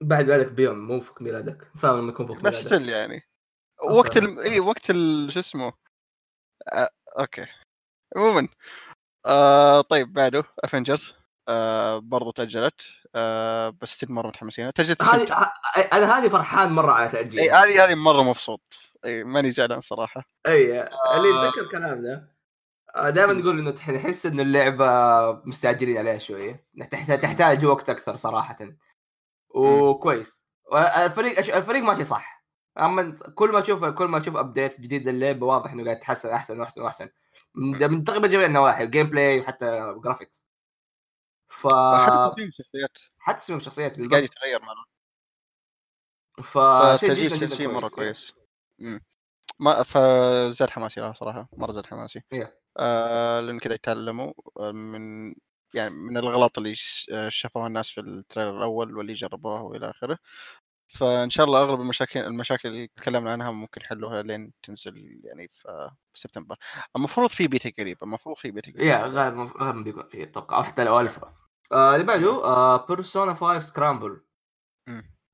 [0.02, 2.66] بعد ميلادك بيوم مو فوق ميلادك فاهم لما يكون فوق بس ميلادك.
[2.66, 3.22] still يعني.
[3.80, 3.92] أصلاً.
[3.92, 4.40] وقت ال...
[4.40, 5.32] اي وقت ال...
[5.34, 5.74] شو اسمه؟
[6.74, 6.90] آه...
[7.20, 7.46] أوكي.
[8.18, 8.48] عموما
[9.26, 9.82] آه...
[9.82, 11.14] طيب بعده Avengers
[11.50, 11.98] آه...
[11.98, 12.82] برضو تأجلت
[13.16, 13.70] آه...
[13.82, 14.74] بس still مرة متحمسين.
[14.74, 15.52] تأجلت هذه
[15.94, 17.40] أنا هذه فرحان مرة على تأجيل.
[17.40, 18.80] إي هذه هذه مرة مبسوط.
[19.06, 20.22] إي ماني زعلان صراحة.
[20.48, 20.82] إي
[21.16, 22.28] اللي يتذكر كلامنا.
[22.96, 24.86] دائما نقول إنه نحس إنه اللعبة
[25.46, 26.66] مستعجلين عليها شوية.
[27.22, 28.58] تحتاج وقت أكثر صراحة.
[29.50, 30.42] وكويس.
[30.74, 32.46] الفريق الفريق ماشي صح.
[32.80, 36.60] أما كل ما تشوف كل ما تشوف updates جديدة للعبه واضح إنه قاعد يتحسن أحسن
[36.60, 37.10] واحسن واحسن
[37.56, 40.49] من من تقريبا جميع النواحي ال gameplay وحتى graphics
[41.50, 42.98] ف حتى تصميم الشخصيات.
[43.20, 44.24] حتى تصميم الشخصيات قاعد بالضبط.
[44.24, 44.60] يتغير
[46.44, 48.34] فشيء فتسجيل جدا شيء شيء مرة كويس كويس.
[48.80, 49.02] مم.
[49.60, 52.20] ما فزاد حماسي لها صراحة مرة زاد حماسي.
[52.36, 52.48] Yeah.
[52.78, 55.34] آه لأن كذا يتعلموا آه، من
[55.74, 56.76] يعني من الغلط اللي
[57.14, 60.18] آه، شافوها الناس في ال trailer الأول واللي جربوها وإلى آخره.
[60.90, 65.90] فإن شاء الله أغلب المشاكل المشاكل اللي تكلمنا عنها ممكن حلوها لين تنزل يعني في
[66.14, 66.56] سبتمبر.
[66.96, 68.86] المفروض في بيتا قريب المفروض في بيتا قريب.
[68.86, 71.34] Yeah غالبا غالبا بيكون في أتوقع أو حتى لو الفا
[71.72, 74.22] آه اللي بعده آه Persona 5 Scramble.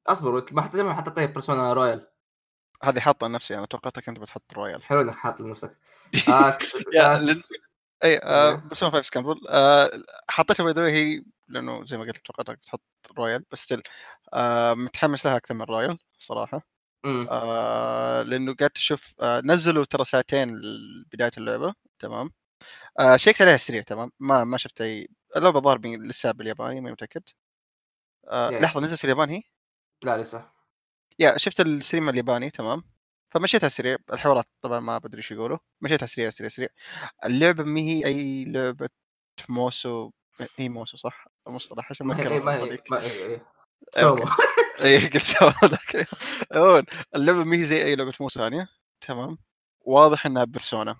[0.07, 2.07] أصبر ما حتى ما حطيت Persona Royal
[2.83, 5.77] هذه حاطه لنفسي أنا توقعتك أنت بتحط Royal حلو إنك حاط لنفسك.
[6.29, 6.57] آه.
[6.93, 7.17] Yeah
[8.05, 8.55] إي آه إيه.
[8.55, 9.91] Persona 5 Scramble آه
[10.29, 12.81] حطيتها by the way لأنه زي ما قلت توقعتك بتحط
[13.17, 13.81] Royal بس still
[14.33, 16.61] آه متحمس لها أكثر من Royal صراحة.
[17.05, 17.27] مم.
[17.31, 22.31] آه لأنه قاعد تشوف آه نزلوا ترى ساعتين لبداية اللعبة تمام.
[22.99, 24.11] آه شيكت عليها سريع تمام.
[24.19, 27.23] ما ما شفت أي اللعبة ظاهر لسه بالياباني ماني متأكد.
[28.27, 28.53] آه Yeah.
[28.63, 29.41] لحظة نزلت في اليابان هي؟
[30.03, 30.49] لا لسه.
[31.19, 32.83] Yeah شفت ال stream الياباني تمام.
[33.35, 35.57] فمشيتها سريع الحوارات طبعا ما أدري إيش يقولوا.
[35.81, 36.69] مشيتها سريع سريع سريع.
[37.25, 38.89] اللعبة ما هي أي لعبة
[39.49, 40.11] musou
[40.59, 42.79] هي musou صح؟ المصطلح عشان ما اكرر ما هي.
[42.91, 43.41] ما هي okay.
[43.89, 44.25] موسو
[44.83, 45.15] اي قلت
[45.65, 46.07] ذاك
[46.51, 48.67] عموماً، اللعبة ما هي زي أي لعبة musou ثانية.
[49.01, 49.37] تمام.
[49.81, 50.95] واضح إنها Persona.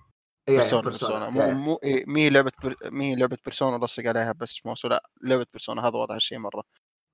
[0.48, 1.30] إيه، Persona Persona.
[1.30, 1.30] Persona.
[1.30, 1.52] مو إيه.
[1.52, 2.52] مو إيه، ما هي لعبة.
[2.90, 5.82] ما هي لعبة Persona لصق عليها بس musou لا لعبة Persona.
[5.88, 6.62] هذا واضح الشيء مرة.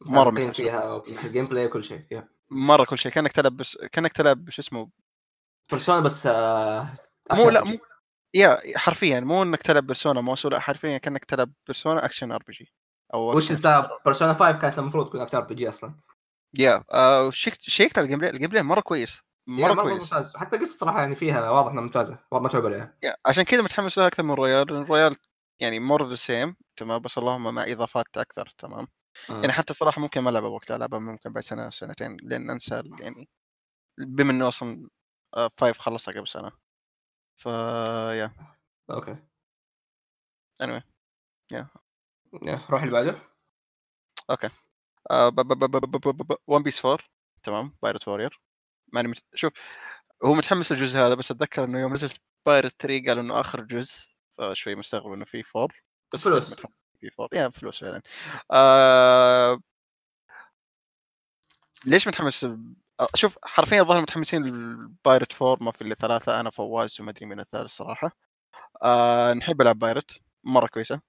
[0.01, 0.57] متحمس.
[0.57, 2.25] فيها في ال gameplay وكل شيء.
[2.51, 3.13] مرة كل شيء.
[3.13, 4.91] كأنك تلعب بس كأنك تلعب شو اسمه
[5.73, 6.95] Persona بس آه
[7.33, 7.65] مو لا.
[7.65, 7.79] مو
[8.35, 12.73] yeah حرفيا مو إنك تلعب Persona musou لا حرفيا كأنك تلعب Persona action RPG
[13.15, 15.95] أو وش السبب؟ بيرسونا 5 كانت المفروض تكون action RPG أصلا.
[16.59, 20.13] Yeah آه شيكت شيكت على ال gameplay ال gameplay مرة كويس مرة مرة كويس.
[20.13, 20.37] ممتاز.
[20.37, 22.95] حتى القصة صراحة يعني فيها واضح إنها ممتازة والله متعوب عليها.
[23.03, 25.17] Yeah عشان كذا متحمس لها أكثر من Royal لأن Royal
[25.61, 28.87] يعني more the same تمام بس اللهم مع إضافات أكثر تمام.
[29.29, 29.37] مم.
[29.37, 33.29] يعني حتى صراحة ممكن ما ألعبها وقتها ألعبها ممكن بعد سنة سنتين لأن أنسى يعني
[33.99, 34.89] بما إنه أصلا
[35.57, 36.53] five خلصها قبل سنه
[37.37, 38.33] ف yeah
[38.91, 39.17] Okay.
[40.63, 40.83] Anyway.
[42.43, 43.19] Yeah، روح اللي بعده.
[46.47, 46.99] One Piece 4
[47.43, 47.77] تمام.
[47.83, 48.41] Pirate Warriors
[48.93, 49.25] ماني مت...
[49.35, 49.53] شوف
[50.25, 54.07] هو متحمس للجزء هذا بس أتذكر إنه يوم نزلت Pirate 3 قالوا إنه آخر جزء
[54.39, 55.69] فشوي مستغرب إنه في 4
[56.15, 56.55] بس فلوس.
[57.01, 58.03] في 4 yeah فلوس فعلا.
[58.53, 59.61] آه...
[61.87, 62.59] ليش متحمس آه،
[63.15, 67.27] شوف حرفيا الظاهر متحمسين لل Pirate 4 ما في إلا ثلاثة أنا فواز وما ادري
[67.27, 68.11] من الثالث صراحة.
[68.85, 69.33] آه...
[69.35, 71.01] نحب ألعب Pirate مرة كويسة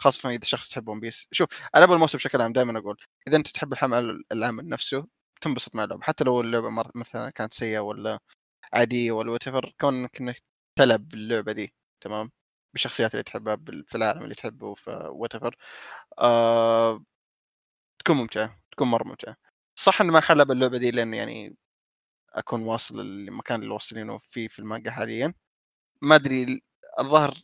[0.00, 2.96] خاصة إذا شخص تحب One Piece شوف العاب الموسم بشكل عام دائما أقول
[3.28, 5.06] إذا أنت تحب العمل العمل نفسه
[5.40, 6.02] تنبسط مع اللعبة.
[6.04, 8.20] حتى لو اللعبة مثلا كانت سيئة ولا
[8.74, 9.48] عادية ولا what
[9.80, 10.36] كونك إنك
[10.78, 12.32] تلعب باللعبة دي تمام؟
[12.74, 13.56] بالشخصيات اللي تحبها
[13.88, 15.32] في العالم اللي تحبه في what
[16.20, 17.04] آه
[17.98, 19.49] تكون ممتعة تكون مرة ممتعة.
[19.80, 21.56] صح اني ما حلعب اللعبة دي لأن يعني
[22.34, 25.34] أكون واصل المكان اللي واصلينه فيه في المانجا حاليا.
[26.02, 26.62] ما أدري
[27.00, 27.34] الظاهر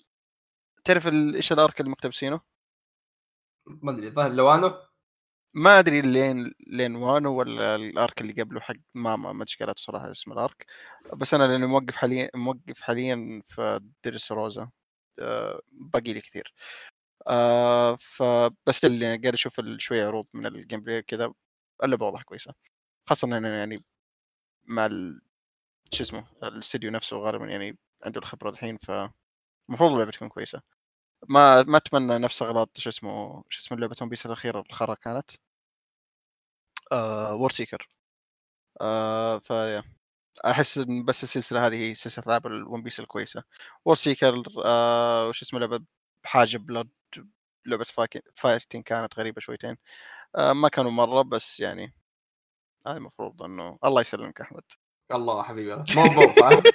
[0.84, 2.40] تعرف إيش ال arc اللي مقتبسينه؟
[3.66, 4.74] ما أدري ظاهر ل Wano
[5.54, 10.10] ما أدري لين لين Wano ولا ال arc اللي قبله حق Mama ما قالت صراحة
[10.10, 10.66] اسم ال arc
[11.14, 14.70] بس أنا لأني موقف حاليا موقف حاليا في Dressrosa
[15.18, 16.54] آه، باقي لي كثير.
[17.28, 21.32] آه فبس اللي قاعد أشوف شوية عروض من ال gameplay كذا
[21.84, 22.54] اللعبه واضح كويسة.
[23.06, 23.84] خاصه إنه يعني
[24.64, 25.20] مع ال...
[25.92, 30.62] شو اسمه الاستديو نفسه غالبا يعني عنده الخبرة الحين فالمفروض اللعبة تكون كويسة.
[31.28, 35.30] ما ما أتمنى نفس أغلاط شو اسمه شو اسمه لعبه One Piece الأخيرة الخرا كانت.
[36.92, 37.88] آه World Seeker
[38.80, 39.52] آه ف
[40.46, 43.44] أحس إن بس السلسلة هذه هي سلسلة العاب ال One Piece الكويسة.
[43.84, 45.80] World Seeker آه وش اسمه لعبة
[46.24, 46.90] بحاجه Blood
[47.66, 47.86] لعبة
[48.36, 49.76] فايتين كانت غريبة شويتين.
[50.34, 51.94] ما كانوا مرة بس يعني
[52.86, 54.62] هذا المفروض إنه الله يسلمك أحمد.
[55.12, 56.62] الله حبيبي فاهم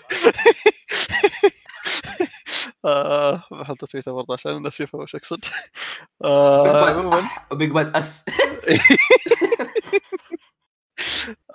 [2.86, 5.40] آه بحط تويتر برضه عشان الناس يفهموا وش أقصد.
[6.26, 8.26] آه عموما بيج باد أس.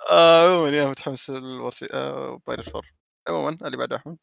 [0.09, 2.85] آه، عموما يا متحمس للورسي آه بايرت فور
[3.27, 4.17] عموما اللي بعده أحمد.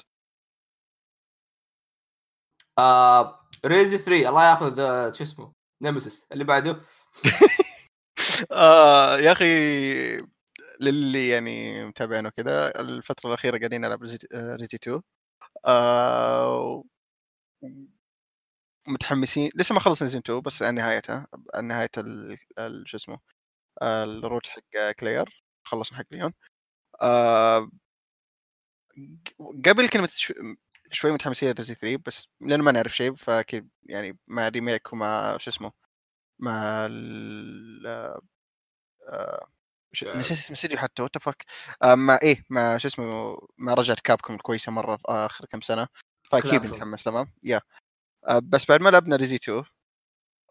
[2.78, 5.52] آه Resi 3 الله ياخذ آه، شو اسمه
[5.82, 6.80] Nemesis اللي بعده
[8.52, 9.44] آه يا أخي
[10.80, 14.18] للي يعني متابعينه كذا الفترة الأخيرة قاعدين نلعب Resi
[14.76, 15.02] 2
[15.66, 16.84] آه
[18.88, 21.26] متحمسين لسه ما خلص سيزون 2 بس نهايتها
[21.62, 21.90] نهاية.
[22.86, 23.18] شو اسمه
[23.82, 26.34] آه، ال route حق كلير خلصنا حق ليون
[27.02, 27.70] آه
[29.66, 30.08] قبل كنا
[30.90, 35.36] شوي متحمسين ل Resi 3 بس لأنه ما نعرف شيء فأكيد يعني مع remake ومع
[35.38, 35.72] شو اسمه
[36.38, 38.20] مع ال آه،
[39.08, 39.48] آه.
[40.16, 41.44] نسيت الاستديو حتى what the fuck
[41.84, 45.88] مع إيه مع شو اسمه مع رجعه Capcom الكويسة مرة في آخر كم سنة.
[46.32, 46.62] فأكيد.
[46.62, 47.60] بنتحمس تمام؟ yeah.
[48.28, 49.64] آه، بس بعد ما لعبنا Resi 2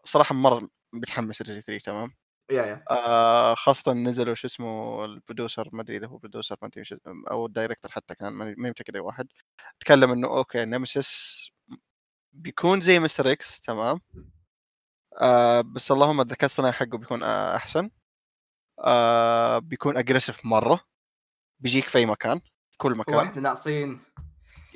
[0.04, 2.14] صراحة مرة متحمس Resi 3 تمام؟
[2.50, 2.84] yeah yeah.
[2.90, 6.84] آه خاصة نزلوا شو اسمه ال producer ما أدري إذا هو producer ما أدري
[7.30, 9.28] أو ال director حتى كان ماني متأكد اي واحد.
[9.80, 11.40] تكلم إنه okay نمسيس
[12.32, 13.32] بيكون زي Mr.
[13.32, 14.00] X تمام؟
[15.22, 17.90] آه بس اللهم الذكاء الصناعي حقه بيكون آه أحسن.
[18.84, 20.80] آه بيكون aggressive مرة.
[21.60, 22.38] بيجيك في أي مكان
[22.70, 23.14] في كل مكان.
[23.14, 24.00] هو إحنا ناقصين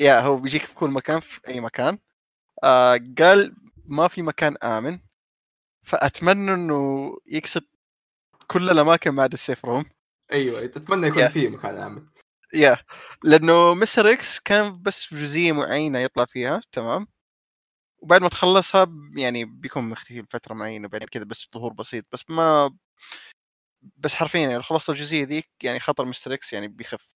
[0.00, 1.98] yeah هو بيجيك في كل مكان في أي مكان.
[2.64, 5.00] آه قال ما في مكان آمن.
[5.86, 7.64] فأتمنى إنه يقصد
[8.46, 9.84] كل الأماكن ما عدا ال safe room
[10.32, 11.28] أيوه تتمنى يكون yeah.
[11.28, 12.08] في مكان آمن.
[12.54, 12.76] yeah
[13.24, 14.12] لأنه Mr.
[14.12, 17.06] X كان بس في جزئية معينة يطلع فيها تمام.
[17.98, 18.86] وبعد ما تخلصها
[19.16, 22.70] يعني بيكون مختفي لفترة معينة وبعدين كذا بس ظهور بسيط بس ما
[23.96, 26.34] بس حرفيا يعني خلصت الجزئية ذيك يعني خطر Mr.
[26.34, 27.14] X يعني بيخف.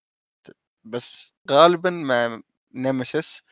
[0.85, 2.41] بس غالبا مع
[2.75, 3.43] نيمسيس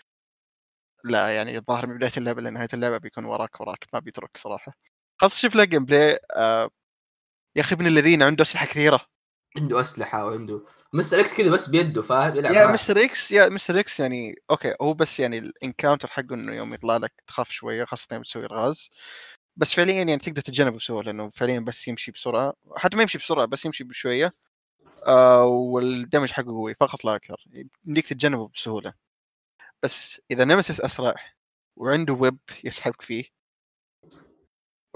[1.05, 4.73] لا يعني الظاهر من بداية اللعبة لنهاية اللعبة بيكون وراك وراك ما بيترك صراحة.
[5.21, 6.71] خاصة شوف له gameplay آه
[7.57, 9.01] يا أخي ابن الذين عنده أسلحة كثيرة.
[9.57, 11.21] عنده أسلحة وعنده Mr.
[11.21, 12.67] X كذا بس بيده فاهم؟ yeah.
[12.67, 13.05] Mr.
[13.05, 13.79] X yeah Mr.
[13.79, 17.85] X يعني okay هو بس يعني ال encounter حقه إنه يوم يطلع لك تخاف شوية
[17.85, 18.91] خاصة يوم تسوي الغاز.
[19.57, 22.55] بس فعليا يعني تقدر تتجنبه بسهولة لأنه فعليا بس يمشي بسرعة.
[22.77, 24.35] حتى ما يمشي بسرعة بس يمشي بشوية.
[25.07, 27.45] آه وال damage حقه قوي فقط لا أكثر.
[27.87, 28.95] يمديك تتجنبه بسهولة.
[29.83, 31.15] بس إذا نمسس أسرع
[31.77, 33.25] وعنده whip يسحبك فيه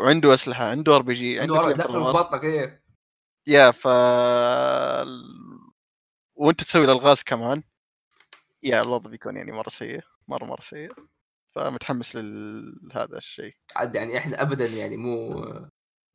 [0.01, 2.13] وعنده أسلحة عنده RPG عنده عنده.
[2.13, 2.84] بطنك إيه.
[3.47, 3.87] يا ف
[6.37, 7.63] وانت تسوي الألغاز كمان.
[8.63, 10.93] yeah الوضع بيكون يعني مرة سيء مرة مرة سيء.
[11.55, 13.55] فمتحمس لهذا الشيء.
[13.77, 15.45] عاد يعني إحنا ابدا يعني مو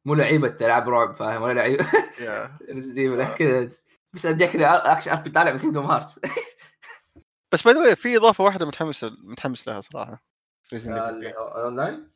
[0.05, 1.85] مو لعيبة ألعاب رعب فاهم؟ ولا لعيبة
[2.19, 2.57] yeah.
[3.11, 3.71] ولا كذا.
[4.13, 6.19] بس اديك action RP طالع من Kingdom Hearts
[7.53, 10.23] بس by the في إضافة واحدة متحمس متحمس لها صراحة.
[10.63, 11.21] في Resident Evil.
[11.21, 11.33] 3.
[11.63, 12.09] اونلاين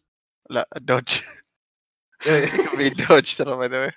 [0.50, 1.04] لا ال dodge.
[2.78, 3.92] في dodge ترى ذا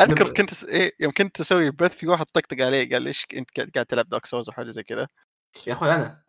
[0.00, 0.32] أذكر.
[0.34, 4.08] كنت إيه يوم كنت أسوي بث في واحد طقطق علي قال ليش إنت قاعد تلعب
[4.08, 5.08] Dark Souls وحاجه زي كذا
[5.66, 6.22] يا أخوي أنا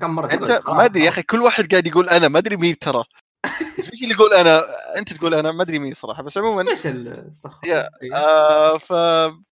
[0.00, 1.08] كم مرة أنت ما أدري yeah.
[1.08, 3.04] أخي كل واحد قاعد يقول أنا ما أدري مين ترى.
[3.78, 4.62] مين اللي يقول أنا؟
[4.98, 7.30] أنت تقول أنا ما أدري مين صراحة بس عموما special
[7.66, 7.88] yeah-.
[8.14, 8.92] آه ف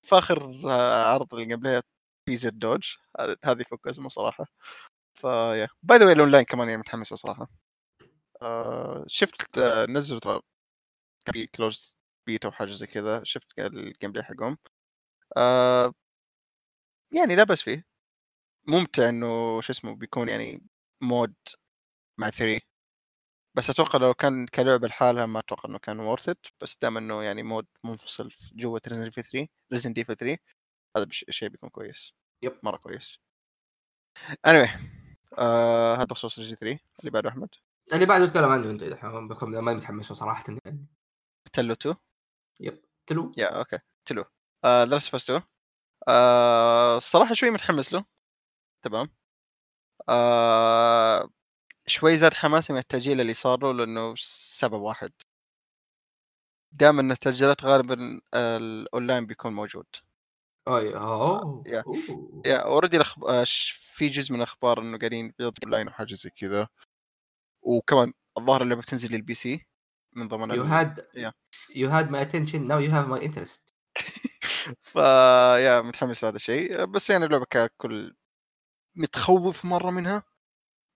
[0.03, 0.53] فاخر
[1.07, 1.83] عرض اللي قبلها
[2.31, 2.95] زد دوج
[3.45, 4.47] هذه فك اسمه صراحة.
[5.21, 7.49] فيا باي ذا واي الأونلاين كمان يعني متحمس صراحة.
[8.43, 10.41] آه شفت آه نزلوا
[11.33, 11.97] في كلوز
[12.27, 14.59] بيتا وحاجه زي كذا شفت الجيم بلاي حقهم.
[15.37, 15.95] آه
[17.15, 17.85] يعني لا بس فيه.
[18.69, 20.63] ممتع إنه شو اسمه بيكون يعني
[21.03, 21.35] مود
[22.21, 22.61] مع 3
[23.57, 27.23] بس أتوقع لو كان كلعبة لحالها ما أتوقع إنه كان وورث ات بس دام إنه
[27.23, 30.39] يعني مود منفصل جوة ريزن في 3 ريزن دي في 3
[30.97, 32.15] هذا بش- شيء بيكون كويس.
[32.43, 32.61] yep.
[32.63, 33.19] مرة كويس.
[34.47, 34.71] Anyway
[35.39, 37.49] آه هذا بخصوص Resident 3 اللي بعده أحمد؟
[37.93, 40.87] اللي بعد اتكلم عنه أنت دحين بكون ما متحمس صراحة يعني.
[41.55, 41.97] TLOU 2
[43.07, 43.33] TLOU.
[43.39, 43.79] yeah okay.
[44.07, 44.25] TLOU.
[44.67, 45.43] The Last of 2
[46.09, 48.05] آه الصراحه شوي متحمس له.
[48.83, 49.09] تمام.
[50.09, 51.31] آه
[51.87, 55.13] شوي زاد حماسي من التأجيل اللي صار له لأنه سبب واحد.
[56.73, 59.87] دائما التأجيلات غالبا آه، الأونلاين بيكون موجود.
[60.69, 61.63] أي أوه.
[61.67, 61.85] yeah.
[62.47, 63.01] yeah already
[63.97, 66.69] في جزء من الأخبار إنه قاعدين بيضربوا أونلاين وحاجة زي كذا.
[67.63, 69.67] وكمان الظاهر اللعبة بتنزل لل PC
[70.15, 70.69] من ضمن You ال...
[70.69, 71.33] had Yeah.
[71.77, 73.75] you had my attention now you have my interest.
[74.83, 74.97] ف
[75.59, 76.85] yeah متحمس لهذا الشيء.
[76.85, 78.17] بس يعني اللعبة ككل
[78.97, 80.23] متخوف مرة منها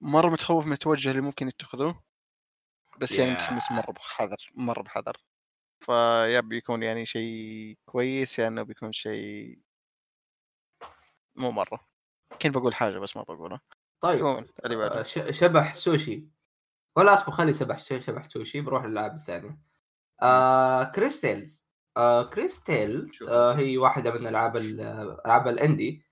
[0.00, 2.02] مرة متخوف من التوجه اللي ممكن يتخذوه.
[3.00, 3.36] بس يعني yeah.
[3.36, 5.16] متحمس مرة بحذر مرة بحذر.
[5.84, 9.58] ف yeah بيكون يعني شيء كويس يعني بيكون شيء
[11.36, 11.88] مو مرة.
[12.42, 13.60] كنت بقول حاجة بس ما بقولها
[14.00, 14.24] طيب
[14.80, 16.28] آه، شبح سوشي.
[16.98, 19.58] ولا اصبر خلي شبح شبح سوشي بروح للالعاب الثانية
[20.22, 21.68] آه CrisTales.
[21.96, 24.80] آه CrisTales آه؟ هي واحدة من ألعاب ال-
[25.26, 26.02] ألعاب ال indie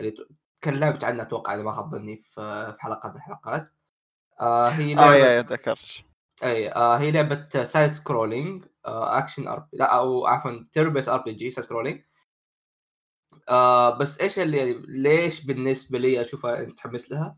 [0.00, 0.14] اللي
[0.60, 3.68] تكلمت عنها أتوقع إذا ما خاب ظني في حلقة من الحلقات.
[4.40, 5.32] آه هي آه لعبة yeah
[5.66, 5.74] yeah
[6.42, 12.02] أي آه هي لعبة side-scrolling آه action R لا أو عفوا turn-based RPG side-scrolling
[13.48, 17.36] آه بس إيش اللي ليش بالنسبة لي أشوفها متحمس لها؟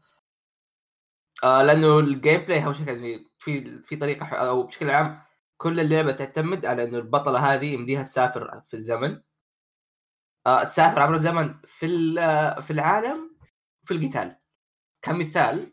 [1.45, 5.23] آه لأنه ال gameplay اول شيء يعني في في طريقة أو بشكل عام
[5.57, 9.23] كل اللعبة تعتمد على إنه البطلة هذه يمديها تسافر في الزمن.
[10.47, 13.37] آه تسافر عبر الزمن في آه، في العالم
[13.85, 14.37] في القتال.
[15.03, 15.73] كمثال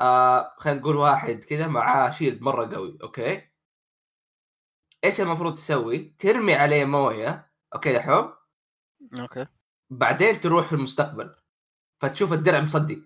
[0.00, 3.42] آه خلينا نقول واحد كذا معاه shield مرة قوي okay؟
[5.04, 8.34] إيش المفروض تسوي؟ ترمي عليه موية okay دحوم
[9.20, 9.46] okay.
[9.90, 11.34] بعدين تروح في المستقبل
[12.00, 13.02] فتشوف الدرع مصدي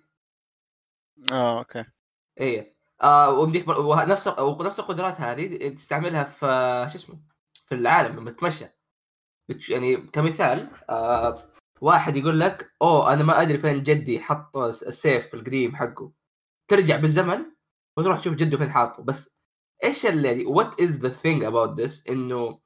[1.32, 1.84] آه okay.
[2.40, 2.76] إيه.
[3.02, 3.80] آه ويمديك بر...
[3.80, 6.46] وه- نفس ونفس القدرات هذه تستعملها في
[6.90, 7.20] شو اسمه
[7.66, 8.64] في العالم لما تتمشى.
[9.68, 11.38] يعني كمثال آه
[11.80, 16.12] واحد يقول لك أوه أنا ما أدري فين جدي حط السيف القديم حقه.
[16.68, 17.46] ترجع بالزمن
[17.96, 19.02] وتروح تشوف جده فين حاطه.
[19.02, 19.34] بس
[19.84, 22.60] إيش اللي what is the thing about this إنه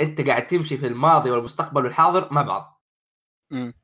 [0.00, 2.82] أنت قاعد تمشي في الماضي والمستقبل والحاضر مع بعض.
[3.52, 3.74] امم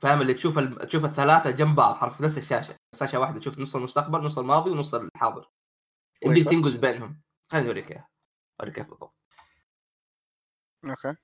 [0.00, 0.88] فاهم؟ اللي تشوف ال...
[0.88, 2.76] تشوف الثلاثة جنب بعض حرف نفس الشاشة.
[2.94, 5.50] شاشة واحدة تشوف نص المستقبل نص الماضي ونص الحاضر.
[6.24, 7.20] يمديك تنقز بينهم.
[7.48, 8.08] خليني أوريك إياها.
[8.60, 9.14] أوريك كيف بالضبط.
[10.84, 11.16] أوكي.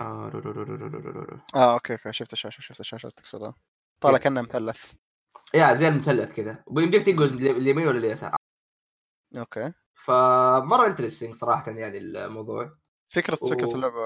[0.00, 1.40] آه رو رو رو رو رو رو رو.
[1.54, 2.12] آه أوكي أوكي.
[2.12, 3.54] شفت الشاشة شفت الشاشة تقصدها
[4.00, 4.18] طالع yeah.
[4.22, 4.92] كأنه مثلث.
[5.54, 6.64] yeah زي المثلث كذا.
[6.66, 8.36] ويمديك تنقز اليمين ولا اليسار
[9.36, 9.72] أوكي.
[9.94, 12.78] فمرة interesting صراحة يعني الموضوع.
[13.12, 14.00] فكرة و- فكره اللعبة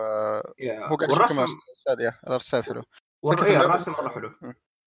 [0.58, 0.86] yeah.
[0.88, 1.46] هو قاعد يشوف والرسم
[2.00, 2.82] yeah الرسم حلو.
[3.24, 4.34] اللعبة- الرسم مرة حلو.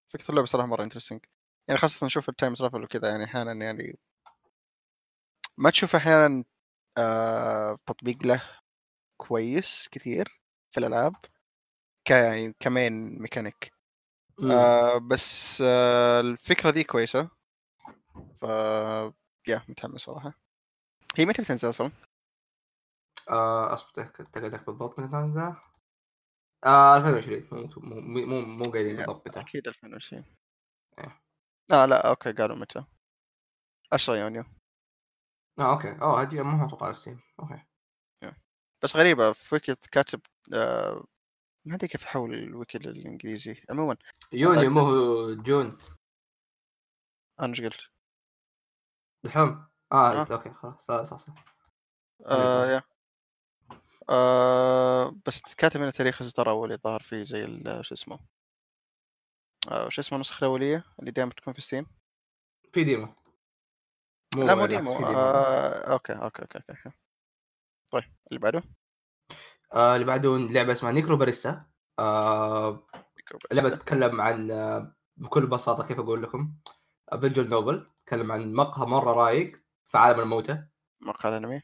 [0.10, 1.26] فكرة اللعبة صراحة مرة interesting
[1.68, 4.00] يعني خاصة نشوف ال time travel وكذا يعني أحيانا يعني
[5.58, 6.44] ما تشوف أحيانا
[6.98, 8.44] آه تطبيق له
[9.18, 11.16] كويس كثير في الألعاب
[12.08, 13.74] ك يعني ك main mechanic.
[14.52, 17.30] آه بس آه الفكرة ذي كويسة.
[18.42, 18.44] ف
[19.47, 20.34] yeah متحمس صراحة.
[21.18, 21.92] هي متى بتنزل أصلا؟
[23.30, 25.62] آه أصبر اتاكد لك بالضبط متى نازله
[26.66, 27.70] آه 2020 مو
[28.01, 29.06] مو مو مو, قايلين yeah.
[29.05, 29.39] بالضبط متى.
[29.39, 30.26] أكيد 2020
[30.99, 31.22] إيه.
[31.70, 32.86] لا لا أوكي قالوا متى.
[33.93, 34.43] 10 يونيو.
[35.59, 35.91] آه أوكي.
[36.01, 37.64] أوه هذه مو محطوطه على ستيم أوكي
[38.84, 40.22] بس غريبة في ويكي كاتب
[40.53, 41.03] آه
[41.66, 43.64] ما أدري كيف أحول الويكي للإنجليزي.
[43.70, 43.97] عموما
[44.34, 45.78] يونيو مو هو June.
[47.39, 47.82] أنا إيش قلت؟
[49.24, 50.28] دحوم آه, آه.
[50.32, 51.34] أوكي خلاص صح صح, صح.
[52.26, 52.66] آه.
[52.66, 52.82] yeah
[54.10, 58.20] آه بس كاتب هنا تاريخ اصدار اولي ظهر فيه زي ال- شو اسمه؟
[59.72, 61.86] آه شو اسمه النسخة الأولية اللي دائما تكون في ستيم
[62.74, 63.16] في demo.
[64.36, 64.93] مو لا مو demo.
[64.93, 65.06] demo.
[65.08, 66.72] آه أوكي أوكي أوكي أوكي.
[66.72, 66.97] أوكي.
[67.91, 68.64] طيب اللي بعده؟
[69.74, 71.66] آه اللي بعده لعبة اسمها Necrobarista.
[71.99, 72.88] آه
[73.52, 73.70] لعبة.
[73.70, 76.54] تتكلم عن آه بكل بساطة كيف أقول لكم.
[77.22, 79.56] visual novel تتكلم عن مقهى مرة رايق
[79.88, 80.64] في عالم الموتى.
[81.02, 81.62] مقهى انمي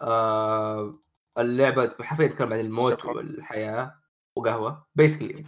[0.00, 0.94] آه
[1.38, 3.12] اللعبة حرفيا تتكلم عن الموت شكراً.
[3.12, 4.00] والحياة
[4.36, 4.86] وقهوة.
[4.94, 5.42] basically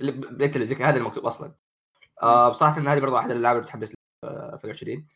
[0.49, 1.55] كذا، هذا المكتوب أصلا.
[2.22, 5.09] آه بصراحة إن هذه برضه احد الألعاب اللي بتحمس لها في 2020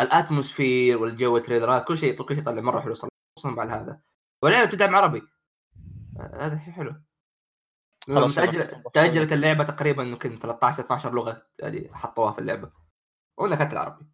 [0.00, 3.64] ال atmosphere والجو ال trailerات كل شيء كل شيء طلع مرة حلو صراحة خصوصا مع
[3.64, 4.00] هذا
[4.42, 5.22] واللعبة بتدعم عربي.
[6.20, 6.94] آه، هذا شيء حلو.
[8.06, 8.82] تأجل...
[8.94, 12.72] تأجلت اللعبة تقريبا يمكن 13 12 لغة يعني حطوها في اللعبة.
[13.38, 14.06] ولا كانت العربي.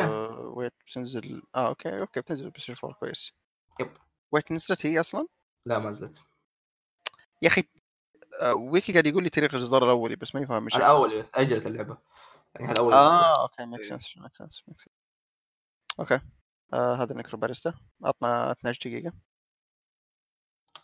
[0.00, 3.32] آه wait بتنزل آه أوكي أوكي بتنزل بس 4 كويس.
[3.80, 3.96] yep.
[4.32, 5.26] wait نزلت هي أصلا؟
[5.66, 6.18] لا ما زلت
[7.42, 7.62] يا أخي
[8.42, 11.66] آه ويكي قاعد يقول لي تاريخ الإصدار الأولي بس ماني فاهم إيش الأول بس أجلت
[11.66, 11.98] اللعبة.
[12.54, 13.88] يعني الأول آه أوكي make إيه.
[13.88, 14.64] sense make sense
[16.00, 16.20] أوكي
[16.72, 17.74] آه هذا Necrobarista.
[18.04, 19.12] عطنا 12 دقيقة.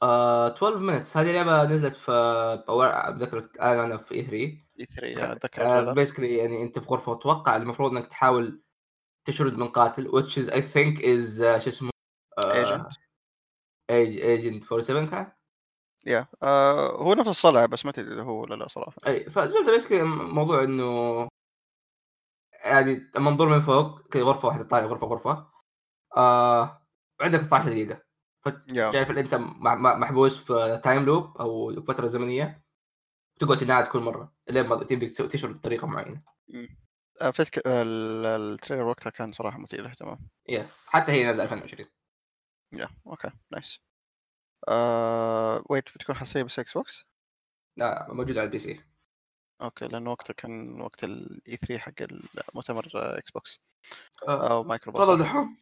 [0.02, 1.16] آه 12 minutes.
[1.16, 2.12] هذه لعبة نزلت في
[2.68, 7.90] أتذكر أعلن عنها في E E3 3 أتذكر basically يعني أنت في غرفة وتوقع المفروض
[7.90, 8.62] إنك تحاول
[9.28, 11.90] تشرد من قاتل which is I think is uh, شو اسمه
[12.40, 12.98] Agent.
[13.90, 15.32] Agent 47 كان؟
[16.06, 18.96] yeah آه هو نفس الصلع بس ما تدري هو ولا لا صراحة.
[19.06, 21.28] أي فزبدة basically موضوع إنه
[22.64, 25.50] يعني منظور من فوق كذا غرفة واحدة طالع غرفة غرفة.
[26.16, 26.86] آه
[27.20, 28.02] عندك 12 دقيقة.
[29.10, 29.34] إن أنت
[29.74, 32.62] محبوس في time loop أو فتره زمنيه
[33.40, 36.22] تقعد تنعاد كل مرة لين ما تسوي تشرد بطريقة معينة.
[37.66, 40.28] ال- trailer وقتها كان صراحة مثير للاهتمام.
[40.48, 41.88] yeah حتى هي نازله 2020
[42.72, 43.80] yeah أوكي nice
[45.70, 47.04] wait بتكون حصرية بس Xbox
[47.76, 48.80] لا موجودة على ال PC.
[49.62, 53.60] أوكي لأنه وقتها كان وقت ال E3 حق المؤتمر Xbox
[54.28, 55.56] آه، أو مايكرو تفضل دحوم.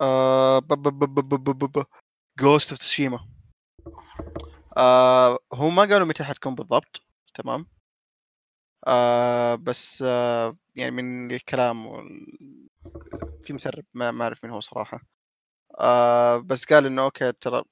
[0.00, 0.58] آه
[2.40, 3.28] Ghost of Tsushima
[4.78, 7.02] آه هو ما قالوا متى حتكون بالضبط؟
[7.34, 7.66] تمام.
[8.86, 12.26] آه بس آه يعني من الكلام وال...
[13.42, 15.00] في مسرب ما ما أعرف مين هو صراحة.
[15.80, 17.62] آه بس قال إنه أوكي ترى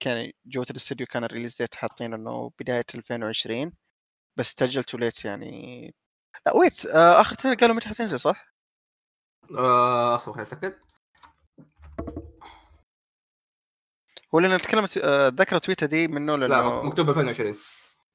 [0.00, 3.72] كان جوة الاستوديو كان ال release date حاطين إنه بداية 2020
[4.36, 5.94] بس تأجلت to late يعني.
[6.46, 8.56] لا wait آه آخر ترى قالوا متى حتنزل صح؟
[9.58, 10.74] آه، أصبر خليني أتأكد.
[14.34, 17.56] هو لأن نتكلم آه، ذكر تويتر دي منه لأنه لا مكتوب 2020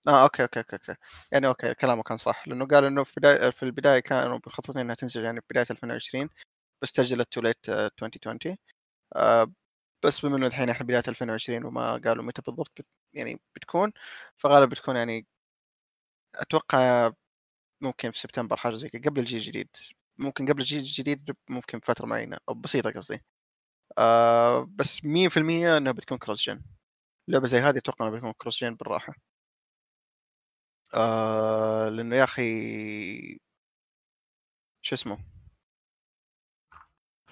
[0.08, 0.96] آه أوكي أوكي أوكي أوكي.
[1.32, 2.48] يعني أوكي كلامه كان صح.
[2.48, 6.30] لأنه قال إنه في بداية في البداية كانوا مخططين إنها تنزل يعني بداية 2020
[6.82, 8.58] بس تاجلت to late 2020
[9.16, 9.52] آه
[10.06, 13.92] بس بما إنه الحين إحنا بداية 2020 وما قالوا متى بالضبط بت يعني بتكون
[14.38, 15.28] فغالبا بتكون يعني
[16.36, 17.12] أتوقع
[17.82, 19.70] ممكن في سبتمبر حاجة زي كذا قبل الجيل الجديد.
[20.20, 23.22] ممكن قبل الجيل الجديد ممكن فترة معينة أو بسيطة قصدي.
[24.00, 26.62] آه بس 100% إنها بتكون cross-gen
[27.30, 29.14] لعبة زي هذه أتوقع إنها بتكون cross-gen بالراحة.
[30.96, 33.40] آه لأنه يا أخي
[34.82, 35.18] شو اسمه؟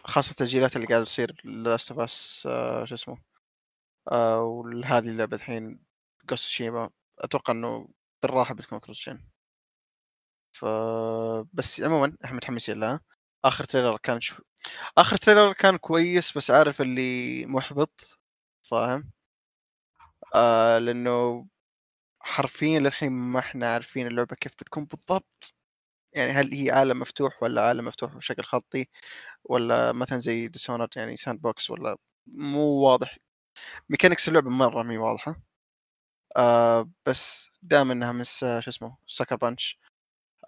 [0.05, 2.41] خاصة التأجيلات اللي قاعدة تصير Last of Us
[2.83, 3.17] شو اسمه؟
[4.11, 5.79] آه وهذه اللعبة الحين
[6.29, 6.89] قص شيبا
[7.19, 7.87] أتوقع إنه
[8.23, 9.23] بالراحة بتكون كروس جن
[10.51, 10.65] ف
[11.53, 12.99] بس عموما إحنا متحمسين لها.
[13.45, 14.43] آخر تريلر كان شو...
[14.97, 18.19] آخر تريلر كان كويس بس عارف اللي محبط
[18.63, 19.11] فاهم؟
[20.35, 21.45] آه لأنه
[22.21, 25.53] حرفيا للحين ما إحنا عارفين اللعبة كيف بتكون بالضبط.
[26.15, 28.87] يعني هل هي عالم مفتوح ولا عالم مفتوح بشكل خطي
[29.43, 31.97] ولا مثلا زي Dishonored يعني sandbox ولا
[32.27, 33.17] مو واضح.
[33.89, 35.41] mechanics اللعبة مرة مي واضحة.
[36.37, 39.79] آه بس دام إنها من شو اسمه Sucker Punch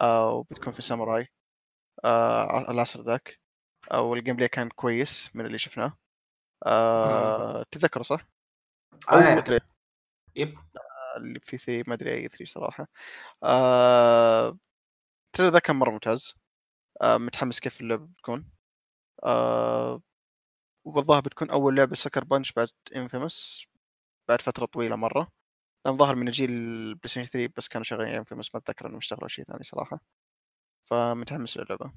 [0.01, 1.27] آه وبتكون في ساموراي
[2.05, 3.39] آه العصر ذاك
[3.93, 5.97] آه وال gameplay كان كويس من اللي شفناه.
[6.67, 8.27] آه تتذكره صح؟
[9.13, 9.59] أو آه.
[10.35, 10.57] yep.
[11.17, 12.87] اللي في E3 ما أدري E3 صراحة.
[13.43, 14.57] آه...
[15.27, 16.35] ال trailer ذا كان مرة ممتاز.
[17.03, 17.17] آه...
[17.17, 18.51] متحمس كيف اللعبة بتكون.
[19.25, 20.01] آه...
[20.85, 23.65] والظاهر بتكون أول لعبة Sucker Punch بعد Infamous
[24.29, 25.31] بعد فترة طويلة مرة.
[25.85, 29.27] لأن ظهر من جيل ال PlayStation 3 بس كانوا شغالين Infamous ما أتذكر إنهم اشتغلوا
[29.27, 29.99] شيء ثاني صراحة.
[30.89, 31.93] فمتحمس للعبة.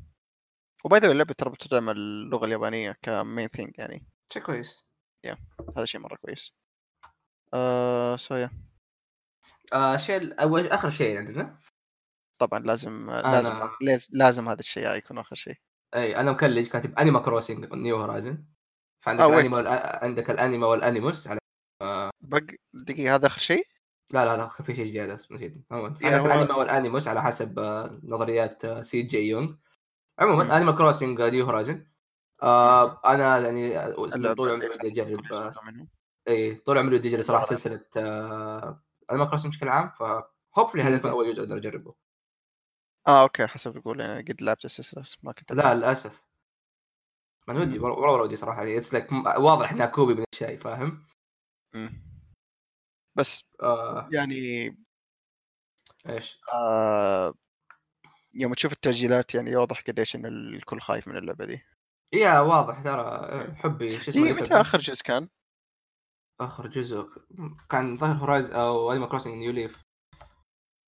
[0.85, 4.07] و by the way اللعبة ترى بتدعم اللغة اليابانية ك main thing يعني.
[4.33, 4.85] شيء كويس.
[5.77, 6.53] هذا شيء مرة كويس.
[7.55, 8.51] آه so yeah
[9.73, 11.59] آه شيء أول آخر شيء عندنا.
[12.39, 13.71] طبعا لازم لازم أنا-
[14.13, 15.55] لازم, هذا الشيء يكون آخر شيء.
[15.95, 18.45] أي أنا مكلج كاتب انيما كروسنج نيو هورايزن
[19.05, 19.37] فعندك آه، ويت.
[19.39, 20.05] الانيما والأ...
[20.05, 21.39] عندك الانيما والانيموس على
[22.21, 22.43] بق
[22.75, 23.67] دقيقة هذا آخر شيء؟
[24.11, 25.57] لا لا لا في شيء زياده نسيت.
[25.71, 29.53] عندك هو- الانيما والانيموس على حسب آه، نظريات آه، سي جي يونغ.
[30.19, 30.57] عموما.
[30.57, 31.87] انيما كروسنج نيو هورايزن
[32.43, 35.53] آه أنا يعني آه، طول عمري ودي أجرب آه،.
[36.29, 37.45] اي طول عمري ودي أجرب صراحة.
[37.45, 41.11] سلسلة آه، Animal Crossing بشكل عام ف hopefully هذا يكون.
[41.11, 41.95] أول جزء أقدر أجربه
[43.09, 46.23] آه okay حسب تقول يعني قد لعبت السلسله بس ما كنت لا للأسف
[47.49, 47.79] ما ودي.
[47.79, 51.07] والله ودي صراحة يعني it's like واضح إنها copy من الشاي فاهم؟
[51.75, 52.05] مم.
[53.17, 54.69] بس آه يعني
[56.09, 57.35] إيش؟ آه
[58.35, 61.61] يوم تشوف التسجيلات يعني يوضح قديش إن الكل خايف من اللعبة دي
[62.13, 65.29] yeah واضح ترى حبي شو اسمه يحب- متى آخر جزء كان؟
[66.41, 67.09] آخر جزء.
[67.71, 69.83] كان ظاهر Horizons أو انيما كروسنج نيو ليف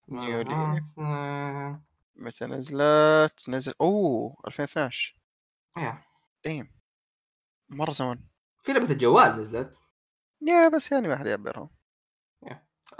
[0.08, 0.98] نيو ليف.
[2.16, 5.16] متى نزلت؟ نزل أوه 2012
[5.78, 6.02] yeah.
[6.44, 6.74] damn.
[7.68, 8.28] مرة زمان.
[8.62, 9.76] في لعبة الجوال نزلت.
[10.42, 11.70] yeah بس يعني ما حد يعبرها.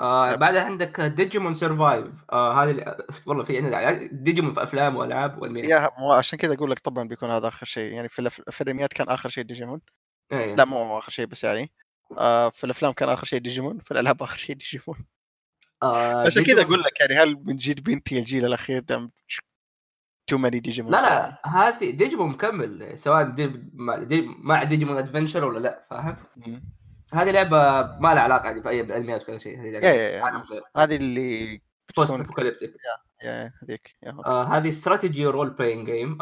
[0.01, 0.35] آه.
[0.35, 5.91] بعدها عندك Digimon Survive آه هذه والله في عندنا ديجيمون في أفلام وألعاب والمين يا
[6.19, 7.93] عشان كذا أقول لك طبعا بيكون هذا آخر شيء.
[7.93, 9.81] يعني في في الأنميات كان آخر شيء ديجيمون
[10.33, 10.55] إيه.
[10.55, 11.73] لا مو مو آخر شيء بس يعني.
[12.19, 15.07] آه في الأفلام كان آخر شيء ديجيمون في الألعاب آخر شيء ديجيمون.
[15.83, 19.11] آه عشان كذا أقول لك يعني هل من جيل بنتي الجيل الأخير دام
[20.27, 25.45] تو ماني ديجيمون لا لا هذه ديجيمون مكمل سواء دي مع, دي مع ديجيمون ادفنشر
[25.45, 26.17] ولا لا فاهم؟
[27.13, 29.59] هذه لعبة ما لها علاقة يعني في اي بالانميات ولا شيء
[30.77, 31.61] هذه اللي
[31.97, 32.75] post-apocalyptic
[33.63, 33.97] هذيك.
[34.27, 36.19] آه هذه strategy role-playing game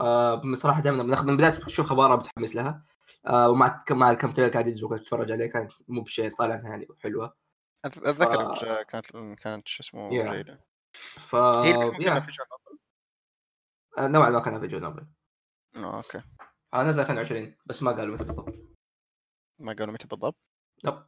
[0.56, 2.84] صراحة دائما من بداية تشوف خبرها متحمس لها.
[3.26, 7.36] آه ومع مع كم trailer قاعد ينزل اتفرج عليه كانت مو بشيء طالعه يعني حلوة.
[7.84, 8.64] اتذكر ف...
[8.64, 9.06] كانت
[9.40, 10.32] كانت شو اسمه yeah.
[10.32, 10.64] جيدة.
[10.94, 11.74] ف هي.
[13.98, 15.06] آه، نوعا ما كان visual novel
[15.76, 16.22] آه، okay.
[16.74, 18.54] آه نزل 2020 بس ما قالوا متى بالضبط.
[19.58, 20.36] ما قالوا متى بالضبط؟
[20.82, 21.06] لا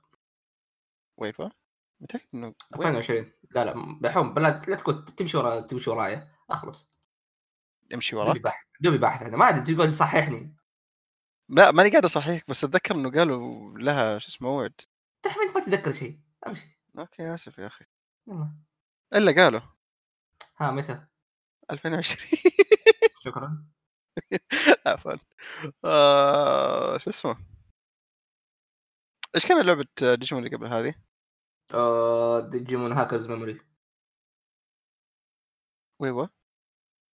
[1.17, 1.37] ويت
[2.01, 6.91] متأكد إنه وين؟ 2020 لا لا دحوم بلا لا تقول تمشي ورا تمشي ورايا أخلص.
[7.95, 10.56] امشي دوبي وراك دوبي باحث أنا ما أدري تقول صححني.
[11.49, 14.81] لا ماني قاعد اصحيك بس أتذكر إنه قالوا لها شو اسمه موعد
[15.23, 16.79] تحمل ما تتذكر شيء أمشي.
[16.99, 17.85] أوكي آسف يا أخي.
[18.29, 18.55] يلا.
[19.15, 19.61] إلا قالوا.
[20.57, 21.07] ها متى؟
[21.71, 22.31] 2020
[23.25, 23.65] شكرا.
[24.87, 25.13] عفوا.
[25.85, 27.37] آه شو اسمه؟
[29.35, 30.95] إيش كان لعبة ديجيمون اللي قبل هذه؟
[31.75, 33.61] آه Digimon Hacker's Memory
[36.01, 36.27] ويوا.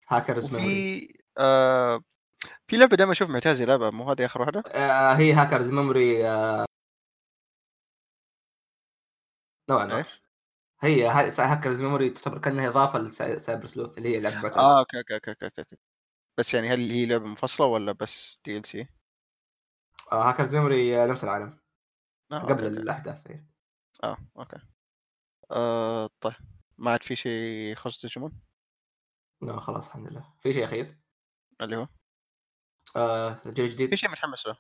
[0.08, 2.04] Hacker's Memory آه
[2.72, 6.66] في لعبة دائما أشوف معتاز يلعبها مو هذه آخر واحدة؟ آه هي Hacker's Memory آه.
[9.70, 10.22] نوعا ما إيش؟
[10.82, 15.16] هي Hacker's Memory تعتبر كأنها إضافة ل Cyber Sleuth اللي هي لعبة آه okay okay
[15.16, 15.78] okay okay okay.
[16.38, 18.88] بس يعني هل هي لعبة منفصلة ولا بس DLC؟
[20.12, 21.60] آه Hacker's Memory آه نفس العالم.
[22.32, 22.68] آه قبل okay.
[22.68, 23.46] الأحداث هي.
[24.04, 24.58] آه okay.
[25.52, 26.34] آه طيب.
[26.78, 28.42] ما عاد في شيء يخص ديجيمون
[29.42, 30.34] لا خلاص الحمد لله.
[30.42, 30.98] في شيء أخير؟
[31.62, 31.88] اللي هو؟
[32.96, 34.58] آه جيل في شيء متحمس له.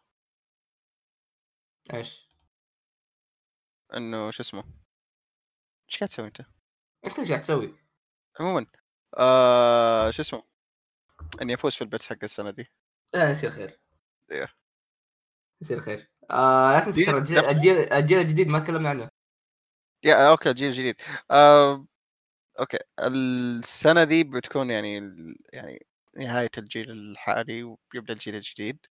[1.93, 2.30] إيش؟
[3.93, 4.64] إنه شو اسمه؟
[5.89, 6.41] إيش قاعد تسوي أنت؟
[7.06, 7.76] أنت إيش قاعد تسوي؟
[8.39, 8.65] عموما
[9.18, 10.43] آه شو اسمه؟
[11.41, 12.72] إني أفوز في ال bets حق السنة دي.
[13.14, 13.80] لا يصير خير.
[14.31, 14.53] إيه.
[15.61, 16.11] يصير خير.
[16.31, 19.10] آه لا تنسى ترى الجيل الجيل الجيل الجديد ما تكلمنا عنه.
[20.03, 20.95] yeah okay الجيل الجديد.
[21.31, 21.88] آه
[22.59, 22.77] okay.
[22.99, 24.95] السنة دي بتكون يعني
[25.53, 25.85] يعني
[26.17, 28.85] نهاية الجيل الحالي وبيبدا الجيل الجديد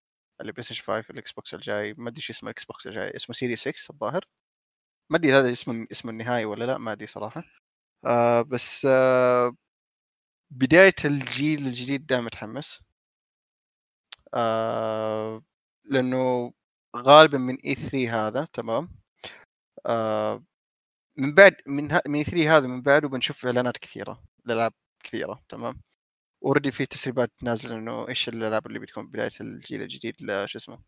[0.42, 1.94] اللي PlayStation 5 ال Xbox الجاي.
[1.94, 4.26] ما أدري إيش اسمه Xbox الجاي اسمه Series X الظاهر.
[5.12, 7.44] ما أدري هذا اسمه اسمه النهائي ولا لا ما أدري صراحة.
[8.08, 9.54] آه بس آه
[10.52, 12.82] بداية الجيل الجديد دائما متحمس.
[14.34, 15.42] آه
[15.86, 16.54] لأنه
[16.98, 18.90] غالبا من E3 هذا تمام؟
[19.88, 20.44] آه
[21.18, 24.74] من بعد من ها من E3 هذا من بعده بنشوف إعلانات كثيرة الالعاب
[25.04, 25.82] كثيرة تمام؟
[26.46, 30.16] already في تسريبات نازلة إنه إيش الألعاب اللي بتكون بداية الجيل الجديد
[30.46, 30.80] شو اسمه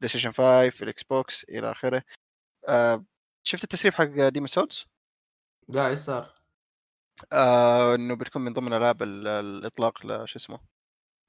[0.00, 2.02] PlayStation 5 ال Xbox إلى آخره.
[2.68, 3.04] آه
[3.42, 4.86] شفت التسريب حق Demon's Souls؟
[5.68, 6.34] لا إيش صار؟
[7.32, 10.60] آه إنه بتكون من ضمن ألعاب الإطلاق لشو اسمه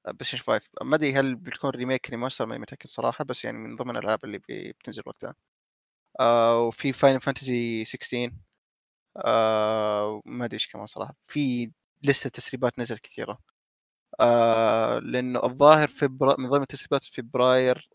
[0.08, 3.92] PlayStation 5 ما أدري هل بتكون remake remaster ما متأكد صراحة بس يعني من ضمن
[3.98, 5.36] الألعاب اللي بتنزل وقتها.
[6.20, 8.32] آه وفي Final Fantasy 16
[9.26, 11.16] آه ما أدري إيش كمان صراحة.
[11.24, 11.72] في
[12.04, 13.40] لستة تسريبات نزلت كثيرة.
[14.22, 17.90] آه لأنه الظاهر فبراير من ضمن تسريبات فبراير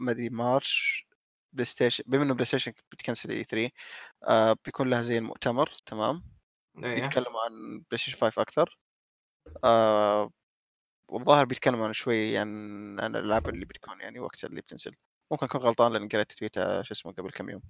[0.00, 1.06] ما أدري March
[1.52, 3.70] PlayStation بما إنه PlayStation بتكنسل E3
[4.28, 6.24] آه بيكون لها زي المؤتمر تمام؟
[6.84, 6.94] أيه.
[6.94, 7.52] بيتكلموا عن
[7.90, 8.78] PlayStation 5 أكثر.
[9.64, 10.30] آه
[11.10, 12.48] والظاهر بيتكلموا عن شوي عن
[13.00, 14.96] عن الألعاب اللي بتكون يعني وقت اللي بتنزل.
[15.32, 17.62] ممكن أكون غلطان لأن قريت tweet شو اسمه قبل كم يوم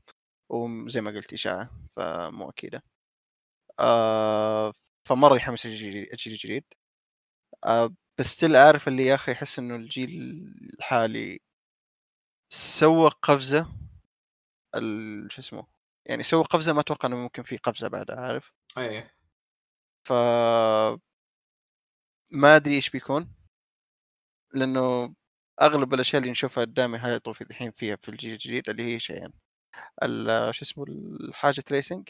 [0.50, 2.84] وزي ما قلت إشاعة فمو أكيدة.
[3.80, 4.72] آه
[5.06, 6.64] فمرة يحمس الجيل الجديد.
[7.64, 10.10] آه بس ستيل عارف اللي يا أخي يحس إنه الجيل
[10.74, 11.40] الحالي
[12.52, 13.66] سوى قفزة
[15.28, 15.66] شو اسمه
[16.06, 19.14] يعني سوى قفزة ما أتوقع إنه ممكن في قفزة بعدها عارف؟ إيه
[20.04, 20.12] ف
[22.32, 23.34] ما أدري إيش بيكون
[24.54, 25.14] لأنه
[25.62, 29.32] أغلب الأشياء اللي نشوفها قدامي هايطوا في الحين فيها في الجيل الجديد اللي هي شيئين
[30.50, 32.08] شو اسمه الحاجة tracing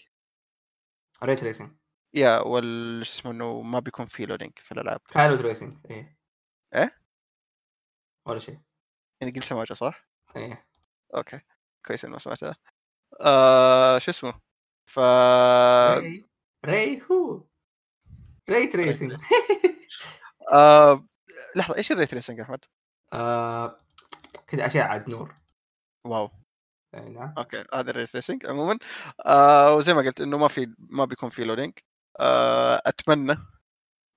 [1.22, 1.70] ray tracing
[2.14, 5.00] yeah وال شو اسمه إنه ما بيكون في loading في الألعاب.
[5.10, 6.18] Kylo tracing إيه.
[6.74, 6.90] إيه؟
[8.26, 8.58] ولا شيء.
[9.20, 10.66] يعني قلت سماجة صح؟ إيه.
[11.14, 11.40] okay.
[11.86, 12.56] كويس إنه سمعتها
[13.20, 14.40] آه شو اسمه؟
[14.86, 14.98] ف
[15.98, 16.24] ray
[16.66, 17.44] ray هو.
[18.50, 19.12] ray tracing
[20.52, 21.06] آه
[21.56, 22.64] لحظة إيش ال ray tracing أحمد؟
[23.12, 23.78] آه
[24.46, 25.34] كذا اشعه نور.
[26.04, 26.30] wow.
[26.94, 27.34] اي نعم.
[27.38, 28.78] okay هذا ال ray tracing عموما.
[29.26, 31.72] آه وزي ما قلت إنه ما في ما بيكون في loading
[32.86, 33.36] أتمنى.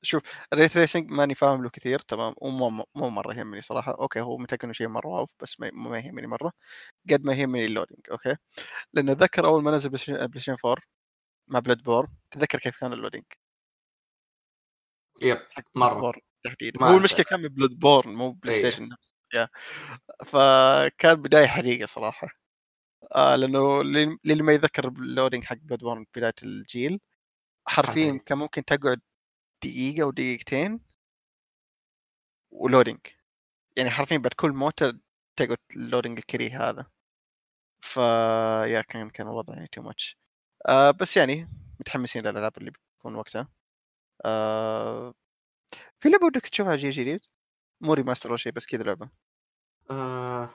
[0.03, 0.23] شوف
[0.53, 3.91] ال ray tracing ماني فاهم له كثير تمام ومو مو مرة يهمني صراحة.
[4.01, 6.53] okay هو متاكد انه شيء مرة wow بس ما, يهمني مرة
[7.11, 8.35] قد ما يهمني ال loading okay.
[8.93, 9.99] لأنه أتذكر أول ما نزل Play
[10.29, 10.83] Station 4
[11.49, 13.25] مع Bloodborne تذكر كيف كان ال loading؟
[15.21, 15.37] yep
[15.75, 16.13] مرة.
[16.45, 16.85] تحديدا.
[16.85, 18.61] هو المشكلة كان Bloodborne مو Play إيه.
[18.61, 18.89] Station
[19.35, 19.47] yeah.
[20.25, 22.27] فكان بداية حريقة صراحة.
[23.15, 26.99] آه لأنه للي ما يذكر ال loading حق Bloodborne بداية الجيل
[27.67, 29.01] حرفيا كان ممكن تقعد
[29.63, 30.79] دقيقة ودقيقتين
[32.51, 32.99] و loading.
[33.77, 34.99] يعني حرفيا بعد كل موتة
[35.35, 36.85] تقعد ال loading الكريه هذا.
[37.83, 37.97] ف
[38.67, 40.17] yeah كان كان الوضع يعني too much
[40.69, 43.47] آه بس يعني متحمسين للألعاب اللي بتكون وقتها.
[44.25, 45.13] آه
[45.99, 47.21] في لعبة ودك تشوفها جيل جديد؟
[47.81, 49.09] مو remaster ولا شيء بس كذا لعبة.
[49.91, 50.49] آه...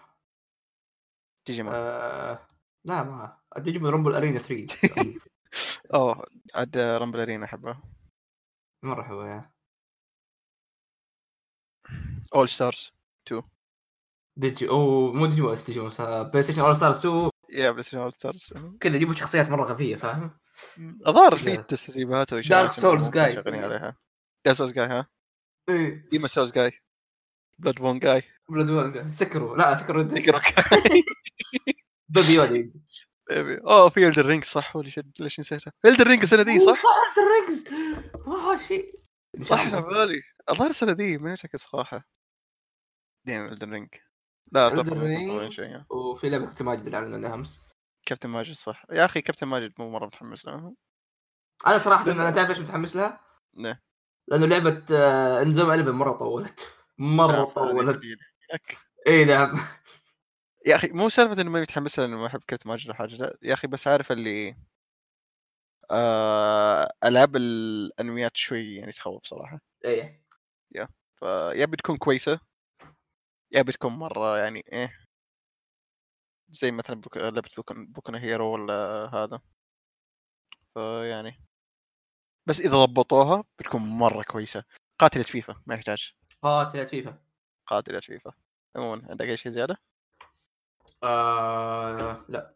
[1.47, 1.73] ديجيمون.
[1.75, 2.47] آه...
[2.85, 3.39] لا ما.
[3.59, 5.21] Digimon Rumble Arena 3
[5.95, 7.83] أوه عاد Rumble Arena احبها
[8.83, 9.51] مرة حلوة yeah.
[12.35, 12.93] اول ستارز
[13.27, 13.43] 2
[14.37, 18.55] ديجي أو مو ديجيمون ديجيمون بلاي ستيشن اول ستارز 2 يا بلاي ستيشن اول ستارز
[18.81, 20.39] كذا يجيبوا شخصيات مرة غبية فاهم؟
[21.07, 23.97] الظاهر في تسريبات واشياء دارك سولز جاي شغالين عليها.
[24.45, 25.07] دارك سولز جاي ها؟
[25.69, 26.09] إيه.
[26.11, 26.73] ديما سولز جاي
[27.59, 30.41] بلاد بون جاي بلاد بون جاي سكروا لا سكروا سكروا
[33.31, 34.91] اوه في الدر رينج صح؟ ولا
[35.21, 37.69] ليش نسيتها؟ الدر رينج السنة دي صح؟ صح الدر رينجز
[38.27, 39.01] ما شيء.
[39.43, 40.23] صح على بالي.
[40.51, 42.09] الظاهر السنة دي ما متاكد صراحة.
[43.25, 43.89] ديم Elden Ring
[44.53, 47.67] لا أتوقع وفي لعبة كابتن ماجد اللي أعلنوا عنها أمس.
[48.07, 48.85] كابتن ماجد صح.
[48.91, 50.75] يا أخي كابتن ماجد مو مرة متحمس له.
[51.67, 53.21] أنا صراحة أنا تعرف ليش متحمس لها؟
[53.55, 53.81] نه
[54.29, 54.85] لأنه لعبة
[55.43, 56.73] Inazuma 11 مرة طولت.
[56.99, 58.01] مرة طولت.
[59.07, 59.61] اي نعم.
[60.67, 63.55] يا أخي مو سالفة إنه ما متحمس لأنه ما أحب كابتن ماجد حاجة لا يا
[63.55, 64.57] أخي بس عارف اللي
[65.91, 69.61] آه ألعاب الأنميات شوي يعني تخوف صراحة.
[69.85, 70.25] إيه.
[70.75, 70.89] يا
[71.21, 72.41] فيا بتكون كويسة
[73.53, 75.07] يا بتكون مرة يعني إيه.
[76.49, 77.17] زي مثلا Boku...
[77.17, 78.75] لعبه Boku Hero ولا
[79.15, 79.41] هذا.
[80.75, 81.47] فيعني
[82.47, 84.65] بس إذا ضبطوها بتكون مرة كويسة.
[84.99, 86.13] قاتلة فيفا ما يحتاج.
[86.43, 87.19] قاتلة فيفا.
[87.67, 88.33] قاتلة فيفا.
[88.77, 89.77] عموما عندك أي شيء زيادة؟
[91.03, 92.55] آه لا.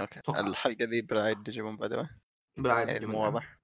[0.00, 0.40] okay طبعا.
[0.40, 2.08] الحلقة ذي برعاية ديجيمون بعد
[2.56, 3.58] برعاية يعني مو واضح.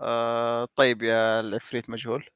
[0.00, 2.30] آه طيب يا العفريت مجهول.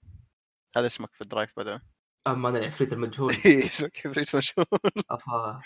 [0.77, 1.81] هذا اسمك في ال Drive بعد
[2.27, 3.33] اما أنا العفريت المجهول.
[3.67, 4.67] اسمك عفريت مجهول.
[5.11, 5.63] أفا.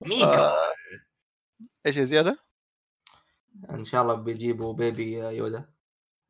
[0.00, 0.38] ميكا.
[0.38, 0.74] آه.
[1.86, 2.38] إيش زيادة؟
[3.70, 5.72] إن شاء الله بيجيبوا Baby Yoda.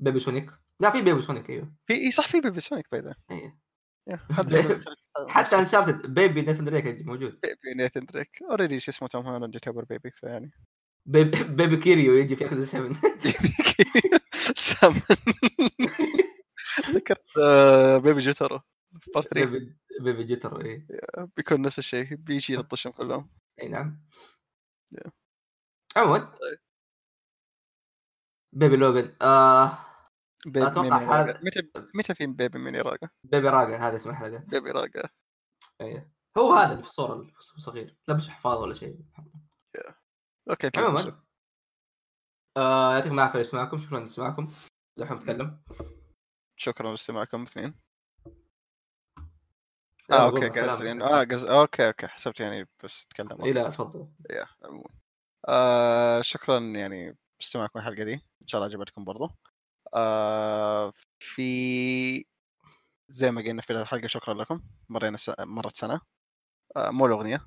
[0.01, 0.51] baby Sonic.
[0.81, 1.73] لا في baby Sonic أيوه.
[1.87, 3.59] في صح في baby Sonic باي إيه.
[5.29, 7.41] حتى Uncharted baby Nathan Drake موجود.
[7.43, 10.51] baby Nathan Drake already شو اسمه Tom Holland يعتبر baby فيعني.
[11.07, 12.93] baby, baby Kiryu يجي في X 7
[14.57, 15.01] سامن.
[16.91, 17.39] ذكرت
[18.05, 18.61] baby Jotaro
[19.01, 20.87] في part 3 baby, baby Jotaro اي
[21.37, 23.29] بيكون نفس الشيء بيجي يلطشهم كلهم.
[23.63, 24.01] أي نعم.
[25.97, 26.33] عموما.
[28.53, 29.88] بيبي لوجن آه.
[30.47, 34.71] بيبي أتوقع هذا متى متى في بيبي ميني راجا؟ بيبي راجا هذا اسم الحلقة بيبي
[34.71, 35.03] راجا
[35.81, 36.13] إيه.
[36.39, 37.97] هو هذا اللي في الصورة الصغير.
[38.09, 38.99] لابس حفاظ ولا شيء.
[40.51, 41.23] أوكي عموما
[42.57, 44.53] آه يعطيكم العافية اسمعكم شكرا لاستماعكم.
[44.99, 45.63] الحين نتكلم
[46.57, 47.75] شكرا لاستماعكم اثنين.
[50.13, 51.45] آه أوكي يعني آه قص...
[51.45, 52.07] أوكي أوكي.
[52.07, 54.09] حسبت يعني بس تكلم اي لا تفضل.
[54.31, 54.91] يا عموما.
[55.49, 58.15] آه شكرا يعني استماعكم الحلقة دي.
[58.15, 59.31] إن شاء الله عجبتكم برضو.
[59.95, 62.25] آه في
[63.09, 65.31] زي ما قلنا في الحلقة شكرا لكم مرينا س...
[65.41, 66.01] مرت سنة.
[66.77, 67.47] آه مو الأغنية.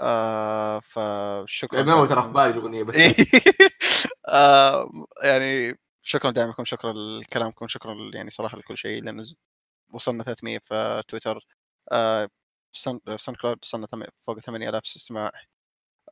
[0.00, 2.96] آه فشكرا ما ترى في بالي الأغنية بس.
[4.28, 4.90] آه
[5.24, 9.26] يعني شكرا دعمكم شكرا لكلامكم شكرا يعني صراحة لكل شيء لأنه
[9.90, 11.46] وصلنا 300 في تويتر.
[11.92, 12.30] آه
[12.72, 12.98] سن
[13.42, 13.86] كلاود وصلنا
[14.20, 15.32] فوق 8000 استماع.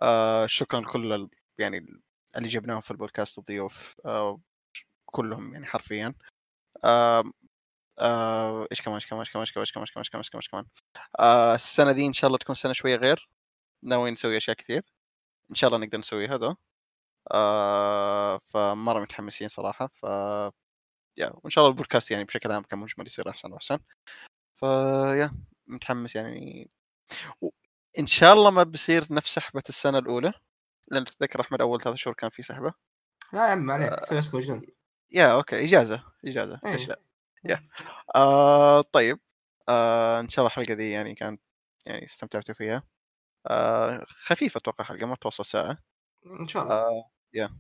[0.02, 1.28] آه شكرا لكل
[1.58, 2.02] يعني
[2.36, 3.96] اللي جبناهم في البودكاست الضيوف.
[4.06, 4.40] آه
[5.06, 6.14] كلهم يعني حرفيا.
[6.84, 7.24] آه
[8.72, 10.48] إيش كمان إيش كمان إيش كمان إيش كمان إيش كمان إيش كمان إيش كمان إيش
[10.48, 10.66] كمان
[11.20, 13.28] آه السنة دي إن شاء الله تكون سنة شوية غير.
[13.84, 14.82] ناويين نسوي أشياء كثير.
[15.50, 16.56] إن شاء الله نقدر نسوي هذا
[17.32, 19.86] آه فمرة متحمسين صراحة.
[19.86, 20.02] ف
[21.18, 23.78] يا وإن شاء الله البودكاست يعني بشكل عام كمجمل يصير أحسن وأحسن.
[24.56, 25.30] ف yeah
[25.66, 26.70] متحمس يعني.
[27.98, 30.32] إن شاء الله ما بيصير نفس سحبة السنة الأولى.
[30.88, 32.74] لأن تتذكر أحمد أول ثلاث شهور كان في سحبة.
[33.32, 34.22] لا يا عم عليك.
[34.22, 34.60] سوي
[35.12, 36.88] yeah okay إجازة إجازة ليش.
[36.88, 37.00] لا
[37.44, 37.62] يا
[38.16, 39.20] آه طيب.
[39.68, 41.40] آه إن شاء الله الحلقة دي يعني كانت
[41.86, 42.82] يعني استمتعتوا فيها.
[43.46, 45.78] آه خفيفة أتوقع حلقه ما توصل ساعة.
[46.40, 46.74] إن شاء الله.
[46.76, 47.58] آه يا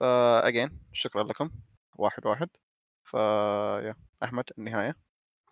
[0.00, 1.50] فاجين شكرا لكم.
[1.96, 2.50] واحد واحد.
[3.04, 4.96] فيا أحمد النهاية.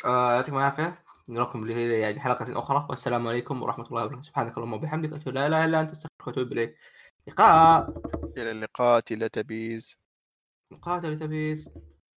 [0.05, 1.05] آه، يعطيكم العافية.
[1.29, 2.87] نراكم اللي يعني حلقة أخرى.
[2.91, 4.27] والسلام عليكم ورحمة الله وبركاته.
[4.29, 5.13] سبحانك اللهم وبحمدك.
[5.13, 6.79] أشهد لا إله إلا أنت أستغفرك وأتوب إليك.
[7.29, 7.91] لقاء
[8.37, 9.01] إلى اللقاء.
[9.01, 9.97] تلتبيز
[10.73, 11.69] نقاط تبيس